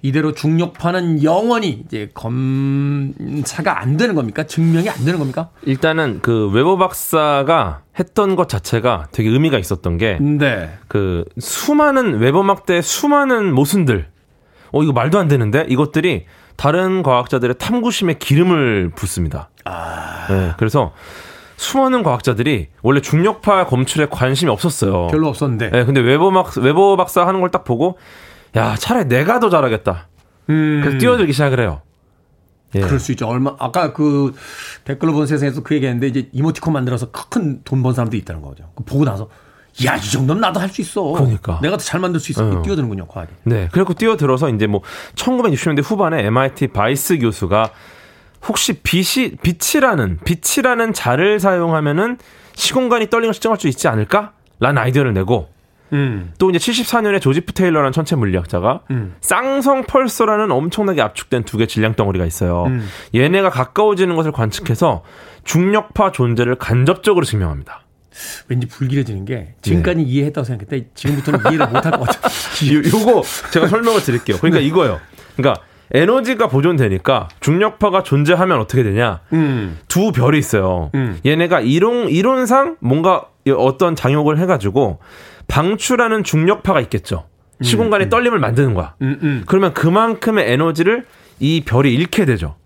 이대로 0.00 0.32
중력파는 0.32 1.24
영원히 1.24 1.82
이제 1.84 2.08
검사가 2.14 3.80
안 3.80 3.96
되는 3.96 4.14
겁니까? 4.14 4.44
증명이 4.44 4.88
안 4.88 5.04
되는 5.04 5.18
겁니까? 5.18 5.50
일단은 5.62 6.20
그 6.22 6.48
웨버 6.50 6.76
박사가 6.76 7.82
했던 7.98 8.36
것 8.36 8.48
자체가 8.48 9.08
되게 9.10 9.28
의미가 9.28 9.58
있었던 9.58 9.98
게, 9.98 10.18
네. 10.20 10.70
그 10.86 11.24
수많은 11.38 12.20
막대 12.44 12.80
수많은 12.80 13.52
모순들, 13.52 14.06
어 14.70 14.82
이거 14.82 14.92
말도 14.92 15.18
안 15.18 15.26
되는데 15.26 15.66
이것들이 15.68 16.26
다른 16.56 17.02
과학자들의 17.02 17.56
탐구심에 17.58 18.14
기름을 18.14 18.92
붓습니다. 18.94 19.50
아. 19.64 20.26
네, 20.28 20.52
그래서 20.58 20.92
수많은 21.56 22.04
과학자들이 22.04 22.68
원래 22.82 23.00
중력파 23.00 23.66
검출에 23.66 24.06
관심이 24.10 24.50
없었어요. 24.50 25.08
별로 25.08 25.26
없었는데. 25.28 25.70
네, 25.70 25.84
근데 25.84 26.00
웨버 26.00 26.30
막 26.30 26.56
웨버 26.56 26.96
박사 26.96 27.26
하는 27.26 27.40
걸 27.40 27.50
딱 27.50 27.64
보고 27.64 27.98
야 28.56 28.74
차라리 28.76 29.06
내가 29.08 29.40
더 29.40 29.50
잘하겠다. 29.50 30.08
음. 30.50 30.80
그래서 30.82 30.98
뛰어들기 30.98 31.32
시작을 31.32 31.60
해요. 31.60 31.82
예. 32.74 32.80
그럴 32.80 32.98
수 33.00 33.12
있죠. 33.12 33.26
얼마 33.26 33.54
아까 33.58 33.92
그 33.92 34.34
댓글로 34.84 35.12
본 35.12 35.26
세상에서 35.26 35.62
그 35.62 35.74
얘기했는데 35.74 36.06
이제 36.08 36.28
이모티콘 36.32 36.72
만들어서 36.72 37.10
큰 37.10 37.62
돈 37.64 37.82
번 37.82 37.94
사람도 37.94 38.16
있다는 38.16 38.42
거죠. 38.42 38.64
보고 38.86 39.04
나서 39.04 39.28
야, 39.86 39.94
이 39.96 40.00
정도는 40.10 40.40
나도 40.40 40.58
할 40.60 40.68
수 40.70 40.80
있어. 40.80 41.02
그러니까. 41.02 41.60
내가 41.62 41.76
더 41.76 41.84
잘 41.84 42.00
만들 42.00 42.18
수 42.20 42.32
있어. 42.32 42.44
어. 42.58 42.62
뛰어드는군요, 42.62 43.06
과학이. 43.06 43.30
네. 43.44 43.68
그리고 43.70 43.94
뛰어들어서 43.94 44.50
이제 44.50 44.66
뭐 44.66 44.82
1960년대 45.14 45.82
후반에 45.84 46.24
MIT 46.26 46.68
바이스 46.68 47.18
교수가 47.18 47.70
혹시 48.48 48.72
빛이, 48.82 49.36
빛이라는, 49.36 50.18
빛이라는 50.24 50.92
자를 50.94 51.38
사용하면은 51.40 52.18
시공간이 52.54 53.08
떨리는 53.08 53.28
걸 53.28 53.34
측정할 53.34 53.58
수 53.60 53.68
있지 53.68 53.86
않을까? 53.88 54.32
라는 54.58 54.82
아이디어를 54.82 55.12
내고 55.14 55.48
음. 55.92 56.32
또 56.38 56.50
이제 56.50 56.58
74년에 56.58 57.20
조지프 57.20 57.52
테일러라는 57.52 57.92
천체 57.92 58.16
물리학자가 58.16 58.80
음. 58.90 59.14
쌍성 59.20 59.84
펄서라는 59.84 60.50
엄청나게 60.50 61.00
압축된 61.02 61.44
두 61.44 61.58
개 61.58 61.66
질량 61.66 61.94
덩어리가 61.94 62.24
있어요. 62.26 62.64
음. 62.66 62.86
얘네가 63.14 63.50
가까워지는 63.50 64.14
것을 64.16 64.32
관측해서 64.32 65.02
중력파 65.44 66.12
존재를 66.12 66.56
간접적으로 66.56 67.24
증명합니다. 67.24 67.82
왠지 68.48 68.66
불길해지는 68.66 69.24
게 69.24 69.54
지금까지 69.62 69.98
네. 69.98 70.02
이해했다고 70.04 70.44
생각했는데 70.44 70.90
지금부터는 70.94 71.40
이해를 71.50 71.66
못할 71.68 71.92
것 71.92 72.00
같아요. 72.00 72.32
요거 72.84 73.22
제가 73.52 73.68
설명을 73.68 74.02
드릴게요. 74.02 74.36
그러니까 74.38 74.60
네. 74.60 74.66
이거예요. 74.66 75.00
그러니까 75.36 75.62
에너지가 75.92 76.48
보존되니까 76.48 77.28
중력파가 77.40 78.02
존재하면 78.02 78.58
어떻게 78.60 78.82
되냐? 78.82 79.20
음. 79.32 79.78
두 79.88 80.12
별이 80.12 80.38
있어요. 80.38 80.90
음. 80.94 81.18
얘네가 81.24 81.60
이론 81.60 82.08
이론상 82.10 82.76
뭔가 82.80 83.26
어떤 83.56 83.96
장욕을 83.96 84.38
해가지고 84.38 84.98
방출하는 85.48 86.22
중력파가 86.24 86.80
있겠죠. 86.82 87.26
음, 87.58 87.64
시공간의 87.64 88.06
음. 88.06 88.10
떨림을 88.10 88.38
만드는 88.38 88.74
거야. 88.74 88.94
음, 89.02 89.18
음. 89.22 89.42
그러면 89.46 89.74
그만큼의 89.74 90.52
에너지를 90.52 91.06
이 91.40 91.62
별이 91.64 91.92
잃게 91.92 92.24
되죠. 92.24 92.56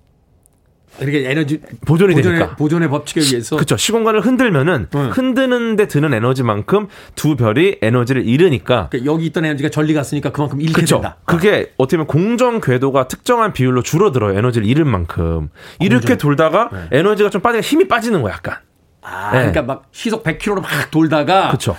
이렇게 1.01 1.31
에너지 1.31 1.59
보존이 1.87 2.15
보존의, 2.15 2.39
되니까 2.39 2.57
보존의 2.57 2.91
법칙에 2.91 3.23
의해서 3.23 3.57
그렇죠. 3.57 3.79
시공간을 3.79 4.21
흔들면은 4.21 4.89
응. 4.95 5.11
흔드는데 5.11 5.89
드는 5.89 6.13
에너지만큼 6.13 6.89
두 7.15 7.35
별이 7.35 7.79
에너지를 7.81 8.27
잃으니까 8.27 8.89
그러니까 8.91 9.11
여기 9.11 9.25
있던 9.27 9.47
에너지가 9.47 9.71
전리 9.71 9.95
갔으니까 9.95 10.33
그만큼 10.33 10.61
잃게 10.61 10.83
그쵸. 10.83 10.97
된다. 10.97 11.17
그게 11.25 11.73
어떻게 11.79 11.97
보면 11.97 12.09
공정 12.09 12.61
궤도가 12.61 13.09
특정한 13.09 13.55
비율로 13.55 13.83
줄어들어요. 13.83 14.37
에너지를 14.39 14.67
잃은 14.67 14.87
만큼 14.87 15.49
이렇게 15.81 16.09
공정. 16.09 16.19
돌다가 16.19 16.69
네. 16.71 16.99
에너지가 16.99 17.31
좀 17.31 17.41
빠지니까 17.41 17.67
힘이 17.67 17.89
빠지는 17.89 18.21
거야, 18.21 18.35
약간. 18.35 18.57
아, 19.01 19.31
네. 19.33 19.39
그러니까 19.39 19.63
막 19.63 19.85
시속 19.93 20.23
100km로 20.23 20.61
막 20.61 20.91
돌다가 20.91 21.49
그렇죠. 21.49 21.75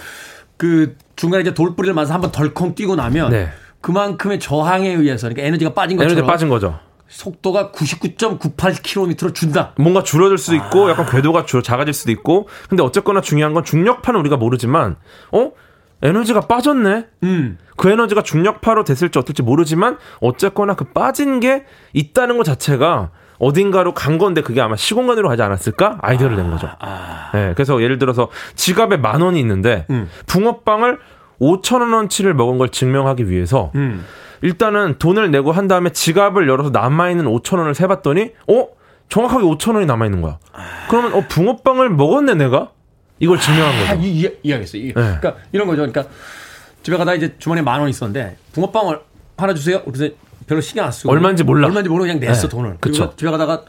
그 0.64 0.96
중간에 1.18 1.42
이제 1.42 1.54
돌뿌리를 1.54 1.94
맞아서 1.94 2.14
한번 2.14 2.32
덜컹 2.32 2.76
뛰고 2.76 2.96
나면 2.96 3.32
네. 3.32 3.50
그만큼의 3.82 4.40
저항에 4.40 4.88
의해서 4.88 5.28
그러니까 5.28 5.46
에너지가 5.46 5.74
빠진 5.74 5.98
것처럼 5.98 6.18
에너지 6.18 6.26
빠진 6.26 6.48
거죠. 6.48 6.80
속도가 7.10 7.74
99.98km로 7.74 9.36
준다. 9.36 9.74
뭔가 9.78 10.04
줄어들 10.04 10.38
수도 10.38 10.56
있고 10.56 10.88
아. 10.88 10.92
약간 10.92 11.06
궤도가 11.06 11.46
줄 11.46 11.64
작아질 11.64 11.94
수도 11.94 12.14
있고. 12.14 12.48
근데 12.70 12.82
어쨌거나 12.82 13.20
중요한 13.20 13.54
건 13.54 13.66
중력파는 13.66 14.18
우리가 14.22 14.38
모르지만 14.38 14.96
어? 15.34 15.52
에너지가 16.02 16.48
빠졌네. 16.48 17.08
음. 17.24 17.58
그 17.76 17.90
에너지가 17.90 18.24
중력파로 18.24 18.86
됐을지 18.86 19.20
어떨지 19.20 19.44
모르지만 19.44 19.98
어쨌거나 20.22 20.76
그 20.76 20.86
빠진 20.86 21.42
게 21.42 21.66
있다는 21.92 22.38
것 22.38 22.46
자체가 22.46 23.12
어딘가로 23.40 23.94
간 23.94 24.18
건데 24.18 24.42
그게 24.42 24.62
아마 24.62 24.76
시공간으로 24.76 25.28
가지 25.30 25.42
않았을까? 25.42 26.00
아이디어를 26.02 26.36
낸 26.38 26.50
거죠. 26.52 26.70
아. 26.80 27.30
네, 27.34 27.54
그래서 27.56 27.82
예를 27.82 28.00
들어서 28.00 28.30
지갑에 28.56 28.98
만 28.98 29.22
원이 29.22 29.40
있는데 29.40 29.86
음. 29.90 30.10
붕어빵을 30.28 31.00
5천 31.42 31.82
원어치를 31.82 32.34
먹은 32.36 32.58
걸 32.58 32.70
증명하기 32.70 33.30
위해서 33.30 33.72
음. 33.76 34.06
일단은 34.42 34.96
돈을 35.00 35.32
내고 35.32 35.52
한 35.52 35.68
다음에 35.68 35.90
지갑을 35.92 36.48
열어서 36.48 36.70
남아 36.70 37.10
있는 37.10 37.26
5천 37.26 37.58
원을 37.58 37.74
세봤더니 37.76 38.32
어? 38.48 38.68
정확하게 39.10 39.44
5천 39.44 39.76
원이 39.76 39.86
남아 39.86 40.06
있는 40.06 40.22
거야. 40.22 40.38
그러면 40.90 41.14
어 41.14 41.24
붕어빵을 41.28 41.90
먹었네 41.90 42.36
내가? 42.36 42.70
이걸 43.20 43.40
증명한 43.40 43.80
거죠. 43.80 43.92
아, 43.92 43.94
이, 43.96 44.32
이해하겠어요. 44.44 44.82
이, 44.82 44.86
네. 44.88 44.94
그러니까 44.94 45.36
이런 45.52 45.68
거죠. 45.68 45.82
그러니까 45.86 46.06
집에 46.82 46.98
가다 46.98 47.14
이제 47.14 47.36
주머니에 47.40 47.62
만 47.64 47.80
원 47.80 47.90
있었는데 47.90 48.38
붕어빵을 48.54 49.00
하나 49.38 49.54
주세요. 49.54 49.82
그래서 49.84 50.14
별로 50.54 50.62
신경 50.62 50.86
안 50.86 50.92
쓰고 50.92 51.12
얼마인지 51.12 51.44
몰라. 51.44 51.68
얼마인지 51.68 51.90
모르고 51.90 52.06
그냥 52.06 52.20
냈어 52.20 52.44
네. 52.44 52.48
돈을. 52.50 52.78
그쵸. 52.80 53.14
집에 53.16 53.30
가다가 53.32 53.64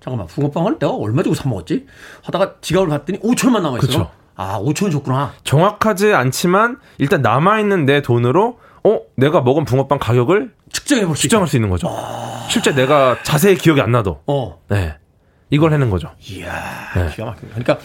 잠깐만 0.00 0.26
붕어빵을 0.28 0.78
내가 0.78 0.92
얼마 0.94 1.22
주고 1.22 1.34
사 1.34 1.48
먹었지? 1.48 1.86
하다가 2.22 2.56
지갑을 2.60 2.88
봤더니 2.88 3.20
5천만 3.20 3.62
남아 3.62 3.78
있어. 3.82 4.10
아 4.36 4.58
5천 4.60 4.84
원 4.84 4.90
줬구나. 4.92 5.32
정확하지 5.44 6.12
않지만 6.14 6.78
일단 6.98 7.20
남아 7.22 7.60
있는 7.60 7.84
내 7.84 8.00
돈으로 8.02 8.58
어 8.84 9.00
내가 9.16 9.42
먹은 9.42 9.64
붕어빵 9.66 9.98
가격을 9.98 10.52
측정해 10.72 11.04
볼수 11.04 11.22
측정할 11.22 11.48
수 11.48 11.56
있는 11.56 11.68
거죠. 11.68 11.88
아... 11.90 12.46
실제 12.48 12.74
내가 12.74 13.18
자세히 13.22 13.56
기억이 13.56 13.80
안 13.82 13.92
나도. 13.92 14.22
어. 14.26 14.58
네. 14.68 14.96
이걸 15.50 15.72
해낸 15.72 15.90
거죠. 15.90 16.10
이야, 16.30 16.52
네. 16.94 17.08
기가 17.10 17.26
막힙니다. 17.26 17.60
그러니까 17.60 17.78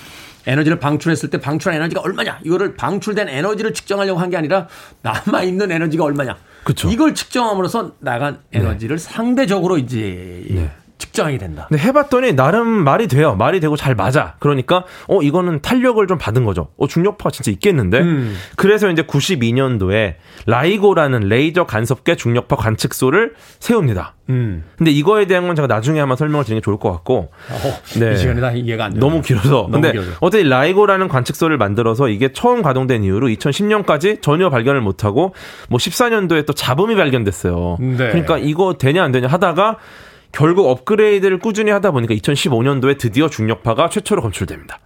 에너지를 0.48 0.80
방출했을 0.80 1.32
때 1.32 1.40
방출한 1.40 1.76
에너지가 1.82 2.02
얼마냐? 2.02 2.40
이거를 2.44 2.76
방출된 2.76 3.28
에너지를 3.28 3.74
측정하려고 3.74 4.20
한 4.20 4.30
게 4.30 4.38
아니라 4.38 4.68
남아 5.02 5.42
있는 5.44 5.72
에너지가 5.72 6.04
얼마냐? 6.04 6.38
그렇죠. 6.66 6.90
이걸 6.90 7.14
측정함으로써 7.14 7.92
나간 8.00 8.40
네. 8.52 8.60
에너지를 8.60 8.98
네. 8.98 9.04
상대적으로 9.04 9.78
이제 9.78 10.44
네. 10.50 10.72
측정이 11.16 11.38
된다. 11.38 11.66
근데 11.70 11.82
해봤더니 11.82 12.34
나름 12.36 12.68
말이 12.68 13.08
돼요. 13.08 13.36
말이 13.36 13.60
되고 13.60 13.76
잘 13.76 13.96
맞아. 13.96 14.36
그러니까 14.40 14.84
어 15.08 15.22
이거는 15.22 15.62
탄력을 15.62 16.06
좀 16.08 16.18
받은 16.18 16.44
거죠. 16.44 16.68
어 16.78 16.88
중력파가 16.88 17.32
진짜 17.32 17.52
있겠는데. 17.52 18.00
음. 18.02 18.36
그래서 18.58 18.90
이제 18.92 19.04
92년도에 19.04 20.16
라이고라는 20.46 21.22
레이저 21.22 21.66
간섭계 21.66 22.16
중력파 22.16 22.58
관측소를 22.58 23.34
세웁니다. 23.60 24.14
음. 24.30 24.64
근데 24.78 24.92
이거에 24.92 25.26
대한 25.28 25.48
건 25.48 25.56
제가 25.56 25.68
나중에 25.68 26.00
한번 26.00 26.18
설명을 26.18 26.44
드리는 26.44 26.60
게 26.60 26.64
좋을 26.64 26.78
것 26.78 26.92
같고. 26.92 27.32
어, 27.50 28.00
네. 28.00 28.14
이 28.14 28.18
시간에 28.18 28.42
다 28.42 28.52
이해가 28.52 28.86
안 28.86 28.94
돼. 28.94 29.00
너무 29.00 29.22
길어서. 29.22 29.50
너무 29.50 29.72
근데 29.72 29.92
길어서. 29.92 30.12
어떻게 30.20 30.44
라이고라는 30.44 31.08
관측소를 31.08 31.58
만들어서 31.58 32.10
이게 32.10 32.34
처음 32.34 32.62
가동된 32.62 33.04
이후로 33.04 33.28
2010년까지 33.28 34.22
전혀 34.22 34.50
발견을 34.50 34.82
못하고 34.82 35.34
뭐 35.70 35.78
14년도에 35.78 36.46
또 36.46 36.54
잡음이 36.54 36.96
발견됐어요. 36.96 37.78
네. 37.80 37.98
그러니까 37.98 38.38
이거 38.38 38.74
되냐 38.78 39.04
안 39.04 39.12
되냐 39.12 39.28
하다가 39.28 39.78
결국 40.36 40.68
업그레이드를 40.68 41.40
꾸준히 41.40 41.72
하다 41.72 41.92
보니까 41.92 42.14
2015년도에 42.14 42.98
드디어 42.98 43.30
중력파가 43.30 43.90
최초로 43.90 44.22
검출됩니다. 44.22 44.80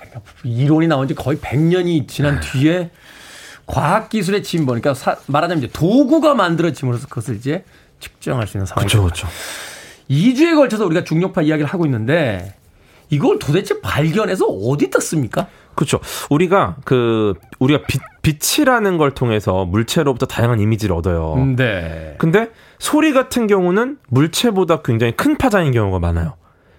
그러니까 0.00 0.20
이론이 0.44 0.86
나온 0.88 1.06
지 1.06 1.14
거의 1.14 1.36
100년이 1.36 2.08
지난 2.08 2.40
네. 2.40 2.40
뒤에 2.40 2.90
과학기술의 3.66 4.42
진보, 4.42 4.68
그러니까 4.72 4.94
사, 4.94 5.16
말하자면 5.26 5.64
이제 5.64 5.72
도구가 5.72 6.34
만들어짐으로써 6.34 7.06
그것을 7.08 7.36
이제 7.36 7.64
측정할 8.00 8.46
수 8.46 8.56
있는 8.56 8.64
상황이 8.64 8.88
그렇죠, 8.88 9.02
그렇죠. 9.02 9.28
2주에 10.10 10.56
걸쳐서 10.56 10.86
우리가 10.86 11.04
중력파 11.04 11.42
이야기를 11.42 11.68
하고 11.68 11.84
있는데 11.84 12.54
이걸 13.10 13.38
도대체 13.38 13.78
발견해서 13.82 14.46
어디 14.46 14.90
떴습니까? 14.90 15.48
그렇죠. 15.74 16.00
우리가 16.30 16.76
그 16.84 17.34
우리가 17.58 17.84
빛, 17.86 18.00
빛이라는 18.22 18.96
걸 18.98 19.10
통해서 19.12 19.64
물체로부터 19.64 20.26
다양한 20.26 20.60
이미지를 20.60 20.94
얻어요. 20.94 21.36
네. 21.56 22.14
근데 22.18 22.50
소리 22.78 23.12
같은 23.12 23.46
경우는 23.46 23.98
물체보다 24.08 24.82
굉장히 24.82 25.12
큰 25.12 25.36
파장인 25.36 25.72
경우가 25.72 25.98
많아요. 25.98 26.34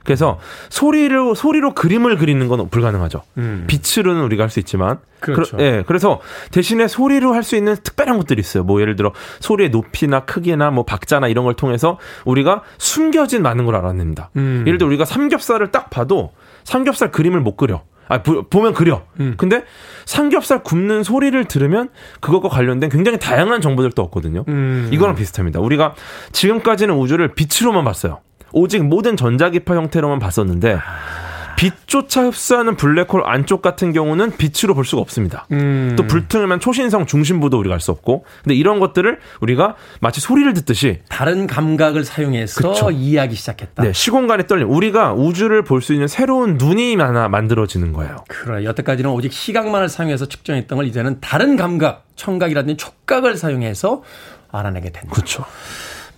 그래서 0.06 0.38
소리를 0.70 1.34
소리로 1.34 1.74
그림을 1.74 2.18
그리는 2.18 2.46
건 2.50 2.68
불가능하죠. 2.70 3.22
음. 3.38 3.64
빛으로는 3.68 4.22
우리가 4.24 4.44
할 4.44 4.50
수 4.50 4.60
있지만, 4.60 5.00
그렇죠. 5.22 5.56
그, 5.56 5.64
예, 5.64 5.84
그래서 5.88 6.20
대신에 6.52 6.90
소리로 6.90 7.34
할 7.34 7.44
수 7.44 7.56
있는 7.56 7.78
특별한 7.82 8.18
것들이 8.18 8.42
있어요. 8.42 8.64
뭐 8.64 8.82
예를 8.82 8.98
들어 8.98 9.14
소리의 9.40 9.70
높이나 9.70 10.26
크기나 10.26 10.72
뭐 10.72 10.84
박자나 10.84 11.30
이런 11.30 11.46
걸 11.46 11.54
통해서 11.54 12.00
우리가 12.26 12.64
숨겨진 12.78 13.44
많은 13.44 13.64
걸 13.64 13.78
알아냅니다. 13.78 14.30
음. 14.36 14.66
예를 14.68 14.78
들어 14.78 14.90
우리가 14.90 15.06
삼겹살을 15.06 15.72
딱 15.72 15.90
봐도 15.90 16.34
삼겹살 16.66 17.10
그림을 17.10 17.40
못 17.40 17.56
그려. 17.56 17.84
아, 18.08 18.22
보, 18.22 18.62
면 18.62 18.74
그려. 18.74 19.04
음. 19.20 19.36
근데 19.38 19.64
삼겹살 20.06 20.64
굽는 20.64 21.04
소리를 21.04 21.44
들으면 21.46 21.90
그것과 22.20 22.50
관련된 22.50 22.90
굉장히 22.90 23.18
다양한 23.20 23.62
정보들도 23.62 24.02
얻거든요. 24.04 24.44
음. 24.48 24.90
이거랑 24.92 25.16
비슷합니다. 25.16 25.60
우리가 25.60 25.96
지금까지는 26.32 26.96
우주를 26.96 27.34
빛으로만 27.36 27.84
봤어요. 27.84 28.20
오직 28.52 28.84
모든 28.84 29.18
전자기파 29.18 29.76
형태로만 29.76 30.20
봤었는데 30.20 30.74
아. 30.76 31.33
빛조차 31.58 32.24
흡수하는 32.24 32.76
블랙홀 32.76 33.24
안쪽 33.26 33.62
같은 33.62 33.94
경우는 33.94 34.38
빛으로 34.38 34.74
볼 34.74 34.86
수가 34.86 35.02
없습니다. 35.02 35.46
음. 35.52 35.94
또 35.98 36.06
불투명한 36.08 36.60
초신성 36.60 37.06
중심부도 37.06 37.58
우리가 37.60 37.74
알 37.76 37.80
수 37.80 37.92
없고. 37.92 38.26
근데 38.44 38.56
이런 38.56 38.80
것들을 38.80 39.20
우리가 39.42 39.76
마치 40.00 40.22
소리를 40.22 40.54
듣듯이 40.54 41.02
다른 41.10 41.48
감각을 41.48 42.06
사용해서 42.06 42.72
그쵸. 42.72 42.92
이해하기 42.92 43.36
시작했다. 43.36 43.84
네, 43.84 43.94
시공간에 43.94 44.48
떨림. 44.48 44.70
우리가 44.70 45.14
우주를 45.14 45.64
볼 45.64 45.82
수 45.82 45.94
있는 45.94 46.08
새로운 46.08 46.56
눈이 46.58 46.96
하나 46.96 47.28
만들어지는 47.28 47.92
거예요. 47.94 48.24
그래. 48.30 48.64
여태까지는 48.64 49.10
오직 49.12 49.34
시각만을 49.34 49.90
사용해서 49.90 50.28
측정했던 50.28 50.78
걸 50.78 50.88
이제는 50.88 51.20
다른 51.20 51.58
감각, 51.58 52.06
청각이라든지 52.16 52.78
촉각을 52.78 53.36
사용해서 53.38 54.04
알아내게 54.52 54.92
된다. 54.92 55.10
그렇죠. 55.12 55.44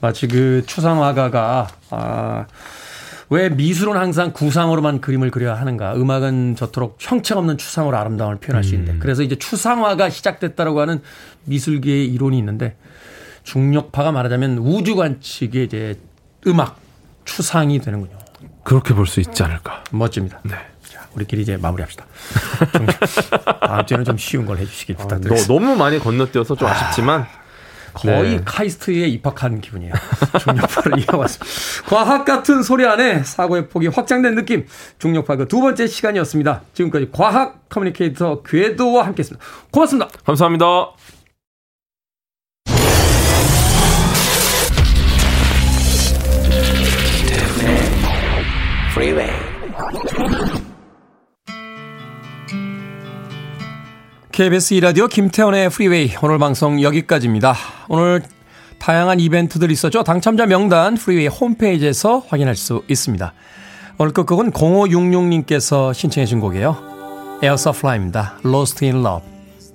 마치 0.02 0.28
그 0.28 0.62
추상화가가 0.68 1.68
아 1.90 2.46
왜 3.30 3.50
미술은 3.50 3.98
항상 4.00 4.32
구상으로만 4.34 5.02
그림을 5.02 5.32
그려야 5.32 5.56
하는가? 5.56 5.96
음악은 5.96 6.56
저토록 6.56 6.98
형체가 7.00 7.40
없는 7.40 7.58
추상으로 7.58 7.98
아름다움을 7.98 8.38
표현할 8.38 8.64
수 8.64 8.76
있는데. 8.76 8.94
음. 8.94 9.00
그래서 9.00 9.24
이제 9.24 9.36
추상화가 9.36 10.10
시작됐다라고 10.10 10.80
하는 10.82 11.02
미술계의 11.46 12.06
이론이 12.14 12.38
있는데 12.38 12.78
중력파가 13.44 14.12
말하자면 14.12 14.60
우주 14.60 14.96
관측의 14.96 15.66
이제 15.66 16.00
음악, 16.48 16.78
추상이 17.26 17.80
되는군요. 17.80 18.18
그렇게 18.64 18.94
볼 18.94 19.06
수 19.08 19.20
있지 19.20 19.44
않을까. 19.44 19.84
멋집니다. 19.92 20.40
네. 20.44 20.56
자, 20.84 21.08
우리끼리 21.16 21.42
이제 21.44 21.58
마무리합시다. 21.58 22.06
다음 23.62 23.86
주에는 23.86 24.06
좀 24.06 24.18
쉬운 24.18 24.46
걸 24.46 24.58
해주시길 24.58 24.96
아, 24.98 25.02
부탁드립니다. 25.02 25.48
너, 25.48 25.54
너무 25.60 25.76
많이 25.76 26.00
건너뛰어서 26.00 26.56
좀 26.56 26.68
아쉽지만 26.68 27.26
거의 27.96 28.38
네. 28.38 28.42
카이스트에 28.46 29.08
입학한 29.08 29.62
기분이에요. 29.62 29.94
중력파를 30.40 31.00
이어왔습니다. 31.10 31.90
과학 31.90 32.26
같은 32.26 32.62
소리 32.62 32.86
안에 32.86 33.24
사고의 33.24 33.68
폭이 33.70 33.88
확장된 33.88 34.36
느낌. 34.36 34.66
중력파 35.00 35.38
그 35.38 35.46
두 35.48 35.62
번째 35.62 35.88
시간이었습니다. 35.88 36.62
지금까지 36.74 37.10
과학 37.12 37.70
communicator 37.70 38.42
궤도와 38.44 39.06
함께했습니다. 39.06 39.46
고맙습니다. 39.72 40.10
감사합니다. 40.26 40.66
KBS 54.36 54.74
이라디오 54.74 55.08
김태훈의 55.08 55.70
프리웨이 55.70 56.12
오늘 56.22 56.38
방송 56.40 56.82
여기까지입니다. 56.82 57.56
오늘 57.88 58.22
다양한 58.80 59.22
이벤트들이 59.22 59.72
있었죠. 59.72 60.04
당첨자 60.04 60.46
명단 60.46 60.96
프리웨이 60.96 61.28
홈페이지에서 61.28 62.22
확인할 62.28 62.58
수 62.58 62.84
있습니다. 62.90 63.32
오늘 63.98 64.12
끝곡은 64.12 64.52
0566님께서 64.52 65.94
신청해 65.94 66.26
준 66.26 66.42
곡이에요. 66.42 67.40
Air 67.44 67.62
Supply입니다. 67.62 68.40
Lost 68.44 68.84
in 68.84 69.06
Love. 69.06 69.26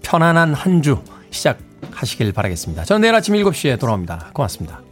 편안한 0.03 0.53
한 0.53 0.83
주 0.83 0.99
시작하시길 1.31 2.35
바라겠습니다. 2.35 2.85
저는 2.85 3.01
내일 3.01 3.15
아침 3.15 3.35
7시에 3.37 3.81
돌아옵니다. 3.81 4.29
고맙습니다. 4.35 4.83